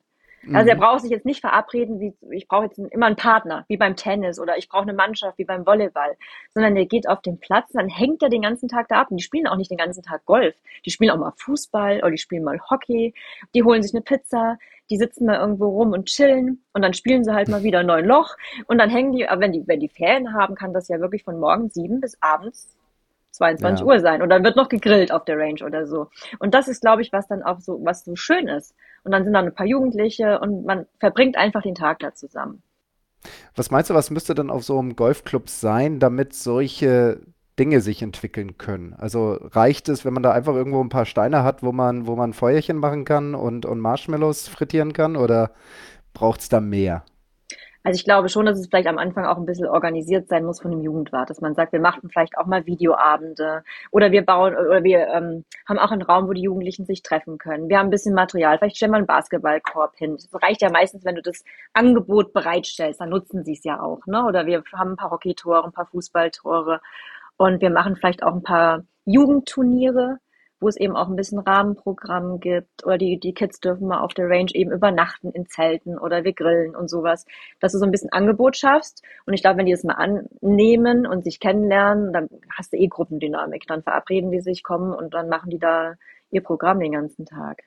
Also 0.51 0.69
er 0.69 0.75
braucht 0.75 1.01
sich 1.01 1.11
jetzt 1.11 1.25
nicht 1.25 1.39
verabreden, 1.39 1.99
wie 1.99 2.13
ich 2.31 2.47
brauche 2.47 2.65
jetzt 2.65 2.77
immer 2.77 3.05
einen 3.05 3.15
Partner, 3.15 3.63
wie 3.69 3.77
beim 3.77 3.95
Tennis 3.95 4.39
oder 4.39 4.57
ich 4.57 4.67
brauche 4.67 4.83
eine 4.83 4.93
Mannschaft, 4.93 5.37
wie 5.37 5.45
beim 5.45 5.65
Volleyball, 5.65 6.17
sondern 6.53 6.75
der 6.75 6.85
geht 6.85 7.07
auf 7.07 7.21
den 7.21 7.39
Platz, 7.39 7.71
dann 7.71 7.87
hängt 7.87 8.21
er 8.21 8.29
den 8.29 8.41
ganzen 8.41 8.67
Tag 8.67 8.87
da 8.89 9.01
ab. 9.01 9.07
Und 9.09 9.17
die 9.17 9.23
spielen 9.23 9.47
auch 9.47 9.55
nicht 9.55 9.71
den 9.71 9.77
ganzen 9.77 10.03
Tag 10.03 10.25
Golf. 10.25 10.55
Die 10.85 10.91
spielen 10.91 11.11
auch 11.11 11.17
mal 11.17 11.33
Fußball 11.37 11.99
oder 11.99 12.11
die 12.11 12.17
spielen 12.17 12.43
mal 12.43 12.59
Hockey, 12.69 13.13
die 13.55 13.63
holen 13.63 13.81
sich 13.81 13.93
eine 13.93 14.01
Pizza, 14.01 14.57
die 14.89 14.97
sitzen 14.97 15.25
mal 15.25 15.39
irgendwo 15.39 15.67
rum 15.69 15.91
und 15.93 16.05
chillen 16.05 16.63
und 16.73 16.81
dann 16.81 16.93
spielen 16.93 17.23
sie 17.23 17.33
halt 17.33 17.47
mal 17.47 17.63
wieder 17.63 17.83
neun 17.83 18.05
Loch 18.05 18.35
und 18.67 18.77
dann 18.77 18.89
hängen 18.89 19.13
die, 19.13 19.27
aber 19.27 19.41
wenn 19.41 19.51
die, 19.51 19.63
wenn 19.65 19.79
die 19.79 19.89
Ferien 19.89 20.33
haben, 20.33 20.55
kann 20.55 20.73
das 20.73 20.87
ja 20.87 20.99
wirklich 20.99 21.23
von 21.23 21.39
morgens 21.39 21.73
sieben 21.73 22.01
bis 22.01 22.17
abends 22.21 22.75
22 23.31 23.79
Ja. 23.79 23.85
Uhr 23.85 23.99
sein 23.99 24.21
und 24.21 24.29
dann 24.29 24.43
wird 24.43 24.55
noch 24.55 24.69
gegrillt 24.69 25.11
auf 25.11 25.25
der 25.25 25.37
Range 25.37 25.63
oder 25.65 25.87
so. 25.87 26.07
Und 26.39 26.53
das 26.53 26.67
ist, 26.67 26.81
glaube 26.81 27.01
ich, 27.01 27.11
was 27.11 27.27
dann 27.27 27.43
auch 27.43 27.59
so, 27.59 27.79
was 27.83 28.05
so 28.05 28.15
schön 28.15 28.47
ist. 28.47 28.75
Und 29.03 29.11
dann 29.11 29.23
sind 29.23 29.33
da 29.33 29.39
ein 29.39 29.53
paar 29.53 29.65
Jugendliche 29.65 30.39
und 30.39 30.65
man 30.65 30.85
verbringt 30.99 31.35
einfach 31.35 31.63
den 31.63 31.75
Tag 31.75 31.99
da 31.99 32.13
zusammen. 32.13 32.61
Was 33.55 33.71
meinst 33.71 33.89
du, 33.89 33.93
was 33.93 34.11
müsste 34.11 34.35
dann 34.35 34.49
auf 34.49 34.63
so 34.63 34.77
einem 34.77 34.95
Golfclub 34.95 35.49
sein, 35.49 35.99
damit 35.99 36.33
solche 36.33 37.21
Dinge 37.59 37.81
sich 37.81 38.01
entwickeln 38.01 38.57
können? 38.57 38.93
Also 38.97 39.33
reicht 39.41 39.89
es, 39.89 40.05
wenn 40.05 40.13
man 40.13 40.23
da 40.23 40.31
einfach 40.31 40.55
irgendwo 40.55 40.81
ein 40.81 40.89
paar 40.89 41.05
Steine 41.05 41.43
hat, 41.43 41.63
wo 41.63 41.71
man, 41.71 42.07
wo 42.07 42.15
man 42.15 42.33
Feuerchen 42.33 42.77
machen 42.77 43.05
kann 43.05 43.35
und, 43.35 43.65
und 43.65 43.79
Marshmallows 43.79 44.47
frittieren 44.47 44.93
kann, 44.93 45.15
oder 45.15 45.51
braucht 46.13 46.41
es 46.41 46.49
da 46.49 46.59
mehr? 46.59 47.03
Also 47.85 47.97
ich 47.97 48.05
glaube 48.05 48.29
schon, 48.29 48.45
dass 48.45 48.57
es 48.57 48.67
vielleicht 48.67 48.87
am 48.87 48.97
Anfang 48.97 49.25
auch 49.25 49.35
ein 49.35 49.45
bisschen 49.45 49.67
organisiert 49.67 50.29
sein 50.29 50.45
muss 50.45 50.61
von 50.61 50.71
dem 50.71 50.81
Jugendwart, 50.81 51.29
dass 51.29 51.41
man 51.41 51.53
sagt, 51.53 51.73
wir 51.73 51.81
machen 51.81 52.09
vielleicht 52.09 52.37
auch 52.37 52.45
mal 52.45 52.65
Videoabende 52.65 53.63
oder 53.91 54.11
wir 54.11 54.25
bauen 54.25 54.55
oder 54.55 54.83
wir 54.83 55.07
ähm, 55.09 55.43
haben 55.67 55.79
auch 55.79 55.91
einen 55.91 56.01
Raum, 56.01 56.29
wo 56.29 56.31
die 56.31 56.43
Jugendlichen 56.43 56.85
sich 56.85 57.01
treffen 57.03 57.37
können. 57.37 57.67
Wir 57.67 57.79
haben 57.79 57.87
ein 57.87 57.91
bisschen 57.91 58.15
Material, 58.15 58.57
vielleicht 58.57 58.77
stellen 58.77 58.93
wir 58.93 58.99
einen 58.99 59.05
Basketballkorb 59.05 59.97
hin. 59.97 60.15
Das 60.15 60.41
reicht 60.41 60.61
ja 60.61 60.71
meistens, 60.71 61.03
wenn 61.03 61.15
du 61.15 61.21
das 61.21 61.43
Angebot 61.73 62.31
bereitstellst, 62.31 63.01
dann 63.01 63.09
nutzen 63.09 63.43
sie 63.43 63.53
es 63.53 63.65
ja 63.65 63.81
auch, 63.81 64.05
ne? 64.05 64.23
Oder 64.25 64.45
wir 64.45 64.63
haben 64.73 64.91
ein 64.91 64.97
paar 64.97 65.11
Hockeytore, 65.11 65.65
ein 65.65 65.73
paar 65.73 65.87
Fußballtore 65.87 66.79
und 67.43 67.59
wir 67.61 67.71
machen 67.71 67.97
vielleicht 67.97 68.23
auch 68.23 68.33
ein 68.33 68.41
paar 68.41 68.85
Jugendturniere, 69.03 70.19
wo 70.61 70.69
es 70.69 70.77
eben 70.77 70.95
auch 70.95 71.09
ein 71.09 71.17
bisschen 71.17 71.39
Rahmenprogramm 71.39 72.39
gibt 72.39 72.85
oder 72.85 72.97
die, 72.97 73.19
die 73.19 73.33
Kids 73.33 73.59
dürfen 73.59 73.85
mal 73.85 73.99
auf 73.99 74.13
der 74.13 74.29
Range 74.29 74.51
eben 74.53 74.71
übernachten 74.71 75.29
in 75.31 75.45
Zelten 75.45 75.99
oder 75.99 76.23
wir 76.23 76.31
grillen 76.31 76.73
und 76.73 76.89
sowas, 76.89 77.25
dass 77.59 77.73
du 77.73 77.79
so 77.79 77.85
ein 77.85 77.91
bisschen 77.91 78.13
Angebot 78.13 78.55
schaffst. 78.55 79.03
Und 79.25 79.33
ich 79.33 79.41
glaube, 79.41 79.57
wenn 79.57 79.65
die 79.65 79.73
das 79.73 79.83
mal 79.83 79.95
annehmen 79.95 81.05
und 81.05 81.25
sich 81.25 81.41
kennenlernen, 81.41 82.13
dann 82.13 82.29
hast 82.49 82.71
du 82.71 82.77
eh 82.77 82.87
Gruppendynamik. 82.87 83.67
Dann 83.67 83.83
verabreden 83.83 84.31
die 84.31 84.39
sich, 84.39 84.63
kommen 84.63 84.93
und 84.93 85.13
dann 85.13 85.27
machen 85.27 85.49
die 85.49 85.59
da 85.59 85.95
ihr 86.31 86.41
Programm 86.41 86.79
den 86.79 86.93
ganzen 86.93 87.25
Tag. 87.25 87.63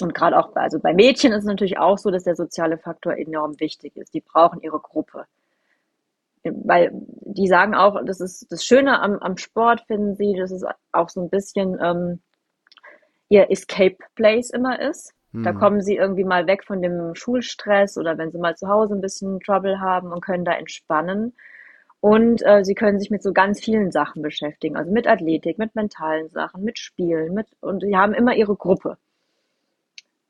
Und 0.00 0.14
gerade 0.14 0.38
auch, 0.38 0.54
also 0.54 0.78
bei 0.78 0.94
Mädchen 0.94 1.32
ist 1.32 1.40
es 1.40 1.46
natürlich 1.46 1.78
auch 1.78 1.98
so, 1.98 2.12
dass 2.12 2.22
der 2.22 2.36
soziale 2.36 2.78
Faktor 2.78 3.16
enorm 3.16 3.58
wichtig 3.58 3.96
ist. 3.96 4.14
Die 4.14 4.20
brauchen 4.20 4.60
ihre 4.60 4.78
Gruppe 4.78 5.26
weil 6.64 6.90
die 6.92 7.48
sagen 7.48 7.74
auch, 7.74 8.02
das 8.04 8.20
ist 8.20 8.50
das 8.50 8.64
Schöne 8.64 9.00
am, 9.00 9.18
am 9.18 9.36
Sport, 9.36 9.82
finden 9.86 10.16
sie, 10.16 10.34
dass 10.34 10.50
es 10.50 10.64
auch 10.92 11.08
so 11.08 11.20
ein 11.22 11.30
bisschen 11.30 11.78
ähm, 11.80 12.20
ihr 13.28 13.50
Escape 13.50 13.96
Place 14.14 14.50
immer 14.50 14.80
ist. 14.80 15.12
Da 15.32 15.50
Hm. 15.50 15.58
kommen 15.58 15.80
sie 15.82 15.96
irgendwie 15.96 16.24
mal 16.24 16.46
weg 16.46 16.64
von 16.64 16.80
dem 16.80 17.14
Schulstress 17.14 17.98
oder 17.98 18.16
wenn 18.16 18.32
sie 18.32 18.38
mal 18.38 18.56
zu 18.56 18.68
Hause 18.68 18.94
ein 18.94 19.00
bisschen 19.02 19.40
Trouble 19.40 19.80
haben 19.80 20.12
und 20.12 20.22
können 20.24 20.44
da 20.44 20.52
entspannen. 20.52 21.34
Und 22.00 22.42
äh, 22.46 22.64
sie 22.64 22.74
können 22.74 22.98
sich 22.98 23.10
mit 23.10 23.22
so 23.22 23.32
ganz 23.32 23.60
vielen 23.60 23.90
Sachen 23.90 24.22
beschäftigen, 24.22 24.76
also 24.76 24.92
mit 24.92 25.06
Athletik, 25.06 25.58
mit 25.58 25.74
mentalen 25.74 26.28
Sachen, 26.28 26.62
mit 26.62 26.78
Spielen, 26.78 27.34
mit 27.34 27.48
und 27.60 27.80
sie 27.80 27.96
haben 27.96 28.14
immer 28.14 28.34
ihre 28.34 28.54
Gruppe. 28.54 28.96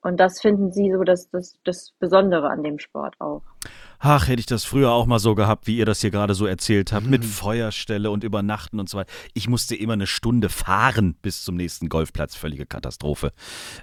Und 0.01 0.19
das 0.19 0.41
finden 0.41 0.73
sie 0.73 0.93
so 0.93 1.03
das, 1.05 1.29
das, 1.31 1.59
das 1.65 1.93
Besondere 1.99 2.49
an 2.49 2.63
dem 2.63 2.79
Sport 2.79 3.17
auch. 3.21 3.43
Ach, 3.99 4.29
hätte 4.29 4.41
ich 4.41 4.47
das 4.47 4.65
früher 4.65 4.91
auch 4.93 5.07
mal 5.07 5.19
so 5.19 5.35
gehabt, 5.35 5.67
wie 5.67 5.77
ihr 5.77 5.87
das 5.87 6.01
hier 6.01 6.11
gerade 6.11 6.35
so 6.35 6.47
erzählt 6.47 6.93
habt, 6.93 7.07
mit 7.07 7.25
Feuerstelle 7.25 8.11
und 8.11 8.25
Übernachten 8.25 8.79
und 8.79 8.89
so 8.89 8.99
weiter. 8.99 9.13
Ich 9.35 9.49
musste 9.49 9.75
immer 9.75 9.95
eine 9.95 10.07
Stunde 10.07 10.49
fahren 10.49 11.17
bis 11.23 11.43
zum 11.45 11.57
nächsten 11.57 11.89
Golfplatz. 11.89 12.37
Völlige 12.37 12.67
Katastrophe. 12.67 13.33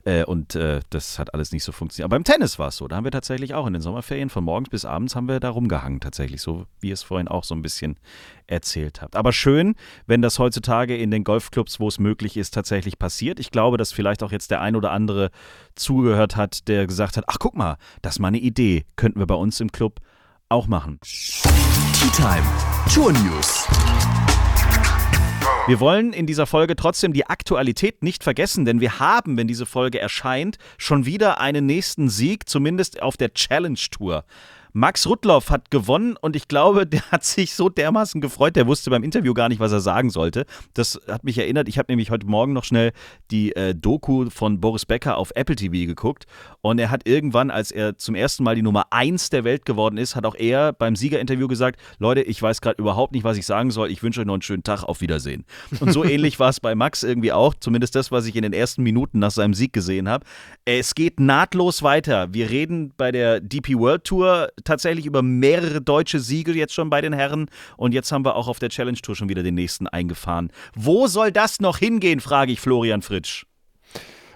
Äh, 0.06 0.24
und 0.26 0.56
äh, 0.56 0.82
das 0.90 1.20
hat 1.20 1.34
alles 1.34 1.52
nicht 1.52 1.64
so 1.64 1.72
funktioniert. 1.72 2.06
Aber 2.06 2.16
beim 2.16 2.24
Tennis 2.24 2.60
war 2.60 2.70
es 2.70 2.78
so. 2.78 2.88
Da 2.88 2.96
haben 2.96 3.04
wir 3.04 3.12
tatsächlich 3.12 3.54
auch 3.54 3.68
in 3.68 3.74
den 3.74 3.82
Sommerferien 3.82 4.30
von 4.30 4.44
morgens 4.44 4.70
bis 4.70 4.86
abends 4.86 5.16
haben 5.16 5.28
wir 5.28 5.40
da 5.40 5.50
rumgehangen. 5.50 6.00
Tatsächlich, 6.00 6.42
so 6.42 6.66
wie 6.80 6.90
ihr 6.90 6.94
es 6.94 7.04
vorhin 7.04 7.28
auch 7.28 7.44
so 7.44 7.56
ein 7.56 7.62
bisschen 7.62 7.98
erzählt 8.48 9.02
habt. 9.02 9.16
Aber 9.16 9.34
schön, 9.34 9.76
wenn 10.06 10.22
das 10.22 10.40
heutzutage 10.40 10.96
in 10.96 11.12
den 11.12 11.24
Golfclubs, 11.24 11.80
wo 11.80 11.88
es 11.88 12.00
möglich 12.00 12.38
ist, 12.38 12.54
tatsächlich 12.54 13.00
passiert. 13.00 13.40
Ich 13.40 13.52
glaube, 13.52 13.78
dass 13.78 13.92
vielleicht 13.92 14.22
auch 14.24 14.32
jetzt 14.32 14.52
der 14.52 14.62
ein 14.62 14.76
oder 14.76 14.92
andere 14.92 15.32
zugehört 15.76 16.36
hat, 16.36 16.68
der 16.68 16.88
gesagt 16.88 17.18
hat, 17.18 17.26
ach 17.28 17.38
guck 17.40 17.56
mal, 17.56 17.78
das 18.02 18.16
ist 18.16 18.20
mal 18.20 18.28
eine 18.30 18.40
Idee. 18.40 18.86
Könnten 18.96 19.20
wir 19.20 19.28
bei 19.28 19.36
uns 19.36 19.60
im 19.60 19.72
Club 19.72 20.00
auch 20.54 20.68
machen. 20.68 21.00
Tea 21.02 22.10
Time. 22.16 22.44
Tour 22.94 23.12
News. 23.12 23.68
Wir 25.66 25.80
wollen 25.80 26.14
in 26.14 26.28
dieser 26.28 26.46
Folge 26.46 26.76
trotzdem 26.76 27.12
die 27.12 27.26
Aktualität 27.26 28.04
nicht 28.04 28.24
vergessen, 28.24 28.64
denn 28.64 28.80
wir 28.80 29.00
haben, 29.00 29.36
wenn 29.36 29.48
diese 29.48 29.66
Folge 29.66 30.00
erscheint, 30.00 30.58
schon 30.78 31.06
wieder 31.06 31.40
einen 31.40 31.66
nächsten 31.66 32.08
Sieg, 32.08 32.48
zumindest 32.48 33.02
auf 33.02 33.18
der 33.18 33.34
Challenge 33.34 33.80
Tour. 33.90 34.26
Max 34.74 35.06
Rudloff 35.08 35.52
hat 35.52 35.70
gewonnen 35.70 36.18
und 36.20 36.36
ich 36.36 36.48
glaube, 36.48 36.88
der 36.88 37.02
hat 37.12 37.24
sich 37.24 37.54
so 37.54 37.70
dermaßen 37.70 38.22
gefreut, 38.22 38.56
der 38.56 38.68
wusste 38.68 38.90
beim 38.90 39.04
Interview 39.04 39.34
gar 39.34 39.50
nicht, 39.50 39.60
was 39.60 39.72
er 39.72 39.80
sagen 39.80 40.10
sollte. 40.10 40.46
Das 40.74 41.00
hat 41.08 41.24
mich 41.24 41.38
erinnert, 41.38 41.68
ich 41.68 41.78
habe 41.78 41.92
nämlich 41.92 42.10
heute 42.10 42.26
Morgen 42.26 42.54
noch 42.54 42.64
schnell 42.64 42.92
die 43.32 43.56
äh, 43.56 43.76
Doku 43.76 44.30
von 44.30 44.60
Boris 44.60 44.86
Becker 44.86 45.18
auf 45.18 45.32
Apple 45.36 45.56
TV 45.56 45.88
geguckt 45.88 46.26
und 46.62 46.80
er 46.80 46.90
hat 46.90 47.08
irgendwann, 47.08 47.52
als 47.52 47.72
er 47.72 47.98
zum 47.98 48.16
ersten 48.16 48.44
Mal 48.44 48.56
die 48.56 48.62
Nummer 48.62 48.88
1 48.90 49.30
der 49.30 49.44
Welt 49.44 49.66
geworden 49.66 49.98
ist, 49.98 50.16
hat 50.16 50.26
auch 50.26 50.36
er 50.36 50.74
beim 50.74 50.96
Siegerinterview 50.96 51.48
gesagt, 51.48 51.80
Leute, 52.00 52.22
ich 52.22 52.42
weiß 52.42 52.62
gerade 52.62 52.82
überhaupt 52.82 53.14
nicht, 53.14 53.24
was 53.24 53.38
ich 53.38 53.46
sagen 53.46 53.70
soll, 53.70 53.92
ich 53.92 54.02
wünsche 54.02 54.22
euch 54.22 54.26
noch 54.26 54.34
einen 54.34 54.42
schönen 54.42 54.64
Tag, 54.64 54.84
auf 54.84 55.02
Wiedersehen. 55.02 55.46
Und 55.80 55.94
so 55.94 56.04
ähnlich 56.04 56.40
war 56.40 56.50
es 56.50 56.60
bei 56.60 56.74
Max 56.74 57.04
irgendwie 57.04 57.32
auch, 57.32 57.54
zumindest 57.54 57.96
das, 57.96 58.12
was 58.12 58.26
ich 58.26 58.36
in 58.36 58.42
den 58.42 58.54
ersten 58.54 58.82
Minuten 58.82 59.20
nach 59.20 59.32
seinem 59.32 59.54
Sieg 59.54 59.72
gesehen 59.72 60.10
habe. 60.10 60.26
Es 60.66 60.96
geht 60.96 61.20
nahtlos 61.20 61.84
weiter. 61.84 62.34
Wir 62.34 62.50
reden 62.50 62.92
bei 62.98 63.12
der 63.12 63.40
DP 63.40 63.78
World 63.78 64.04
Tour 64.04 64.50
tatsächlich 64.64 65.06
über 65.06 65.22
mehrere 65.22 65.82
deutsche 65.82 66.20
Siege 66.20 66.54
jetzt 66.54 66.74
schon 66.74 66.90
bei 66.90 67.02
den 67.02 67.14
Herren 67.14 67.48
und 67.78 67.94
jetzt 67.94 68.12
haben 68.12 68.26
wir 68.26 68.36
auch 68.36 68.48
auf 68.48 68.60
der 68.60 68.70
Challenge 68.70 68.98
Tour 68.98 69.16
schon 69.16 69.30
wieder 69.30 69.44
den 69.44 69.56
nächsten 69.56 69.88
eingefahren. 69.88 70.52
Wo 70.76 71.08
soll 71.08 71.32
das 71.32 71.60
noch 71.60 71.78
hingehen, 71.78 72.20
frage 72.20 72.52
ich 72.52 72.60
Florian 72.60 73.02
Fritsch. 73.02 73.46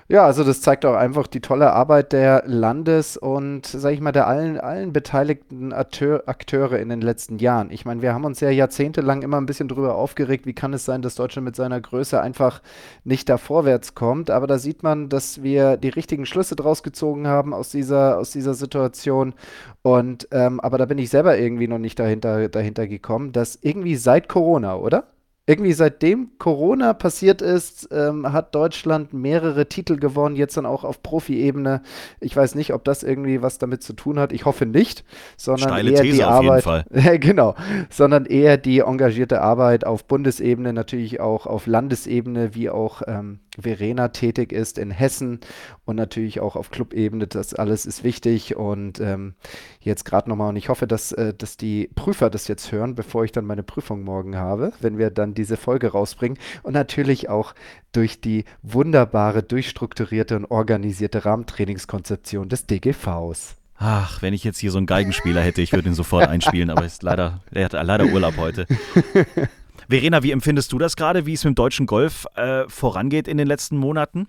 Ja, 0.09 0.25
also 0.25 0.45
das 0.45 0.61
zeigt 0.61 0.85
auch 0.85 0.95
einfach 0.95 1.27
die 1.27 1.41
tolle 1.41 1.73
Arbeit 1.73 2.13
der 2.13 2.43
Landes- 2.45 3.17
und, 3.17 3.65
sag 3.65 3.91
ich 3.91 3.99
mal, 3.99 4.13
der 4.13 4.25
allen, 4.25 4.57
allen 4.57 4.93
beteiligten 4.93 5.73
Akteur, 5.73 6.23
Akteure 6.27 6.79
in 6.79 6.87
den 6.87 7.01
letzten 7.01 7.39
Jahren. 7.39 7.71
Ich 7.71 7.83
meine, 7.83 8.01
wir 8.01 8.13
haben 8.13 8.23
uns 8.23 8.39
ja 8.39 8.49
jahrzehntelang 8.49 9.21
immer 9.21 9.35
ein 9.35 9.45
bisschen 9.45 9.67
drüber 9.67 9.95
aufgeregt, 9.95 10.45
wie 10.45 10.53
kann 10.53 10.71
es 10.71 10.85
sein, 10.85 11.01
dass 11.01 11.15
Deutschland 11.15 11.43
mit 11.43 11.57
seiner 11.57 11.81
Größe 11.81 12.21
einfach 12.21 12.61
nicht 13.03 13.27
da 13.27 13.35
vorwärts 13.37 13.95
kommt. 13.95 14.29
Aber 14.29 14.47
da 14.47 14.59
sieht 14.59 14.81
man, 14.81 15.09
dass 15.09 15.43
wir 15.43 15.75
die 15.75 15.89
richtigen 15.89 16.25
Schlüsse 16.25 16.55
draus 16.55 16.83
gezogen 16.83 17.27
haben 17.27 17.53
aus 17.53 17.71
dieser, 17.71 18.17
aus 18.17 18.31
dieser 18.31 18.53
Situation. 18.53 19.33
Und, 19.81 20.29
ähm, 20.31 20.61
aber 20.61 20.77
da 20.77 20.85
bin 20.85 20.99
ich 20.99 21.09
selber 21.09 21.37
irgendwie 21.37 21.67
noch 21.67 21.79
nicht 21.79 21.99
dahinter, 21.99 22.47
dahinter 22.47 22.87
gekommen, 22.87 23.33
dass 23.33 23.59
irgendwie 23.61 23.97
seit 23.97 24.29
Corona, 24.29 24.77
oder? 24.77 25.03
Irgendwie 25.49 25.71
seitdem 25.71 26.31
Corona 26.39 26.93
passiert 26.93 27.41
ist, 27.41 27.87
ähm, 27.93 28.33
hat 28.33 28.53
Deutschland 28.53 29.13
mehrere 29.13 29.67
Titel 29.67 29.95
gewonnen, 29.95 30.35
jetzt 30.35 30.57
dann 30.57 30.65
auch 30.65 30.83
auf 30.83 31.01
Profi-Ebene. 31.01 31.81
Ich 32.19 32.35
weiß 32.35 32.55
nicht, 32.55 32.73
ob 32.73 32.83
das 32.83 33.01
irgendwie 33.01 33.41
was 33.41 33.57
damit 33.57 33.81
zu 33.81 33.93
tun 33.93 34.19
hat. 34.19 34.33
Ich 34.33 34.43
hoffe 34.43 34.65
nicht, 34.65 35.05
sondern 35.37 35.69
Steile 35.69 35.91
eher 35.91 36.01
These 36.01 36.17
die 36.17 36.23
auf 36.25 36.31
Arbeit. 36.31 36.65
jeden 36.65 37.01
Fall. 37.01 37.19
genau, 37.19 37.55
sondern 37.89 38.25
eher 38.25 38.57
die 38.57 38.79
engagierte 38.79 39.41
Arbeit 39.41 39.85
auf 39.85 40.03
Bundesebene, 40.03 40.73
natürlich 40.73 41.21
auch 41.21 41.45
auf 41.45 41.65
Landesebene, 41.65 42.53
wie 42.53 42.69
auch 42.69 43.01
ähm, 43.07 43.39
Verena 43.59 44.09
tätig 44.09 44.51
ist 44.51 44.77
in 44.77 44.91
Hessen 44.91 45.39
und 45.85 45.95
natürlich 45.95 46.39
auch 46.39 46.55
auf 46.55 46.69
Clubebene. 46.69 47.27
Das 47.27 47.53
alles 47.53 47.85
ist 47.85 48.03
wichtig 48.03 48.55
und 48.55 48.99
ähm, 48.99 49.35
jetzt 49.79 50.05
gerade 50.05 50.29
nochmal 50.29 50.49
und 50.49 50.55
ich 50.55 50.69
hoffe, 50.69 50.87
dass, 50.87 51.11
äh, 51.11 51.33
dass 51.33 51.57
die 51.57 51.89
Prüfer 51.95 52.29
das 52.29 52.47
jetzt 52.47 52.71
hören, 52.71 52.95
bevor 52.95 53.23
ich 53.23 53.31
dann 53.31 53.45
meine 53.45 53.63
Prüfung 53.63 54.03
morgen 54.03 54.35
habe, 54.35 54.73
wenn 54.79 54.97
wir 54.97 55.09
dann 55.09 55.33
diese 55.33 55.57
Folge 55.57 55.91
rausbringen 55.91 56.37
und 56.63 56.73
natürlich 56.73 57.29
auch 57.29 57.53
durch 57.91 58.21
die 58.21 58.45
wunderbare, 58.61 59.43
durchstrukturierte 59.43 60.35
und 60.35 60.45
organisierte 60.45 61.25
Rahmentrainingskonzeption 61.25 62.49
des 62.49 62.65
DGVs. 62.67 63.55
Ach, 63.79 64.21
wenn 64.21 64.33
ich 64.33 64.43
jetzt 64.43 64.57
hier 64.57 64.71
so 64.71 64.77
einen 64.77 64.87
Geigenspieler 64.87 65.41
hätte, 65.41 65.61
ich 65.61 65.71
würde 65.71 65.89
ihn 65.89 65.93
sofort 65.93 66.27
einspielen, 66.27 66.71
aber 66.71 66.83
ist 66.85 67.03
leider, 67.03 67.41
er 67.51 67.65
hat 67.65 67.73
leider 67.73 68.05
Urlaub 68.05 68.37
heute. 68.37 68.65
Verena, 69.89 70.21
wie 70.21 70.31
empfindest 70.31 70.73
du 70.73 70.77
das 70.77 70.95
gerade, 70.95 71.25
wie 71.25 71.33
es 71.33 71.45
mit 71.45 71.53
dem 71.53 71.55
deutschen 71.55 71.85
Golf 71.85 72.25
äh, 72.35 72.65
vorangeht 72.67 73.27
in 73.27 73.37
den 73.37 73.47
letzten 73.47 73.77
Monaten? 73.77 74.27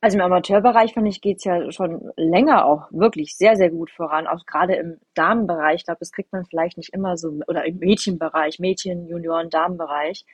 Also 0.00 0.18
im 0.18 0.24
Amateurbereich, 0.24 0.92
finde 0.92 1.10
ich, 1.10 1.20
geht 1.20 1.38
es 1.38 1.44
ja 1.44 1.70
schon 1.72 2.10
länger 2.16 2.66
auch 2.66 2.88
wirklich 2.90 3.36
sehr, 3.36 3.56
sehr 3.56 3.70
gut 3.70 3.90
voran. 3.90 4.26
Auch 4.26 4.44
gerade 4.46 4.74
im 4.74 4.98
Damenbereich, 5.14 5.76
ich 5.76 5.84
glaube, 5.84 6.00
das 6.00 6.12
kriegt 6.12 6.32
man 6.32 6.44
vielleicht 6.44 6.76
nicht 6.76 6.92
immer 6.92 7.16
so, 7.16 7.40
oder 7.46 7.64
im 7.64 7.78
Mädchenbereich, 7.78 8.58
Mädchen, 8.58 9.06
Junioren, 9.08 9.50
Damenbereich. 9.50 10.24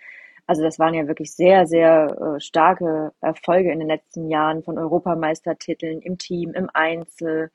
Also 0.47 0.63
das 0.63 0.79
waren 0.79 0.95
ja 0.95 1.07
wirklich 1.07 1.35
sehr, 1.35 1.67
sehr 1.67 2.37
äh, 2.37 2.41
starke 2.41 3.13
Erfolge 3.21 3.71
in 3.71 3.81
den 3.81 3.89
letzten 3.89 4.29
Jahren 4.29 4.63
von 4.63 4.79
Europameistertiteln 4.79 6.01
im 6.01 6.17
Team, 6.17 6.53
im 6.55 6.71
Einzel. 6.73 7.51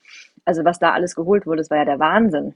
Also 0.46 0.63
was 0.63 0.80
da 0.80 0.91
alles 0.91 1.15
geholt 1.15 1.48
wurde, 1.48 1.58
das 1.58 1.69
war 1.69 1.78
ja 1.78 1.86
der 1.86 2.00
Wahnsinn. 2.00 2.56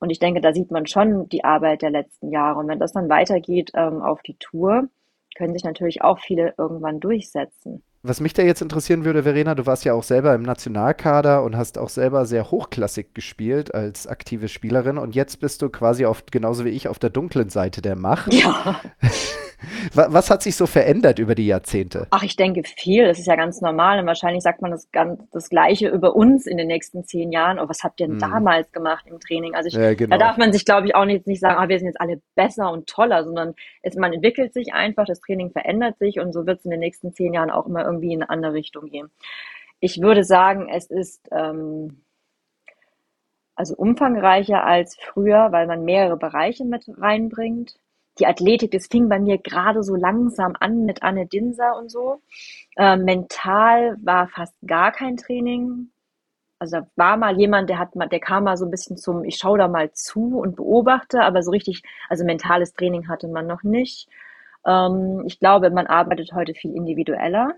Und 0.00 0.10
ich 0.10 0.18
denke, 0.18 0.40
da 0.40 0.52
sieht 0.52 0.70
man 0.70 0.86
schon 0.86 1.28
die 1.28 1.44
Arbeit 1.44 1.82
der 1.82 1.90
letzten 1.90 2.30
Jahre. 2.30 2.58
Und 2.58 2.68
wenn 2.68 2.80
das 2.80 2.92
dann 2.92 3.08
weitergeht 3.08 3.70
ähm, 3.74 4.02
auf 4.02 4.22
die 4.22 4.36
Tour, 4.38 4.88
können 5.36 5.52
sich 5.52 5.64
natürlich 5.64 6.02
auch 6.02 6.18
viele 6.18 6.54
irgendwann 6.58 7.00
durchsetzen. 7.00 7.82
Was 8.02 8.20
mich 8.20 8.32
da 8.32 8.42
jetzt 8.42 8.62
interessieren 8.62 9.04
würde, 9.04 9.24
Verena, 9.24 9.54
du 9.54 9.66
warst 9.66 9.84
ja 9.84 9.92
auch 9.92 10.02
selber 10.02 10.34
im 10.34 10.40
Nationalkader 10.40 11.42
und 11.42 11.54
hast 11.54 11.76
auch 11.76 11.90
selber 11.90 12.24
sehr 12.24 12.50
hochklassig 12.50 13.12
gespielt 13.12 13.74
als 13.74 14.06
aktive 14.06 14.48
Spielerin 14.48 14.96
und 14.96 15.14
jetzt 15.14 15.38
bist 15.38 15.60
du 15.60 15.68
quasi 15.68 16.06
auf, 16.06 16.24
genauso 16.30 16.64
wie 16.64 16.70
ich, 16.70 16.88
auf 16.88 16.98
der 16.98 17.10
dunklen 17.10 17.50
Seite 17.50 17.82
der 17.82 17.96
Macht. 17.96 18.32
Ja. 18.32 18.80
Was 19.94 20.30
hat 20.30 20.42
sich 20.42 20.56
so 20.56 20.66
verändert 20.66 21.18
über 21.18 21.34
die 21.34 21.46
Jahrzehnte? 21.46 22.06
Ach, 22.10 22.22
ich 22.22 22.36
denke 22.36 22.62
viel. 22.64 23.06
Das 23.06 23.18
ist 23.18 23.26
ja 23.26 23.36
ganz 23.36 23.60
normal. 23.60 23.98
Und 24.00 24.06
wahrscheinlich 24.06 24.42
sagt 24.42 24.62
man 24.62 24.70
das, 24.70 24.90
ganz, 24.92 25.20
das 25.30 25.48
Gleiche 25.48 25.88
über 25.88 26.14
uns 26.16 26.46
in 26.46 26.56
den 26.56 26.66
nächsten 26.66 27.04
zehn 27.04 27.32
Jahren. 27.32 27.58
Oh, 27.58 27.68
was 27.68 27.82
habt 27.84 28.00
ihr 28.00 28.06
denn 28.06 28.20
Hm. 28.22 28.30
damals 28.30 28.72
gemacht 28.72 29.06
im 29.08 29.20
Training? 29.20 29.54
Also 29.54 29.68
ich, 29.68 29.74
Ja, 29.74 29.94
genau. 29.94 30.16
da 30.16 30.24
darf 30.26 30.36
man 30.36 30.52
sich, 30.52 30.64
glaube 30.64 30.86
ich, 30.86 30.94
auch 30.94 31.04
nicht, 31.04 31.26
nicht 31.26 31.40
sagen, 31.40 31.56
ah, 31.58 31.68
wir 31.68 31.78
sind 31.78 31.88
jetzt 31.88 32.00
alle 32.00 32.20
besser 32.34 32.70
und 32.70 32.86
toller, 32.88 33.24
sondern 33.24 33.54
es, 33.82 33.94
man 33.96 34.12
entwickelt 34.12 34.52
sich 34.54 34.72
einfach, 34.72 35.04
das 35.06 35.20
Training 35.20 35.50
verändert 35.50 35.98
sich 35.98 36.18
und 36.20 36.32
so 36.32 36.46
wird 36.46 36.60
es 36.60 36.64
in 36.64 36.70
den 36.70 36.80
nächsten 36.80 37.12
zehn 37.12 37.34
Jahren 37.34 37.50
auch 37.50 37.66
immer 37.66 37.84
irgendwie 37.84 38.12
in 38.12 38.22
eine 38.22 38.30
andere 38.30 38.54
Richtung 38.54 38.86
gehen. 38.86 39.10
Ich 39.80 40.00
würde 40.00 40.24
sagen, 40.24 40.68
es 40.68 40.90
ist 40.90 41.28
ähm, 41.32 42.02
also 43.54 43.74
umfangreicher 43.76 44.64
als 44.64 44.96
früher, 45.00 45.52
weil 45.52 45.66
man 45.66 45.84
mehrere 45.84 46.16
Bereiche 46.16 46.64
mit 46.64 46.84
reinbringt. 46.96 47.74
Die 48.18 48.26
Athletik, 48.26 48.70
das 48.72 48.86
fing 48.88 49.08
bei 49.08 49.18
mir 49.18 49.38
gerade 49.38 49.82
so 49.82 49.94
langsam 49.94 50.54
an 50.60 50.84
mit 50.84 51.02
Anne 51.02 51.26
Dinser 51.26 51.76
und 51.78 51.90
so. 51.90 52.20
Äh, 52.76 52.96
mental 52.96 53.96
war 54.02 54.28
fast 54.28 54.54
gar 54.66 54.92
kein 54.92 55.16
Training. 55.16 55.90
Also 56.58 56.78
da 56.80 56.86
war 56.96 57.16
mal 57.16 57.38
jemand, 57.38 57.70
der 57.70 57.78
hat 57.78 57.96
mal, 57.96 58.08
der 58.08 58.20
kam 58.20 58.44
mal 58.44 58.56
so 58.56 58.66
ein 58.66 58.70
bisschen 58.70 58.96
zum, 58.98 59.24
ich 59.24 59.36
schaue 59.38 59.58
da 59.58 59.68
mal 59.68 59.92
zu 59.92 60.38
und 60.38 60.56
beobachte, 60.56 61.22
aber 61.22 61.42
so 61.42 61.50
richtig, 61.50 61.82
also 62.08 62.24
mentales 62.24 62.74
Training 62.74 63.08
hatte 63.08 63.28
man 63.28 63.46
noch 63.46 63.62
nicht. 63.62 64.08
Ähm, 64.66 65.22
ich 65.26 65.38
glaube, 65.38 65.70
man 65.70 65.86
arbeitet 65.86 66.32
heute 66.34 66.54
viel 66.54 66.74
individueller. 66.74 67.54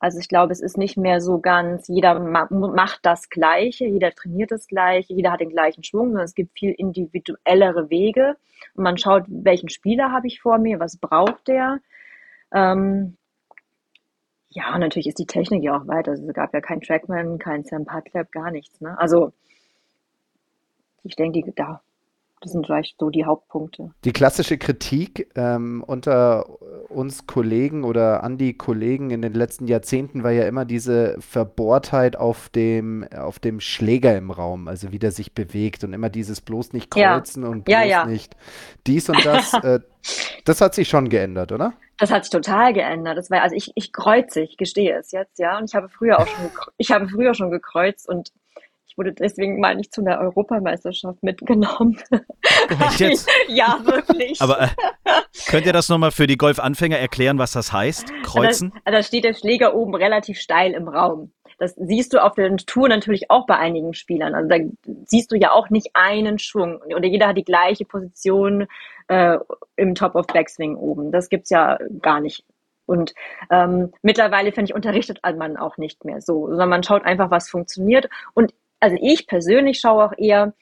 Also 0.00 0.18
ich 0.18 0.28
glaube, 0.28 0.52
es 0.52 0.60
ist 0.60 0.78
nicht 0.78 0.96
mehr 0.96 1.20
so 1.20 1.40
ganz, 1.40 1.88
jeder 1.88 2.18
ma 2.20 2.46
macht 2.50 3.00
das 3.02 3.30
Gleiche, 3.30 3.86
jeder 3.86 4.12
trainiert 4.12 4.52
das 4.52 4.68
Gleiche, 4.68 5.12
jeder 5.12 5.32
hat 5.32 5.40
den 5.40 5.50
gleichen 5.50 5.82
Schwung, 5.82 6.08
sondern 6.08 6.24
es 6.24 6.34
gibt 6.34 6.56
viel 6.56 6.72
individuellere 6.72 7.90
Wege. 7.90 8.36
Und 8.74 8.84
man 8.84 8.96
schaut, 8.98 9.24
welchen 9.28 9.68
Spieler 9.68 10.12
habe 10.12 10.28
ich 10.28 10.40
vor 10.40 10.58
mir, 10.58 10.78
was 10.78 10.98
braucht 10.98 11.48
der. 11.48 11.80
Ähm, 12.52 13.16
ja, 14.50 14.72
und 14.74 14.80
natürlich 14.80 15.08
ist 15.08 15.18
die 15.18 15.26
Technik 15.26 15.62
ja 15.64 15.76
auch 15.76 15.86
weiter. 15.88 16.12
Also 16.12 16.26
es 16.26 16.34
gab 16.34 16.54
ja 16.54 16.60
kein 16.60 16.80
Trackman, 16.80 17.38
kein 17.38 17.64
Sam 17.64 17.84
Patlab, 17.84 18.30
gar 18.32 18.50
nichts. 18.50 18.80
Ne? 18.80 18.98
Also 18.98 19.32
ich 21.02 21.16
denke, 21.16 21.52
da, 21.54 21.82
das 22.40 22.52
sind 22.52 22.66
vielleicht 22.66 22.98
so 22.98 23.10
die 23.10 23.24
Hauptpunkte. 23.24 23.90
Die 24.04 24.12
klassische 24.12 24.58
Kritik 24.58 25.28
ähm, 25.34 25.82
unter 25.86 26.46
uns 26.88 27.26
Kollegen 27.26 27.84
oder 27.84 28.22
an 28.22 28.38
die 28.38 28.54
Kollegen 28.56 29.10
in 29.10 29.22
den 29.22 29.34
letzten 29.34 29.66
Jahrzehnten 29.66 30.22
war 30.22 30.30
ja 30.30 30.46
immer 30.46 30.64
diese 30.64 31.16
Verbohrtheit 31.20 32.16
auf 32.16 32.48
dem, 32.48 33.06
auf 33.16 33.38
dem 33.38 33.60
Schläger 33.60 34.16
im 34.16 34.30
Raum, 34.30 34.68
also 34.68 34.92
wie 34.92 34.98
der 34.98 35.10
sich 35.12 35.34
bewegt 35.34 35.84
und 35.84 35.92
immer 35.92 36.08
dieses 36.08 36.40
bloß 36.40 36.72
nicht 36.72 36.94
Ja. 36.96 37.14
kreuzen 37.14 37.44
und 37.44 37.64
bloß 37.64 37.72
Ja, 37.74 37.82
ja. 37.84 38.06
nicht 38.06 38.36
dies 38.86 39.08
und 39.08 39.24
das. 39.24 39.52
äh, 39.54 39.80
das 40.44 40.60
hat 40.60 40.74
sich 40.74 40.88
schon 40.88 41.08
geändert, 41.08 41.52
oder? 41.52 41.74
Das 41.98 42.10
hat 42.12 42.24
sich 42.24 42.30
total 42.30 42.72
geändert. 42.72 43.18
Das 43.18 43.30
war, 43.30 43.42
also 43.42 43.56
ich, 43.56 43.72
ich 43.74 43.92
kreuze, 43.92 44.40
ich 44.40 44.56
gestehe 44.56 44.96
es 44.98 45.10
jetzt, 45.10 45.38
ja. 45.38 45.58
Und 45.58 45.64
ich 45.68 45.74
habe 45.74 45.88
früher 45.88 46.18
auch 46.20 46.26
schon, 46.26 46.50
ich 46.76 46.92
habe 46.92 47.08
früher 47.08 47.34
schon 47.34 47.50
gekreuzt 47.50 48.08
und 48.08 48.32
wurde 48.98 49.12
deswegen 49.12 49.60
mal 49.60 49.74
nicht 49.76 49.94
zu 49.94 50.00
einer 50.00 50.20
Europameisterschaft 50.20 51.22
mitgenommen. 51.22 51.98
Echt 52.68 52.98
jetzt? 53.00 53.30
ja, 53.46 53.78
wirklich. 53.84 54.40
Aber 54.42 54.60
äh, 54.60 54.68
könnt 55.48 55.66
ihr 55.66 55.72
das 55.72 55.88
nochmal 55.88 56.10
für 56.10 56.26
die 56.26 56.36
Golfanfänger 56.36 56.98
erklären, 56.98 57.38
was 57.38 57.52
das 57.52 57.72
heißt? 57.72 58.12
Kreuzen? 58.24 58.72
Da, 58.84 58.90
da 58.90 59.02
steht 59.02 59.24
der 59.24 59.34
Schläger 59.34 59.74
oben 59.74 59.94
relativ 59.94 60.38
steil 60.40 60.72
im 60.72 60.88
Raum. 60.88 61.32
Das 61.58 61.74
siehst 61.74 62.12
du 62.12 62.22
auf 62.22 62.34
der 62.34 62.56
Tour 62.56 62.88
natürlich 62.88 63.30
auch 63.30 63.46
bei 63.46 63.56
einigen 63.56 63.94
Spielern. 63.94 64.34
Also 64.34 64.48
da 64.48 64.56
siehst 65.06 65.32
du 65.32 65.36
ja 65.36 65.52
auch 65.52 65.70
nicht 65.70 65.90
einen 65.94 66.38
Schwung. 66.38 66.80
Oder 66.94 67.06
jeder 67.06 67.28
hat 67.28 67.36
die 67.36 67.44
gleiche 67.44 67.84
Position 67.84 68.66
äh, 69.08 69.38
im 69.76 69.94
Top 69.94 70.14
of 70.14 70.26
Backswing 70.26 70.76
oben. 70.76 71.10
Das 71.10 71.28
gibt's 71.28 71.50
ja 71.50 71.78
gar 72.00 72.20
nicht. 72.20 72.44
Und 72.86 73.12
ähm, 73.50 73.92
mittlerweile, 74.02 74.50
finde 74.52 74.70
ich, 74.70 74.74
unterrichtet 74.74 75.18
man 75.36 75.58
auch 75.58 75.76
nicht 75.76 76.04
mehr 76.06 76.22
so, 76.22 76.46
sondern 76.48 76.70
man 76.70 76.82
schaut 76.82 77.04
einfach, 77.04 77.30
was 77.30 77.50
funktioniert. 77.50 78.08
Und 78.32 78.54
also 78.80 78.96
ich 79.00 79.26
persönlich 79.26 79.80
schaue 79.80 80.04
auch 80.04 80.12
eher 80.16 80.54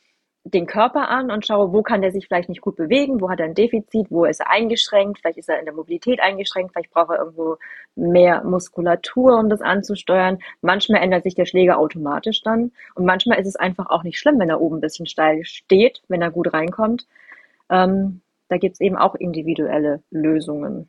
den 0.53 0.67
Körper 0.67 1.09
an 1.09 1.31
und 1.33 1.45
schaue, 1.45 1.73
wo 1.73 1.83
kann 1.83 2.03
der 2.03 2.13
sich 2.13 2.27
vielleicht 2.27 2.49
nicht 2.49 2.61
gut 2.61 2.77
bewegen, 2.77 3.21
wo 3.21 3.29
hat 3.29 3.41
er 3.41 3.47
ein 3.47 3.55
Defizit, 3.55 4.07
wo 4.11 4.25
ist 4.25 4.41
er 4.41 4.51
eingeschränkt, 4.51 5.19
vielleicht 5.19 5.39
ist 5.39 5.49
er 5.49 5.59
in 5.59 5.65
der 5.65 5.75
Mobilität 5.75 6.21
eingeschränkt, 6.21 6.73
vielleicht 6.73 6.93
braucht 6.93 7.11
er 7.11 7.19
irgendwo 7.19 7.57
mehr 7.97 8.45
Muskulatur, 8.45 9.39
um 9.39 9.49
das 9.49 9.61
anzusteuern. 9.61 10.39
Manchmal 10.61 11.03
ändert 11.03 11.25
sich 11.25 11.35
der 11.35 11.47
Schläger 11.47 11.79
automatisch 11.79 12.43
dann 12.43 12.71
und 12.95 13.05
manchmal 13.05 13.41
ist 13.41 13.49
es 13.49 13.57
einfach 13.57 13.91
auch 13.91 14.05
nicht 14.05 14.19
schlimm, 14.19 14.39
wenn 14.39 14.51
er 14.51 14.61
oben 14.61 14.77
ein 14.77 14.81
bisschen 14.81 15.07
steil 15.07 15.45
steht, 15.45 16.03
wenn 16.09 16.23
er 16.23 16.31
gut 16.31 16.53
reinkommt. 16.53 17.07
Ähm, 17.69 18.21
da 18.49 18.59
gibt's 18.59 18.81
eben 18.81 18.97
auch 18.97 19.17
individuelle 19.17 20.03
Lösungen. 20.11 20.89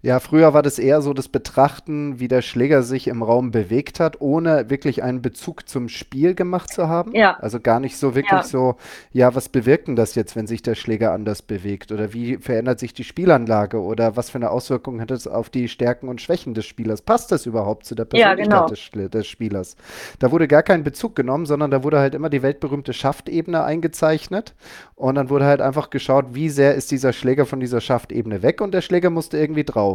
Ja, 0.00 0.20
früher 0.20 0.54
war 0.54 0.62
das 0.62 0.78
eher 0.78 1.02
so 1.02 1.12
das 1.12 1.28
Betrachten, 1.28 2.20
wie 2.20 2.28
der 2.28 2.40
Schläger 2.40 2.84
sich 2.84 3.08
im 3.08 3.24
Raum 3.24 3.50
bewegt 3.50 3.98
hat, 3.98 4.20
ohne 4.20 4.70
wirklich 4.70 5.02
einen 5.02 5.22
Bezug 5.22 5.68
zum 5.68 5.88
Spiel 5.88 6.34
gemacht 6.36 6.72
zu 6.72 6.86
haben. 6.88 7.12
Ja. 7.16 7.36
Also 7.40 7.58
gar 7.58 7.80
nicht 7.80 7.96
so 7.96 8.14
wirklich 8.14 8.30
Ja. 8.30 8.44
so, 8.44 8.76
ja, 9.10 9.34
was 9.34 9.48
bewirkt 9.48 9.88
denn 9.88 9.96
das 9.96 10.14
jetzt, 10.14 10.36
wenn 10.36 10.46
sich 10.46 10.62
der 10.62 10.76
Schläger 10.76 11.10
anders 11.12 11.42
bewegt? 11.42 11.90
Oder 11.90 12.12
wie 12.12 12.36
verändert 12.36 12.78
sich 12.78 12.94
die 12.94 13.02
Spielanlage? 13.02 13.80
Oder 13.82 14.16
was 14.16 14.30
für 14.30 14.38
eine 14.38 14.50
Auswirkung 14.50 15.00
hat 15.00 15.10
es 15.10 15.26
auf 15.26 15.50
die 15.50 15.66
Stärken 15.68 16.08
und 16.08 16.20
Schwächen 16.20 16.54
des 16.54 16.64
Spielers? 16.64 17.02
Passt 17.02 17.32
das 17.32 17.44
überhaupt 17.44 17.84
zu 17.84 17.96
der 17.96 18.06
Ja, 18.12 18.34
Persönlichkeit 18.34 18.68
genau. 18.92 19.02
des, 19.02 19.10
des 19.10 19.26
Spielers? 19.26 19.76
Da 20.20 20.30
wurde 20.30 20.46
gar 20.46 20.62
kein 20.62 20.84
Bezug 20.84 21.16
genommen, 21.16 21.44
sondern 21.44 21.72
da 21.72 21.82
wurde 21.82 21.98
halt 21.98 22.14
immer 22.14 22.30
die 22.30 22.42
weltberühmte 22.42 22.92
Schaftebene 22.92 23.64
eingezeichnet. 23.64 24.54
Und 24.94 25.16
dann 25.16 25.28
wurde 25.28 25.46
halt 25.46 25.60
einfach 25.60 25.90
geschaut, 25.90 26.34
wie 26.34 26.50
sehr 26.50 26.76
ist 26.76 26.92
dieser 26.92 27.12
Schläger 27.12 27.46
von 27.46 27.58
dieser 27.58 27.80
Schaftebene 27.80 28.42
weg 28.42 28.60
und 28.60 28.72
der 28.72 28.80
Schläger 28.80 29.10
musste 29.10 29.38
irgendwie 29.38 29.64
drauf. 29.64 29.87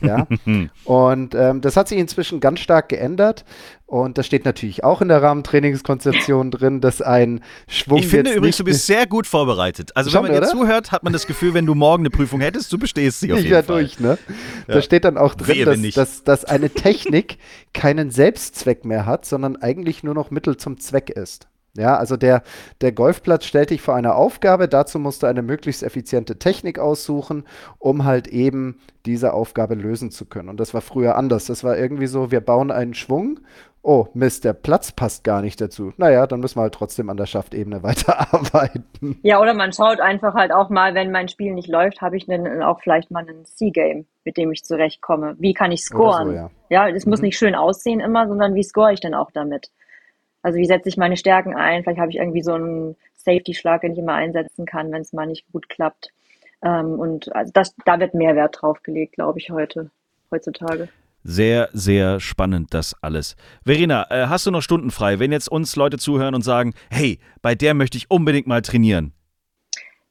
Ja? 0.00 0.26
und 0.84 1.34
ähm, 1.34 1.60
das 1.60 1.76
hat 1.76 1.88
sich 1.88 1.98
inzwischen 1.98 2.40
ganz 2.40 2.60
stark 2.60 2.88
geändert. 2.88 3.44
Und 3.86 4.18
das 4.18 4.26
steht 4.26 4.44
natürlich 4.44 4.84
auch 4.84 5.00
in 5.00 5.08
der 5.08 5.22
Rahmentrainingskonzeption 5.22 6.50
drin, 6.50 6.82
dass 6.82 7.00
ein 7.00 7.40
Schwung. 7.68 7.98
Ich 7.98 8.08
finde 8.08 8.32
übrigens, 8.32 8.58
du 8.58 8.64
bist 8.64 8.84
sehr 8.84 9.06
gut 9.06 9.26
vorbereitet. 9.26 9.92
Also, 9.94 10.10
Schon, 10.10 10.24
wenn 10.24 10.32
man 10.32 10.42
dir 10.42 10.46
zuhört, 10.46 10.92
hat 10.92 11.04
man 11.04 11.12
das 11.14 11.26
Gefühl, 11.26 11.54
wenn 11.54 11.64
du 11.64 11.74
morgen 11.74 12.02
eine 12.02 12.10
Prüfung 12.10 12.40
hättest, 12.40 12.70
du 12.70 12.78
bestehst 12.78 13.20
sie 13.20 13.32
auf 13.32 13.38
Ich 13.38 13.46
jeden 13.46 13.64
Fall. 13.64 13.80
durch, 13.80 13.98
ne? 13.98 14.18
Ja. 14.66 14.74
Da 14.74 14.82
steht 14.82 15.04
dann 15.04 15.16
auch 15.16 15.34
Wehe, 15.38 15.64
drin, 15.64 15.82
wenn 15.82 15.90
dass, 15.90 16.22
dass, 16.22 16.24
dass 16.24 16.44
eine 16.44 16.68
Technik 16.68 17.38
keinen 17.72 18.10
Selbstzweck 18.10 18.84
mehr 18.84 19.06
hat, 19.06 19.24
sondern 19.24 19.56
eigentlich 19.56 20.02
nur 20.02 20.14
noch 20.14 20.30
Mittel 20.30 20.58
zum 20.58 20.78
Zweck 20.78 21.08
ist. 21.08 21.48
Ja, 21.78 21.96
also 21.96 22.16
der, 22.16 22.42
der 22.80 22.92
Golfplatz 22.92 23.44
stellt 23.46 23.70
dich 23.70 23.80
vor 23.80 23.94
eine 23.94 24.14
Aufgabe, 24.14 24.68
dazu 24.68 24.98
musst 24.98 25.22
du 25.22 25.26
eine 25.26 25.42
möglichst 25.42 25.82
effiziente 25.82 26.38
Technik 26.38 26.78
aussuchen, 26.78 27.44
um 27.78 28.04
halt 28.04 28.28
eben 28.28 28.80
diese 29.06 29.32
Aufgabe 29.32 29.74
lösen 29.74 30.10
zu 30.10 30.26
können. 30.26 30.48
Und 30.48 30.58
das 30.60 30.74
war 30.74 30.80
früher 30.82 31.16
anders. 31.16 31.46
Das 31.46 31.64
war 31.64 31.78
irgendwie 31.78 32.06
so, 32.08 32.30
wir 32.30 32.40
bauen 32.40 32.70
einen 32.70 32.94
Schwung. 32.94 33.40
Oh, 33.80 34.08
Mist, 34.12 34.44
der 34.44 34.52
Platz 34.54 34.92
passt 34.92 35.24
gar 35.24 35.40
nicht 35.40 35.60
dazu. 35.60 35.92
Naja, 35.96 36.26
dann 36.26 36.40
müssen 36.40 36.58
wir 36.58 36.62
halt 36.62 36.74
trotzdem 36.74 37.08
an 37.10 37.16
der 37.16 37.26
Schaftebene 37.26 37.82
weiterarbeiten. 37.82 39.18
Ja, 39.22 39.40
oder 39.40 39.54
man 39.54 39.72
schaut 39.72 40.00
einfach 40.00 40.34
halt 40.34 40.52
auch 40.52 40.70
mal, 40.70 40.94
wenn 40.94 41.10
mein 41.12 41.28
Spiel 41.28 41.52
nicht 41.54 41.68
läuft, 41.68 42.00
habe 42.00 42.16
ich 42.16 42.26
dann 42.26 42.62
auch 42.62 42.80
vielleicht 42.80 43.10
mal 43.10 43.26
ein 43.28 43.44
C-Game, 43.44 44.06
mit 44.24 44.36
dem 44.36 44.52
ich 44.52 44.64
zurechtkomme. 44.64 45.36
Wie 45.38 45.54
kann 45.54 45.72
ich 45.72 45.82
Oder 45.90 46.12
so, 46.12 46.30
scoren? 46.30 46.30
ja. 46.32 46.50
Ja, 46.70 46.90
das 46.92 47.06
muss 47.06 47.20
Mhm. 47.20 47.26
nicht 47.26 47.38
schön 47.38 47.54
aussehen 47.54 48.00
immer, 48.00 48.28
sondern 48.28 48.54
wie 48.54 48.62
score 48.62 48.92
ich 48.92 49.00
denn 49.00 49.14
auch 49.14 49.30
damit? 49.32 49.70
Also 50.42 50.58
wie 50.58 50.66
setze 50.66 50.88
ich 50.88 50.96
meine 50.96 51.16
Stärken 51.16 51.54
ein? 51.54 51.82
Vielleicht 51.82 52.00
habe 52.00 52.10
ich 52.10 52.16
irgendwie 52.16 52.42
so 52.42 52.52
einen 52.52 52.96
Safety-Schlag, 53.16 53.80
den 53.82 53.92
ich 53.92 53.98
immer 53.98 54.14
einsetzen 54.14 54.66
kann, 54.66 54.92
wenn 54.92 55.02
es 55.02 55.12
mal 55.12 55.26
nicht 55.26 55.50
gut 55.52 55.68
klappt. 55.68 56.10
Ähm, 56.62 56.98
und 56.98 57.34
also 57.34 57.52
das, 57.52 57.74
da 57.84 58.00
wird 58.00 58.14
mehr 58.14 58.36
Wert 58.36 58.58
drauf 58.60 58.82
gelegt, 58.82 59.14
glaube 59.14 59.38
ich, 59.38 59.50
heute, 59.50 59.90
heutzutage. 60.30 60.88
Sehr, 61.24 61.68
sehr 61.72 62.20
spannend, 62.20 62.72
das 62.72 62.94
alles. 63.02 63.36
Verena, 63.64 64.06
äh, 64.10 64.26
hast 64.28 64.46
du 64.46 64.50
noch 64.50 64.62
Stunden 64.62 64.90
frei? 64.90 65.18
Wenn 65.18 65.32
jetzt 65.32 65.50
uns 65.50 65.76
Leute 65.76 65.98
zuhören 65.98 66.34
und 66.34 66.42
sagen, 66.42 66.74
hey, 66.90 67.18
bei 67.42 67.54
der 67.54 67.74
möchte 67.74 67.98
ich 67.98 68.10
unbedingt 68.10 68.46
mal 68.46 68.62
trainieren. 68.62 69.12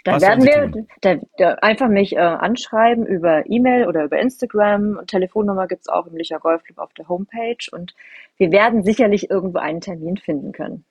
Dann 0.04 0.16
Was 0.16 0.24
werden 0.24 0.46
wir 0.46 0.86
da, 1.02 1.16
da 1.38 1.54
einfach 1.56 1.90
mich 1.90 2.16
äh, 2.16 2.20
anschreiben 2.20 3.06
über 3.06 3.50
E-Mail 3.50 3.88
oder 3.88 4.06
über 4.06 4.20
Instagram. 4.20 5.02
Telefonnummer 5.06 5.68
gibt's 5.68 5.90
auch 5.90 6.08
im 6.08 6.16
Licher 6.16 6.40
Golfclub 6.40 6.78
auf 6.78 6.94
der 6.94 7.10
Homepage. 7.10 7.58
Und 7.72 7.94
wir 8.38 8.52
werden 8.52 8.84
sicherlich 8.84 9.30
irgendwo 9.30 9.58
einen 9.60 9.82
Termin 9.82 10.18
finden 10.18 10.52
können. 10.52 10.86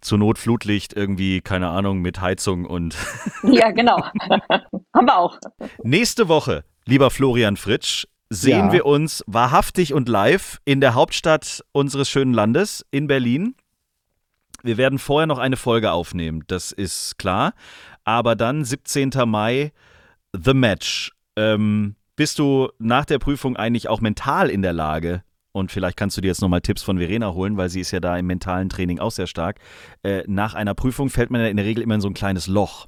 Zur 0.00 0.18
Not 0.18 0.38
Flutlicht, 0.38 0.94
irgendwie, 0.94 1.40
keine 1.42 1.68
Ahnung, 1.68 2.00
mit 2.00 2.20
Heizung 2.20 2.64
und. 2.64 2.96
Ja, 3.42 3.70
genau. 3.70 3.96
Haben 4.94 5.06
wir 5.06 5.18
auch. 5.18 5.38
Nächste 5.82 6.28
Woche, 6.28 6.64
lieber 6.86 7.10
Florian 7.10 7.56
Fritsch, 7.56 8.06
sehen 8.30 8.66
Ja. 8.66 8.72
wir 8.72 8.86
uns 8.86 9.22
wahrhaftig 9.26 9.92
und 9.94 10.08
live 10.08 10.58
in 10.64 10.80
der 10.80 10.94
Hauptstadt 10.94 11.62
unseres 11.72 12.08
schönen 12.08 12.32
Landes, 12.34 12.84
in 12.90 13.06
Berlin. 13.06 13.54
Wir 14.62 14.76
werden 14.76 14.98
vorher 14.98 15.26
noch 15.26 15.38
eine 15.38 15.56
Folge 15.56 15.90
aufnehmen, 15.92 16.44
das 16.46 16.72
ist 16.72 17.18
klar. 17.18 17.54
Aber 18.04 18.36
dann 18.36 18.64
17. 18.64 19.10
Mai, 19.26 19.72
The 20.32 20.54
Match. 20.54 21.12
Ähm, 21.36 21.96
bist 22.16 22.38
du 22.38 22.68
nach 22.78 23.04
der 23.04 23.18
Prüfung 23.18 23.56
eigentlich 23.56 23.88
auch 23.88 24.00
mental 24.00 24.50
in 24.50 24.62
der 24.62 24.72
Lage? 24.72 25.22
Und 25.52 25.72
vielleicht 25.72 25.96
kannst 25.96 26.16
du 26.16 26.20
dir 26.20 26.28
jetzt 26.28 26.42
nochmal 26.42 26.60
Tipps 26.60 26.82
von 26.82 26.98
Verena 26.98 27.32
holen, 27.32 27.56
weil 27.56 27.68
sie 27.68 27.80
ist 27.80 27.90
ja 27.90 28.00
da 28.00 28.16
im 28.16 28.26
mentalen 28.26 28.68
Training 28.68 28.98
auch 29.00 29.10
sehr 29.10 29.26
stark. 29.26 29.58
Äh, 30.02 30.22
nach 30.26 30.54
einer 30.54 30.74
Prüfung 30.74 31.08
fällt 31.08 31.30
man 31.30 31.40
ja 31.40 31.48
in 31.48 31.56
der 31.56 31.66
Regel 31.66 31.82
immer 31.82 31.96
in 31.96 32.00
so 32.00 32.08
ein 32.08 32.14
kleines 32.14 32.46
Loch. 32.46 32.86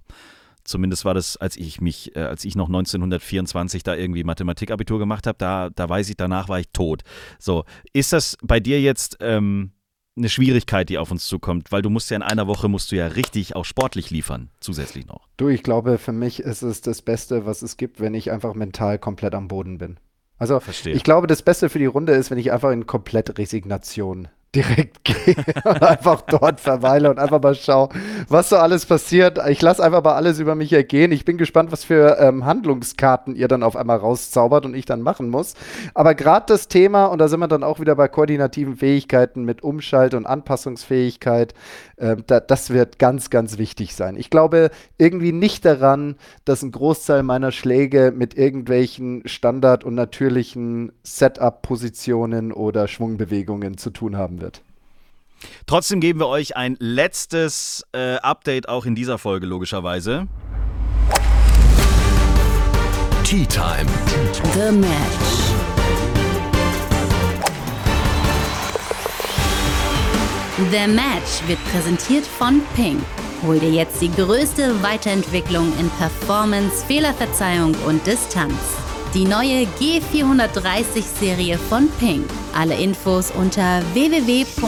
Zumindest 0.65 1.05
war 1.05 1.15
das, 1.15 1.37
als 1.37 1.57
ich 1.57 1.81
mich, 1.81 2.15
äh, 2.15 2.21
als 2.21 2.45
ich 2.45 2.55
noch 2.55 2.69
1924 2.69 3.83
da 3.83 3.95
irgendwie 3.95 4.23
Mathematikabitur 4.23 4.99
gemacht 4.99 5.27
habe, 5.27 5.39
da, 5.39 5.71
da 5.71 5.89
weiß 5.89 6.09
ich, 6.09 6.17
danach 6.17 6.49
war 6.49 6.61
ich 6.61 6.69
tot. 6.73 7.03
So, 7.39 7.65
ist 7.93 8.13
das 8.13 8.37
bei 8.43 8.61
dir 8.61 8.81
jetzt 8.81 9.17
ähm, 9.21 9.73
eine 10.17 10.29
Schwierigkeit, 10.29 10.89
die 10.89 10.99
auf 10.99 11.11
uns 11.11 11.27
zukommt? 11.27 11.73
Weil 11.73 11.83
du 11.83 11.91
musst 11.91 12.11
ja 12.11 12.17
in 12.17 12.23
einer 12.23 12.47
Woche 12.47 12.69
musst 12.69 12.93
du 12.93 12.97
ja 12.97 13.09
richtig 13.09 13.57
auch 13.57 13.65
sportlich 13.65 14.11
liefern, 14.11 14.51
zusätzlich 14.61 15.07
noch. 15.07 15.27
Du, 15.37 15.49
ich 15.49 15.65
glaube, 15.65 15.99
für 15.99 16.13
mich 16.13 16.41
ist 16.41 16.63
es 16.63 16.81
das 16.81 17.03
Beste, 17.03 17.45
was 17.45 17.63
es 17.63 17.77
gibt, 17.77 18.01
wenn 18.01 18.15
ich 18.15 18.31
einfach 18.31 18.55
mental 18.55 19.01
komplett 19.01 19.35
am 19.35 19.49
Boden 19.49 19.79
bin. 19.79 19.99
Also, 20.39 20.59
Verstehe. 20.61 20.95
ich 20.95 21.05
glaube, 21.05 21.27
das 21.27 21.43
Beste 21.43 21.69
für 21.69 21.79
die 21.79 21.87
Runde 21.87 22.13
ist, 22.13 22.31
wenn 22.31 22.39
ich 22.39 22.53
einfach 22.53 22.71
in 22.71 22.87
komplett 22.87 23.39
Resignation 23.39 24.29
direkt 24.55 25.05
gehe 25.05 25.37
und 25.65 25.83
einfach 25.83 26.21
dort 26.23 26.61
verweile 26.61 27.09
und 27.11 27.19
einfach 27.19 27.41
mal 27.43 27.55
schaue, 27.55 27.89
was 28.29 28.49
so 28.49 28.57
alles 28.57 28.87
passiert. 28.87 29.39
Ich 29.49 29.63
lasse 29.63 29.83
einfach 29.83 30.03
mal 30.03 30.15
alles 30.15 30.39
über 30.39 30.55
mich 30.55 30.73
ergehen. 30.73 31.13
Ich 31.13 31.25
bin 31.25 31.39
gespannt, 31.39 31.73
was 31.73 31.85
für 31.85 32.19
ähm, 32.19 32.45
Handlungskarten 32.45 33.37
ihr 33.37 33.49
dann 33.49 33.63
auf 33.63 33.77
einmal 33.77 33.99
rauszaubert 33.99 34.67
und 34.67 34.75
ich 34.75 34.85
dann 34.85 35.03
machen 35.03 35.29
muss. 35.29 35.55
Aber 35.95 36.15
gerade 36.15 36.47
das 36.49 36.69
Thema, 36.69 37.07
und 37.07 37.19
da 37.19 37.29
sind 37.29 37.41
wir 37.41 37.49
dann 37.49 37.65
auch 37.65 37.81
wieder 37.81 37.95
bei 37.95 38.09
koordinativen 38.09 38.77
Fähigkeiten 38.77 39.45
mit 39.45 39.63
Umschalt- 39.63 40.15
und 40.15 40.27
Anpassungsfähigkeit, 40.27 41.55
äh, 41.97 42.17
da, 42.27 42.41
das 42.41 42.71
wird 42.71 42.99
ganz, 42.99 43.31
ganz 43.31 43.59
wichtig 43.59 43.95
sein. 43.95 44.17
Ich 44.17 44.31
glaube 44.31 44.71
irgendwie 44.99 45.33
nicht 45.33 45.65
daran, 45.65 46.17
dass 46.45 46.63
ein 46.63 46.73
Großteil 46.73 47.23
meiner 47.23 47.53
Schläge 47.53 48.13
mit 48.15 48.37
irgendwelchen 48.37 49.23
Standard- 49.27 49.85
und 49.85 49.95
natürlichen 49.95 50.93
Setup-Positionen 51.03 52.53
oder 52.53 52.89
Schwungbewegungen 52.89 53.79
zu 53.79 53.91
tun 53.91 54.17
haben 54.17 54.41
wird. 54.41 54.63
Trotzdem 55.67 56.01
geben 56.01 56.21
wir 56.21 56.29
euch 56.29 56.57
ein 56.57 56.77
letztes 56.79 57.85
äh, 57.93 58.17
Update 58.17 58.69
auch 58.69 58.87
in 58.87 58.95
dieser 58.95 59.19
Folge, 59.19 59.47
logischerweise. 59.47 60.29
Tea 63.25 63.47
Time. 63.47 63.87
The 64.55 64.71
Match. 64.71 65.43
The 70.71 70.87
Match 70.87 71.47
wird 71.47 71.59
präsentiert 71.73 72.27
von 72.27 72.61
Ping. 72.77 73.03
Hol 73.43 73.59
dir 73.59 73.71
jetzt 73.71 74.01
die 74.01 74.13
größte 74.13 74.83
Weiterentwicklung 74.83 75.73
in 75.79 75.91
Performance, 75.99 76.85
Fehlerverzeihung 76.87 77.75
und 77.87 78.07
Distanz. 78.07 78.82
Die 79.15 79.25
neue 79.25 79.67
G430-Serie 79.79 81.59
von 81.59 81.91
Ping. 81.99 82.25
Alle 82.55 82.75
Infos 82.77 83.31
unter 83.31 83.83
www.ping.com. 83.93 84.63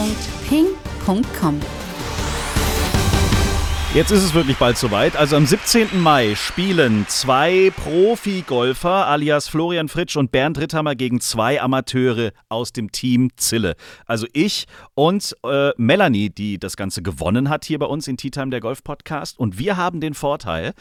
Jetzt 3.95 4.11
ist 4.11 4.23
es 4.25 4.33
wirklich 4.33 4.57
bald 4.57 4.77
soweit. 4.77 5.15
Also 5.15 5.37
am 5.37 5.45
17. 5.45 6.01
Mai 6.01 6.35
spielen 6.35 7.05
zwei 7.07 7.71
Profi-Golfer 7.77 9.07
alias 9.07 9.47
Florian 9.47 9.87
Fritsch 9.87 10.17
und 10.17 10.33
Bernd 10.33 10.59
Ritthammer 10.59 10.95
gegen 10.95 11.21
zwei 11.21 11.61
Amateure 11.61 12.33
aus 12.49 12.73
dem 12.73 12.91
Team 12.91 13.29
Zille. 13.37 13.77
Also 14.05 14.27
ich 14.33 14.65
und 14.95 15.33
äh, 15.45 15.71
Melanie, 15.77 16.29
die 16.29 16.59
das 16.59 16.75
Ganze 16.75 17.03
gewonnen 17.03 17.47
hat 17.47 17.63
hier 17.63 17.79
bei 17.79 17.85
uns 17.85 18.09
in 18.09 18.17
Tea 18.17 18.31
Time, 18.31 18.49
der 18.49 18.59
Golf-Podcast. 18.59 19.39
Und 19.39 19.59
wir 19.59 19.77
haben 19.77 20.01
den 20.01 20.13
Vorteil, 20.13 20.73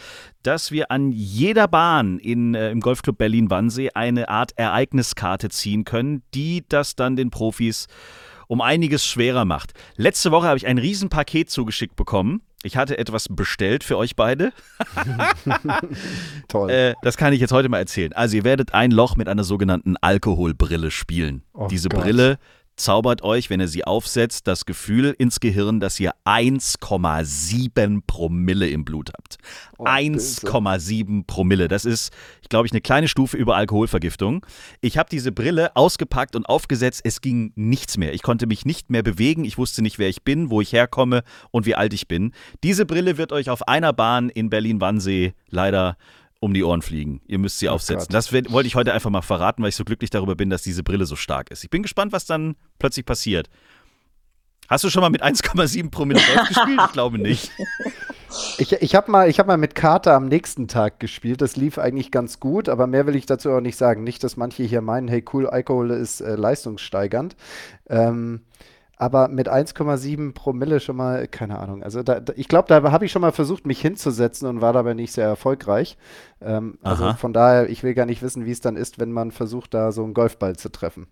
dass 0.43 0.73
wir 0.73 0.91
an 0.91 1.13
jeder 1.13 1.69
Bahn 1.69 2.19
in, 2.19 2.57
äh, 2.57 2.73
im 2.73 2.81
Golfclub 2.81 3.17
Berlin-Wannsee 3.17 3.91
eine 3.95 4.29
Art 4.29 4.59
Ereigniskarte 4.59 5.51
ziehen 5.51 5.85
können, 5.85 6.25
die 6.35 6.65
das 6.69 6.97
dann 6.97 7.15
den 7.15 7.31
Profis 7.31 7.87
um 8.49 8.61
einiges 8.61 9.07
schwerer 9.07 9.45
macht. 9.45 9.73
Letzte 9.95 10.33
Woche 10.33 10.49
habe 10.49 10.57
ich 10.57 10.67
ein 10.67 10.79
Riesenpaket 10.79 11.49
zugeschickt 11.49 11.95
bekommen. 11.95 12.43
Ich 12.65 12.79
hatte 12.79 12.97
etwas 12.97 13.27
bestellt 13.29 13.85
für 13.85 13.99
euch 13.99 14.17
beide. 14.17 14.53
Toll. 16.49 16.71
Äh, 16.71 16.95
das 17.03 17.19
kann 17.19 17.35
ich 17.35 17.41
jetzt 17.41 17.53
heute 17.53 17.69
mal 17.69 17.79
erzählen. 17.79 18.15
Also 18.15 18.37
ihr 18.37 18.45
werdet 18.45 18.73
ein 18.73 18.91
Loch 18.91 19.17
mit 19.17 19.29
einer 19.29 19.45
sogenannten 19.45 19.97
Alkoholbrille 20.01 20.91
spielen. 20.91 21.43
Oh 21.53 21.69
Diese 21.71 21.91
Gott. 21.91 22.01
Brille 22.01 22.39
zaubert 22.77 23.23
euch, 23.23 23.51
wenn 23.51 23.61
ihr 23.61 23.69
sie 23.69 23.85
aufsetzt, 23.85 24.47
das 24.47 24.65
Gefühl 24.65 25.15
ins 25.17 25.41
Gehirn, 25.41 25.81
dass 25.81 25.99
ihr 26.01 26.13
1,7 26.25 28.03
Promille 28.07 28.69
im 28.69 28.85
Blut 28.85 29.11
habt. 29.17 29.39
Oh, 29.79 29.85
1,7 29.85 31.25
Promille. 31.27 31.69
Das 31.69 31.85
ist, 31.85 32.13
ich 32.43 32.49
glaube, 32.49 32.67
ich 32.67 32.73
eine 32.73 32.81
kleine 32.81 33.09
Stufe 33.09 33.37
über 33.37 33.57
Alkoholvergiftung. 33.57 34.45
Ich 34.81 34.99
habe 34.99 35.09
diese 35.11 35.33
Brille 35.33 35.77
ausgepackt 35.77 36.37
und 36.37 36.47
aufgesetzt. 36.47 37.03
Es 37.05 37.21
ging 37.21 37.53
nichts 37.55 37.97
mehr. 37.97 38.15
Ich 38.15 38.23
konnte 38.23 38.47
mich 38.47 38.65
nicht 38.65 38.91
mehr 38.91 39.03
bewegen. 39.03 39.45
Ich 39.45 39.59
wusste 39.59 39.83
nicht, 39.83 39.99
wer 39.99 40.09
ich 40.09 40.23
bin, 40.23 40.51
wo 40.51 40.61
ich 40.61 40.73
herkomme 40.73 41.23
und 41.51 41.67
wie 41.67 41.75
alt 41.75 41.95
ich 41.95 42.09
bin. 42.09 42.33
Diese 42.63 42.87
Brille 42.87 43.19
wird 43.19 43.33
euch 43.33 43.51
auf 43.51 43.69
einer 43.69 43.93
Bahn 43.93 44.29
in 44.29 44.51
Berlin-Wannsee 44.51 45.35
leider 45.49 45.97
um 46.45 46.55
die 46.55 46.63
Ohren 46.63 46.83
fliegen. 46.83 47.21
Ihr 47.27 47.39
müsst 47.39 47.59
sie 47.59 47.69
aufsetzen. 47.69 48.09
Gott. 48.09 48.15
Das 48.15 48.33
wollte 48.33 48.67
ich 48.67 48.75
heute 48.75 48.93
einfach 48.93 49.11
mal 49.11 49.23
verraten, 49.23 49.63
weil 49.63 49.71
ich 49.71 49.77
so 49.77 49.85
glücklich 49.85 50.11
darüber 50.11 50.37
bin, 50.37 50.51
dass 50.51 50.63
diese 50.63 50.83
Brille 50.83 51.07
so 51.07 51.17
stark 51.17 51.51
ist. 51.51 51.65
Ich 51.65 51.71
bin 51.71 51.83
gespannt, 51.83 52.13
was 52.13 52.27
dann 52.27 52.57
plötzlich 52.79 53.07
passiert. 53.07 53.49
Hast 54.69 54.85
du 54.85 54.91
schon 54.91 55.03
mal 55.03 55.11
mit 55.11 55.23
1,7 55.23 55.91
Promille 55.91 56.21
Golf 56.21 56.49
gespielt? 56.49 56.81
Ich 56.87 56.93
glaube 56.93 57.19
nicht. 57.19 57.51
Ich, 58.59 58.73
ich 58.73 58.97
habe 58.97 59.13
mal, 59.13 59.29
ich 59.29 59.39
hab 59.39 59.47
mal 59.47 59.57
mit 59.57 59.77
Karte 59.77 60.13
am 60.13 60.27
nächsten 60.27 60.67
Tag 60.67 60.99
gespielt. 60.99 61.41
Das 61.41 61.55
lief 61.55 61.79
eigentlich 61.79 62.11
ganz 62.11 62.41
gut, 62.41 62.69
aber 62.69 62.89
mehr 62.89 63.07
will 63.07 63.15
ich 63.15 63.27
dazu 63.27 63.53
auch 63.53 63.61
nicht 63.61 63.77
sagen. 63.77 64.03
Nicht, 64.03 64.25
dass 64.25 64.37
manche 64.37 64.65
hier 64.65 64.81
meinen, 64.81 65.07
hey 65.07 65.25
cool, 65.33 65.47
Alkohol 65.47 65.93
ist 65.93 66.21
äh, 66.21 66.35
leistungssteigernd. 66.35 67.37
Ähm, 67.89 68.41
aber 68.97 69.29
mit 69.29 69.49
1,7 69.51 70.35
Promille 70.35 70.81
schon 70.81 70.97
mal, 70.97 71.27
keine 71.29 71.59
Ahnung. 71.59 71.83
Also 71.83 72.03
da, 72.03 72.21
da, 72.21 72.33
ich 72.37 72.49
glaube, 72.49 72.69
da 72.69 72.91
habe 72.93 73.05
ich 73.05 73.13
schon 73.13 73.23
mal 73.23 73.33
versucht, 73.33 73.67
mich 73.67 73.81
hinzusetzen 73.81 74.49
und 74.49 74.61
war 74.61 74.73
dabei 74.73 74.95
nicht 74.95 75.13
sehr 75.13 75.27
erfolgreich. 75.27 75.97
Ähm, 76.41 76.79
also 76.83 77.13
von 77.15 77.33
daher, 77.33 77.69
ich 77.69 77.83
will 77.83 77.95
gar 77.95 78.07
nicht 78.07 78.23
wissen, 78.23 78.47
wie 78.47 78.53
es 78.53 78.61
dann 78.61 78.77
ist, 78.77 78.99
wenn 78.99 79.13
man 79.13 79.31
versucht, 79.31 79.75
da 79.75 79.93
so 79.93 80.05
einen 80.05 80.15
Golfball 80.15 80.57
zu 80.57 80.71
treffen. 80.71 81.07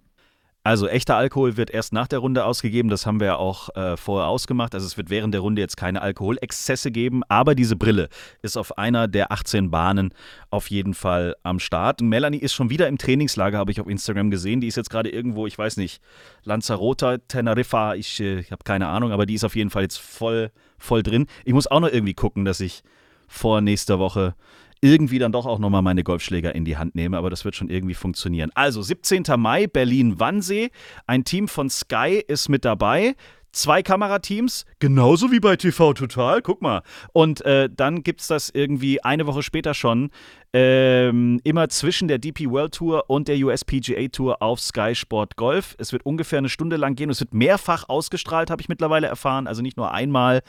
Also 0.64 0.86
echter 0.86 1.16
Alkohol 1.16 1.56
wird 1.56 1.70
erst 1.70 1.92
nach 1.92 2.06
der 2.06 2.20
Runde 2.20 2.44
ausgegeben, 2.44 2.88
das 2.88 3.04
haben 3.04 3.18
wir 3.18 3.26
ja 3.26 3.36
auch 3.36 3.74
äh, 3.74 3.96
vorher 3.96 4.28
ausgemacht. 4.28 4.74
Also 4.74 4.86
es 4.86 4.96
wird 4.96 5.10
während 5.10 5.34
der 5.34 5.40
Runde 5.40 5.60
jetzt 5.60 5.76
keine 5.76 6.02
Alkoholexzesse 6.02 6.92
geben, 6.92 7.22
aber 7.28 7.56
diese 7.56 7.74
Brille 7.74 8.08
ist 8.42 8.56
auf 8.56 8.78
einer 8.78 9.08
der 9.08 9.32
18 9.32 9.72
Bahnen 9.72 10.14
auf 10.50 10.70
jeden 10.70 10.94
Fall 10.94 11.34
am 11.42 11.58
Start. 11.58 12.00
Melanie 12.00 12.38
ist 12.38 12.52
schon 12.52 12.70
wieder 12.70 12.86
im 12.86 12.96
Trainingslager, 12.96 13.58
habe 13.58 13.72
ich 13.72 13.80
auf 13.80 13.88
Instagram 13.88 14.30
gesehen. 14.30 14.60
Die 14.60 14.68
ist 14.68 14.76
jetzt 14.76 14.90
gerade 14.90 15.10
irgendwo, 15.10 15.48
ich 15.48 15.58
weiß 15.58 15.78
nicht, 15.78 16.00
Lanzarote, 16.44 17.20
Teneriffa, 17.26 17.94
ich, 17.94 18.20
äh, 18.20 18.38
ich 18.38 18.52
habe 18.52 18.62
keine 18.62 18.86
Ahnung, 18.86 19.10
aber 19.10 19.26
die 19.26 19.34
ist 19.34 19.44
auf 19.44 19.56
jeden 19.56 19.70
Fall 19.70 19.82
jetzt 19.82 19.98
voll, 19.98 20.52
voll 20.78 21.02
drin. 21.02 21.26
Ich 21.44 21.54
muss 21.54 21.66
auch 21.66 21.80
noch 21.80 21.90
irgendwie 21.90 22.14
gucken, 22.14 22.44
dass 22.44 22.60
ich 22.60 22.84
vor 23.26 23.62
nächster 23.62 23.98
Woche 23.98 24.36
irgendwie 24.82 25.20
dann 25.20 25.32
doch 25.32 25.46
auch 25.46 25.60
nochmal 25.60 25.80
meine 25.80 26.02
Golfschläger 26.02 26.54
in 26.54 26.64
die 26.64 26.76
Hand 26.76 26.94
nehme, 26.94 27.16
aber 27.16 27.30
das 27.30 27.44
wird 27.44 27.54
schon 27.54 27.70
irgendwie 27.70 27.94
funktionieren. 27.94 28.50
Also 28.54 28.82
17. 28.82 29.22
Mai, 29.38 29.66
Berlin-Wannsee. 29.68 30.70
Ein 31.06 31.24
Team 31.24 31.48
von 31.48 31.70
Sky 31.70 32.22
ist 32.26 32.48
mit 32.48 32.64
dabei. 32.64 33.14
Zwei 33.52 33.82
Kamerateams, 33.82 34.64
genauso 34.78 35.30
wie 35.30 35.38
bei 35.38 35.56
TV 35.56 35.92
Total, 35.92 36.40
guck 36.40 36.62
mal. 36.62 36.82
Und 37.12 37.44
äh, 37.44 37.68
dann 37.70 38.02
gibt 38.02 38.22
es 38.22 38.26
das 38.26 38.48
irgendwie 38.48 39.04
eine 39.04 39.26
Woche 39.26 39.42
später 39.42 39.74
schon, 39.74 40.10
ähm, 40.54 41.38
immer 41.44 41.68
zwischen 41.68 42.08
der 42.08 42.18
DP 42.18 42.48
World 42.48 42.74
Tour 42.74 43.10
und 43.10 43.28
der 43.28 43.36
USPGA 43.36 44.08
Tour 44.08 44.40
auf 44.40 44.58
Sky 44.58 44.94
Sport 44.94 45.36
Golf. 45.36 45.76
Es 45.78 45.92
wird 45.92 46.06
ungefähr 46.06 46.38
eine 46.38 46.48
Stunde 46.48 46.76
lang 46.76 46.94
gehen. 46.94 47.10
Es 47.10 47.20
wird 47.20 47.34
mehrfach 47.34 47.90
ausgestrahlt, 47.90 48.50
habe 48.50 48.62
ich 48.62 48.70
mittlerweile 48.70 49.06
erfahren, 49.06 49.46
also 49.46 49.60
nicht 49.60 49.76
nur 49.76 49.92
einmal. 49.92 50.40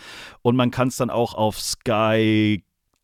Und 0.42 0.56
man 0.56 0.72
kann 0.72 0.88
es 0.88 0.96
dann 0.96 1.10
auch 1.10 1.34
auf 1.34 1.60
Sky 1.60 2.64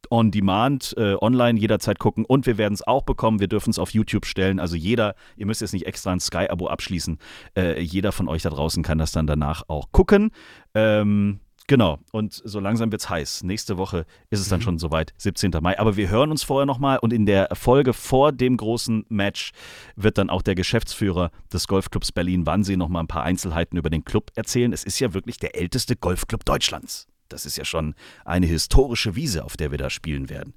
on 0.09 0.31
Demand, 0.31 0.95
äh, 0.97 1.15
online 1.19 1.59
jederzeit 1.59 1.99
gucken 1.99 2.25
und 2.25 2.45
wir 2.45 2.57
werden 2.57 2.73
es 2.73 2.85
auch 2.85 3.03
bekommen. 3.03 3.39
Wir 3.39 3.47
dürfen 3.47 3.69
es 3.69 3.79
auf 3.79 3.91
YouTube 3.91 4.25
stellen. 4.25 4.59
Also 4.59 4.75
jeder, 4.75 5.15
ihr 5.37 5.45
müsst 5.45 5.61
jetzt 5.61 5.73
nicht 5.73 5.85
extra 5.85 6.11
ein 6.11 6.19
Sky-Abo 6.19 6.67
abschließen. 6.67 7.17
Äh, 7.55 7.81
jeder 7.81 8.11
von 8.11 8.27
euch 8.27 8.41
da 8.41 8.49
draußen 8.49 8.83
kann 8.83 8.97
das 8.97 9.11
dann 9.11 9.27
danach 9.27 9.63
auch 9.67 9.91
gucken. 9.91 10.31
Ähm, 10.73 11.39
Genau, 11.69 11.99
und 12.11 12.33
so 12.33 12.59
langsam 12.59 12.91
wird 12.91 13.03
es 13.03 13.11
heiß. 13.11 13.43
Nächste 13.43 13.77
Woche 13.77 14.07
ist 14.31 14.39
es 14.39 14.49
dann 14.49 14.59
mhm. 14.59 14.63
schon 14.63 14.79
soweit, 14.79 15.13
17. 15.17 15.51
Mai. 15.61 15.77
Aber 15.77 15.97
wir 15.97 16.09
hören 16.09 16.31
uns 16.31 16.41
vorher 16.41 16.65
nochmal 16.65 16.97
und 16.97 17.13
in 17.13 17.27
der 17.27 17.47
Folge 17.53 17.93
vor 17.93 18.31
dem 18.31 18.57
großen 18.57 19.05
Match 19.07 19.51
wird 19.95 20.17
dann 20.17 20.31
auch 20.31 20.41
der 20.41 20.55
Geschäftsführer 20.55 21.29
des 21.53 21.67
Golfclubs 21.67 22.11
Berlin-Wannsee 22.11 22.75
nochmal 22.75 23.03
ein 23.03 23.07
paar 23.07 23.21
Einzelheiten 23.21 23.77
über 23.77 23.91
den 23.91 24.03
Club 24.03 24.31
erzählen. 24.33 24.73
Es 24.73 24.83
ist 24.83 24.99
ja 24.99 25.13
wirklich 25.13 25.37
der 25.37 25.55
älteste 25.55 25.95
Golfclub 25.95 26.43
Deutschlands. 26.43 27.07
Das 27.29 27.45
ist 27.45 27.57
ja 27.57 27.65
schon 27.65 27.95
eine 28.25 28.45
historische 28.45 29.15
Wiese, 29.15 29.43
auf 29.45 29.57
der 29.57 29.71
wir 29.71 29.77
da 29.77 29.89
spielen 29.89 30.29
werden. 30.29 30.53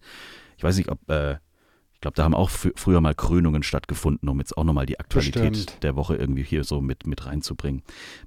Ich 0.57 0.65
weiß 0.65 0.77
nicht, 0.77 0.91
ob, 0.91 1.09
äh, 1.09 1.35
ich 1.93 2.01
glaube, 2.01 2.15
da 2.17 2.25
haben 2.25 2.35
auch 2.35 2.51
früher 2.51 3.01
mal 3.01 3.15
Krönungen 3.15 3.63
stattgefunden, 3.63 4.29
um 4.29 4.39
jetzt 4.39 4.57
auch 4.57 4.65
nochmal 4.65 4.87
die 4.87 4.99
Aktualität 4.99 5.53
Bestimmt. 5.53 5.83
der 5.83 5.97
Woche 5.97 6.17
irgendwie 6.17 6.43
hier 6.43 6.65
so 6.65 6.81
mit, 6.81 7.07
mit 7.07 7.27
reinzubringen. 7.27 7.83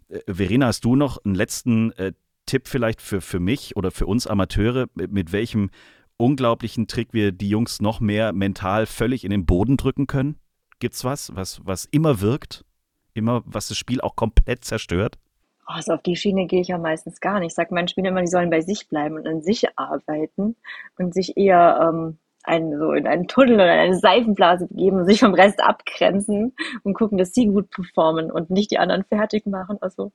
Äh, 0.10 0.34
Verena, 0.34 0.68
hast 0.68 0.86
du 0.86 0.96
noch 0.96 1.24
einen 1.24 1.36
letzten 1.36 1.92
äh, 1.94 2.14
Tipp 2.46 2.68
vielleicht 2.68 3.02
für, 3.02 3.22
für 3.22 3.40
mich 3.40 3.76
oder 3.76 3.92
für 3.92 4.06
uns 4.06 4.28
Amateure, 4.28 4.88
mit, 4.94 5.12
mit 5.12 5.32
welchem 5.32 5.70
unglaublichen 6.18 6.88
Trick 6.88 7.10
wir 7.12 7.32
die 7.32 7.50
Jungs 7.50 7.82
noch 7.82 8.00
mehr 8.00 8.34
mental 8.34 8.86
völlig 8.86 9.24
in 9.24 9.32
den 9.32 9.46
Boden 9.46 9.78
drücken 9.78 10.08
können? 10.08 10.38
Gibt's 10.80 11.04
was, 11.04 11.36
was, 11.36 11.62
was 11.64 11.86
immer 11.86 12.22
wirkt? 12.22 12.66
Immer, 13.14 13.44
was 13.46 13.70
das 13.70 13.78
Spiel 13.78 14.02
auch 14.02 14.16
komplett 14.16 14.66
zerstört? 14.66 15.18
Also 15.66 15.94
auf 15.94 16.04
die 16.04 16.16
Schiene 16.16 16.46
gehe 16.46 16.62
ich 16.62 16.68
ja 16.68 16.78
meistens 16.78 17.20
gar 17.20 17.40
nicht. 17.40 17.50
Ich 17.50 17.56
sage 17.56 17.74
meinen 17.74 17.88
Spielern 17.88 18.12
immer, 18.12 18.22
die 18.22 18.28
sollen 18.28 18.52
bei 18.52 18.62
sich 18.62 18.88
bleiben 18.88 19.16
und 19.16 19.28
an 19.28 19.42
sich 19.42 19.66
arbeiten 19.78 20.56
und 20.98 21.14
sich 21.14 21.38
eher 21.38 21.80
ähm, 21.82 22.20
einen, 22.44 22.78
so 22.78 22.92
in 22.92 23.08
einen 23.08 23.28
Tunnel 23.28 23.56
oder 23.56 23.72
eine 23.72 23.98
Seifenblase 23.98 24.68
begeben 24.68 25.00
und 25.00 25.06
sich 25.06 25.20
vom 25.20 25.34
Rest 25.34 25.62
abgrenzen 25.62 26.56
und 26.84 26.94
gucken, 26.94 27.18
dass 27.18 27.34
sie 27.34 27.48
gut 27.48 27.72
performen 27.72 28.32
und 28.32 28.52
nicht 28.52 28.72
die 28.72 28.78
anderen 28.78 29.04
fertig 29.06 29.48
machen. 29.48 29.78
Also 29.82 30.12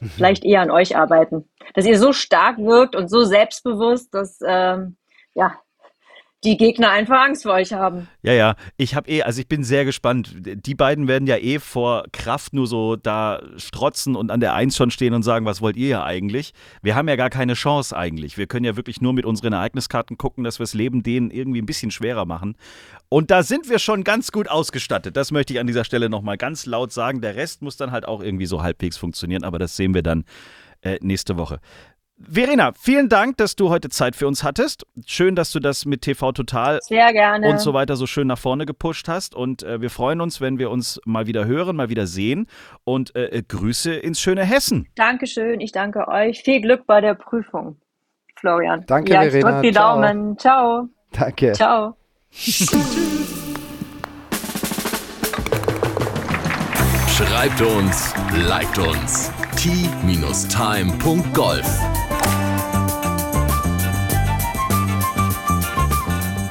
mhm. 0.00 0.08
vielleicht 0.08 0.44
eher 0.44 0.62
an 0.62 0.72
euch 0.72 0.96
arbeiten. 0.96 1.48
Dass 1.74 1.86
ihr 1.86 1.98
so 1.98 2.12
stark 2.12 2.58
wirkt 2.58 2.96
und 2.96 3.08
so 3.08 3.22
selbstbewusst, 3.22 4.12
dass 4.12 4.40
ähm, 4.44 4.96
ja, 5.34 5.60
die 6.42 6.56
Gegner 6.56 6.90
einfach 6.90 7.20
Angst 7.20 7.42
vor 7.42 7.52
euch 7.52 7.72
haben. 7.72 8.08
Ja, 8.22 8.32
ja, 8.32 8.54
ich 8.78 8.94
habe 8.94 9.10
eh, 9.10 9.22
also 9.22 9.40
ich 9.40 9.48
bin 9.48 9.62
sehr 9.62 9.84
gespannt. 9.84 10.34
Die 10.34 10.74
beiden 10.74 11.06
werden 11.06 11.26
ja 11.26 11.36
eh 11.36 11.58
vor 11.58 12.04
Kraft 12.12 12.54
nur 12.54 12.66
so 12.66 12.96
da 12.96 13.42
strotzen 13.56 14.16
und 14.16 14.30
an 14.30 14.40
der 14.40 14.54
Eins 14.54 14.74
schon 14.76 14.90
stehen 14.90 15.12
und 15.12 15.22
sagen, 15.22 15.44
was 15.44 15.60
wollt 15.60 15.76
ihr 15.76 15.88
ja 15.88 16.04
eigentlich? 16.04 16.52
Wir 16.82 16.94
haben 16.94 17.08
ja 17.08 17.16
gar 17.16 17.28
keine 17.28 17.52
Chance 17.52 17.94
eigentlich. 17.94 18.38
Wir 18.38 18.46
können 18.46 18.64
ja 18.64 18.76
wirklich 18.76 19.02
nur 19.02 19.12
mit 19.12 19.26
unseren 19.26 19.52
Ereigniskarten 19.52 20.16
gucken, 20.16 20.42
dass 20.42 20.58
wir 20.58 20.64
das 20.64 20.72
Leben 20.72 21.02
denen 21.02 21.30
irgendwie 21.30 21.60
ein 21.60 21.66
bisschen 21.66 21.90
schwerer 21.90 22.24
machen. 22.24 22.56
Und 23.10 23.30
da 23.30 23.42
sind 23.42 23.68
wir 23.68 23.78
schon 23.78 24.02
ganz 24.02 24.32
gut 24.32 24.48
ausgestattet. 24.48 25.16
Das 25.16 25.32
möchte 25.32 25.52
ich 25.52 25.60
an 25.60 25.66
dieser 25.66 25.84
Stelle 25.84 26.08
nochmal 26.08 26.38
ganz 26.38 26.64
laut 26.64 26.90
sagen. 26.92 27.20
Der 27.20 27.36
Rest 27.36 27.60
muss 27.60 27.76
dann 27.76 27.90
halt 27.90 28.08
auch 28.08 28.22
irgendwie 28.22 28.46
so 28.46 28.62
halbwegs 28.62 28.96
funktionieren, 28.96 29.44
aber 29.44 29.58
das 29.58 29.76
sehen 29.76 29.92
wir 29.92 30.02
dann 30.02 30.24
äh, 30.80 30.98
nächste 31.02 31.36
Woche. 31.36 31.60
Verena, 32.22 32.72
vielen 32.78 33.08
Dank, 33.08 33.38
dass 33.38 33.56
du 33.56 33.70
heute 33.70 33.88
Zeit 33.88 34.14
für 34.14 34.28
uns 34.28 34.44
hattest. 34.44 34.84
Schön, 35.06 35.34
dass 35.34 35.52
du 35.52 35.60
das 35.60 35.86
mit 35.86 36.02
TV 36.02 36.32
Total 36.32 36.78
Sehr 36.82 37.14
gerne. 37.14 37.48
und 37.48 37.60
so 37.60 37.72
weiter 37.72 37.96
so 37.96 38.06
schön 38.06 38.26
nach 38.26 38.38
vorne 38.38 38.66
gepusht 38.66 39.08
hast. 39.08 39.34
Und 39.34 39.62
äh, 39.62 39.80
wir 39.80 39.88
freuen 39.88 40.20
uns, 40.20 40.40
wenn 40.40 40.58
wir 40.58 40.70
uns 40.70 41.00
mal 41.06 41.26
wieder 41.26 41.46
hören, 41.46 41.76
mal 41.76 41.88
wieder 41.88 42.06
sehen. 42.06 42.46
Und 42.84 43.16
äh, 43.16 43.26
äh 43.26 43.42
Grüße 43.42 43.94
ins 43.94 44.20
schöne 44.20 44.44
Hessen. 44.44 44.86
Dankeschön, 44.96 45.60
ich 45.60 45.72
danke 45.72 46.08
euch. 46.08 46.42
Viel 46.42 46.60
Glück 46.60 46.86
bei 46.86 47.00
der 47.00 47.14
Prüfung, 47.14 47.76
Florian. 48.36 48.84
Danke, 48.86 49.14
ja, 49.14 49.24
ich 49.24 49.30
Verena. 49.30 49.52
Drück 49.52 49.62
die 49.62 49.72
Ciao. 49.72 50.00
Daumen. 50.00 50.38
Ciao. 50.38 50.88
Danke. 51.12 51.52
Ciao. 51.52 51.96
Schreibt 57.16 57.60
uns, 57.62 58.14
liked 58.46 58.78
uns. 58.78 59.32
t-time.golf 59.56 60.50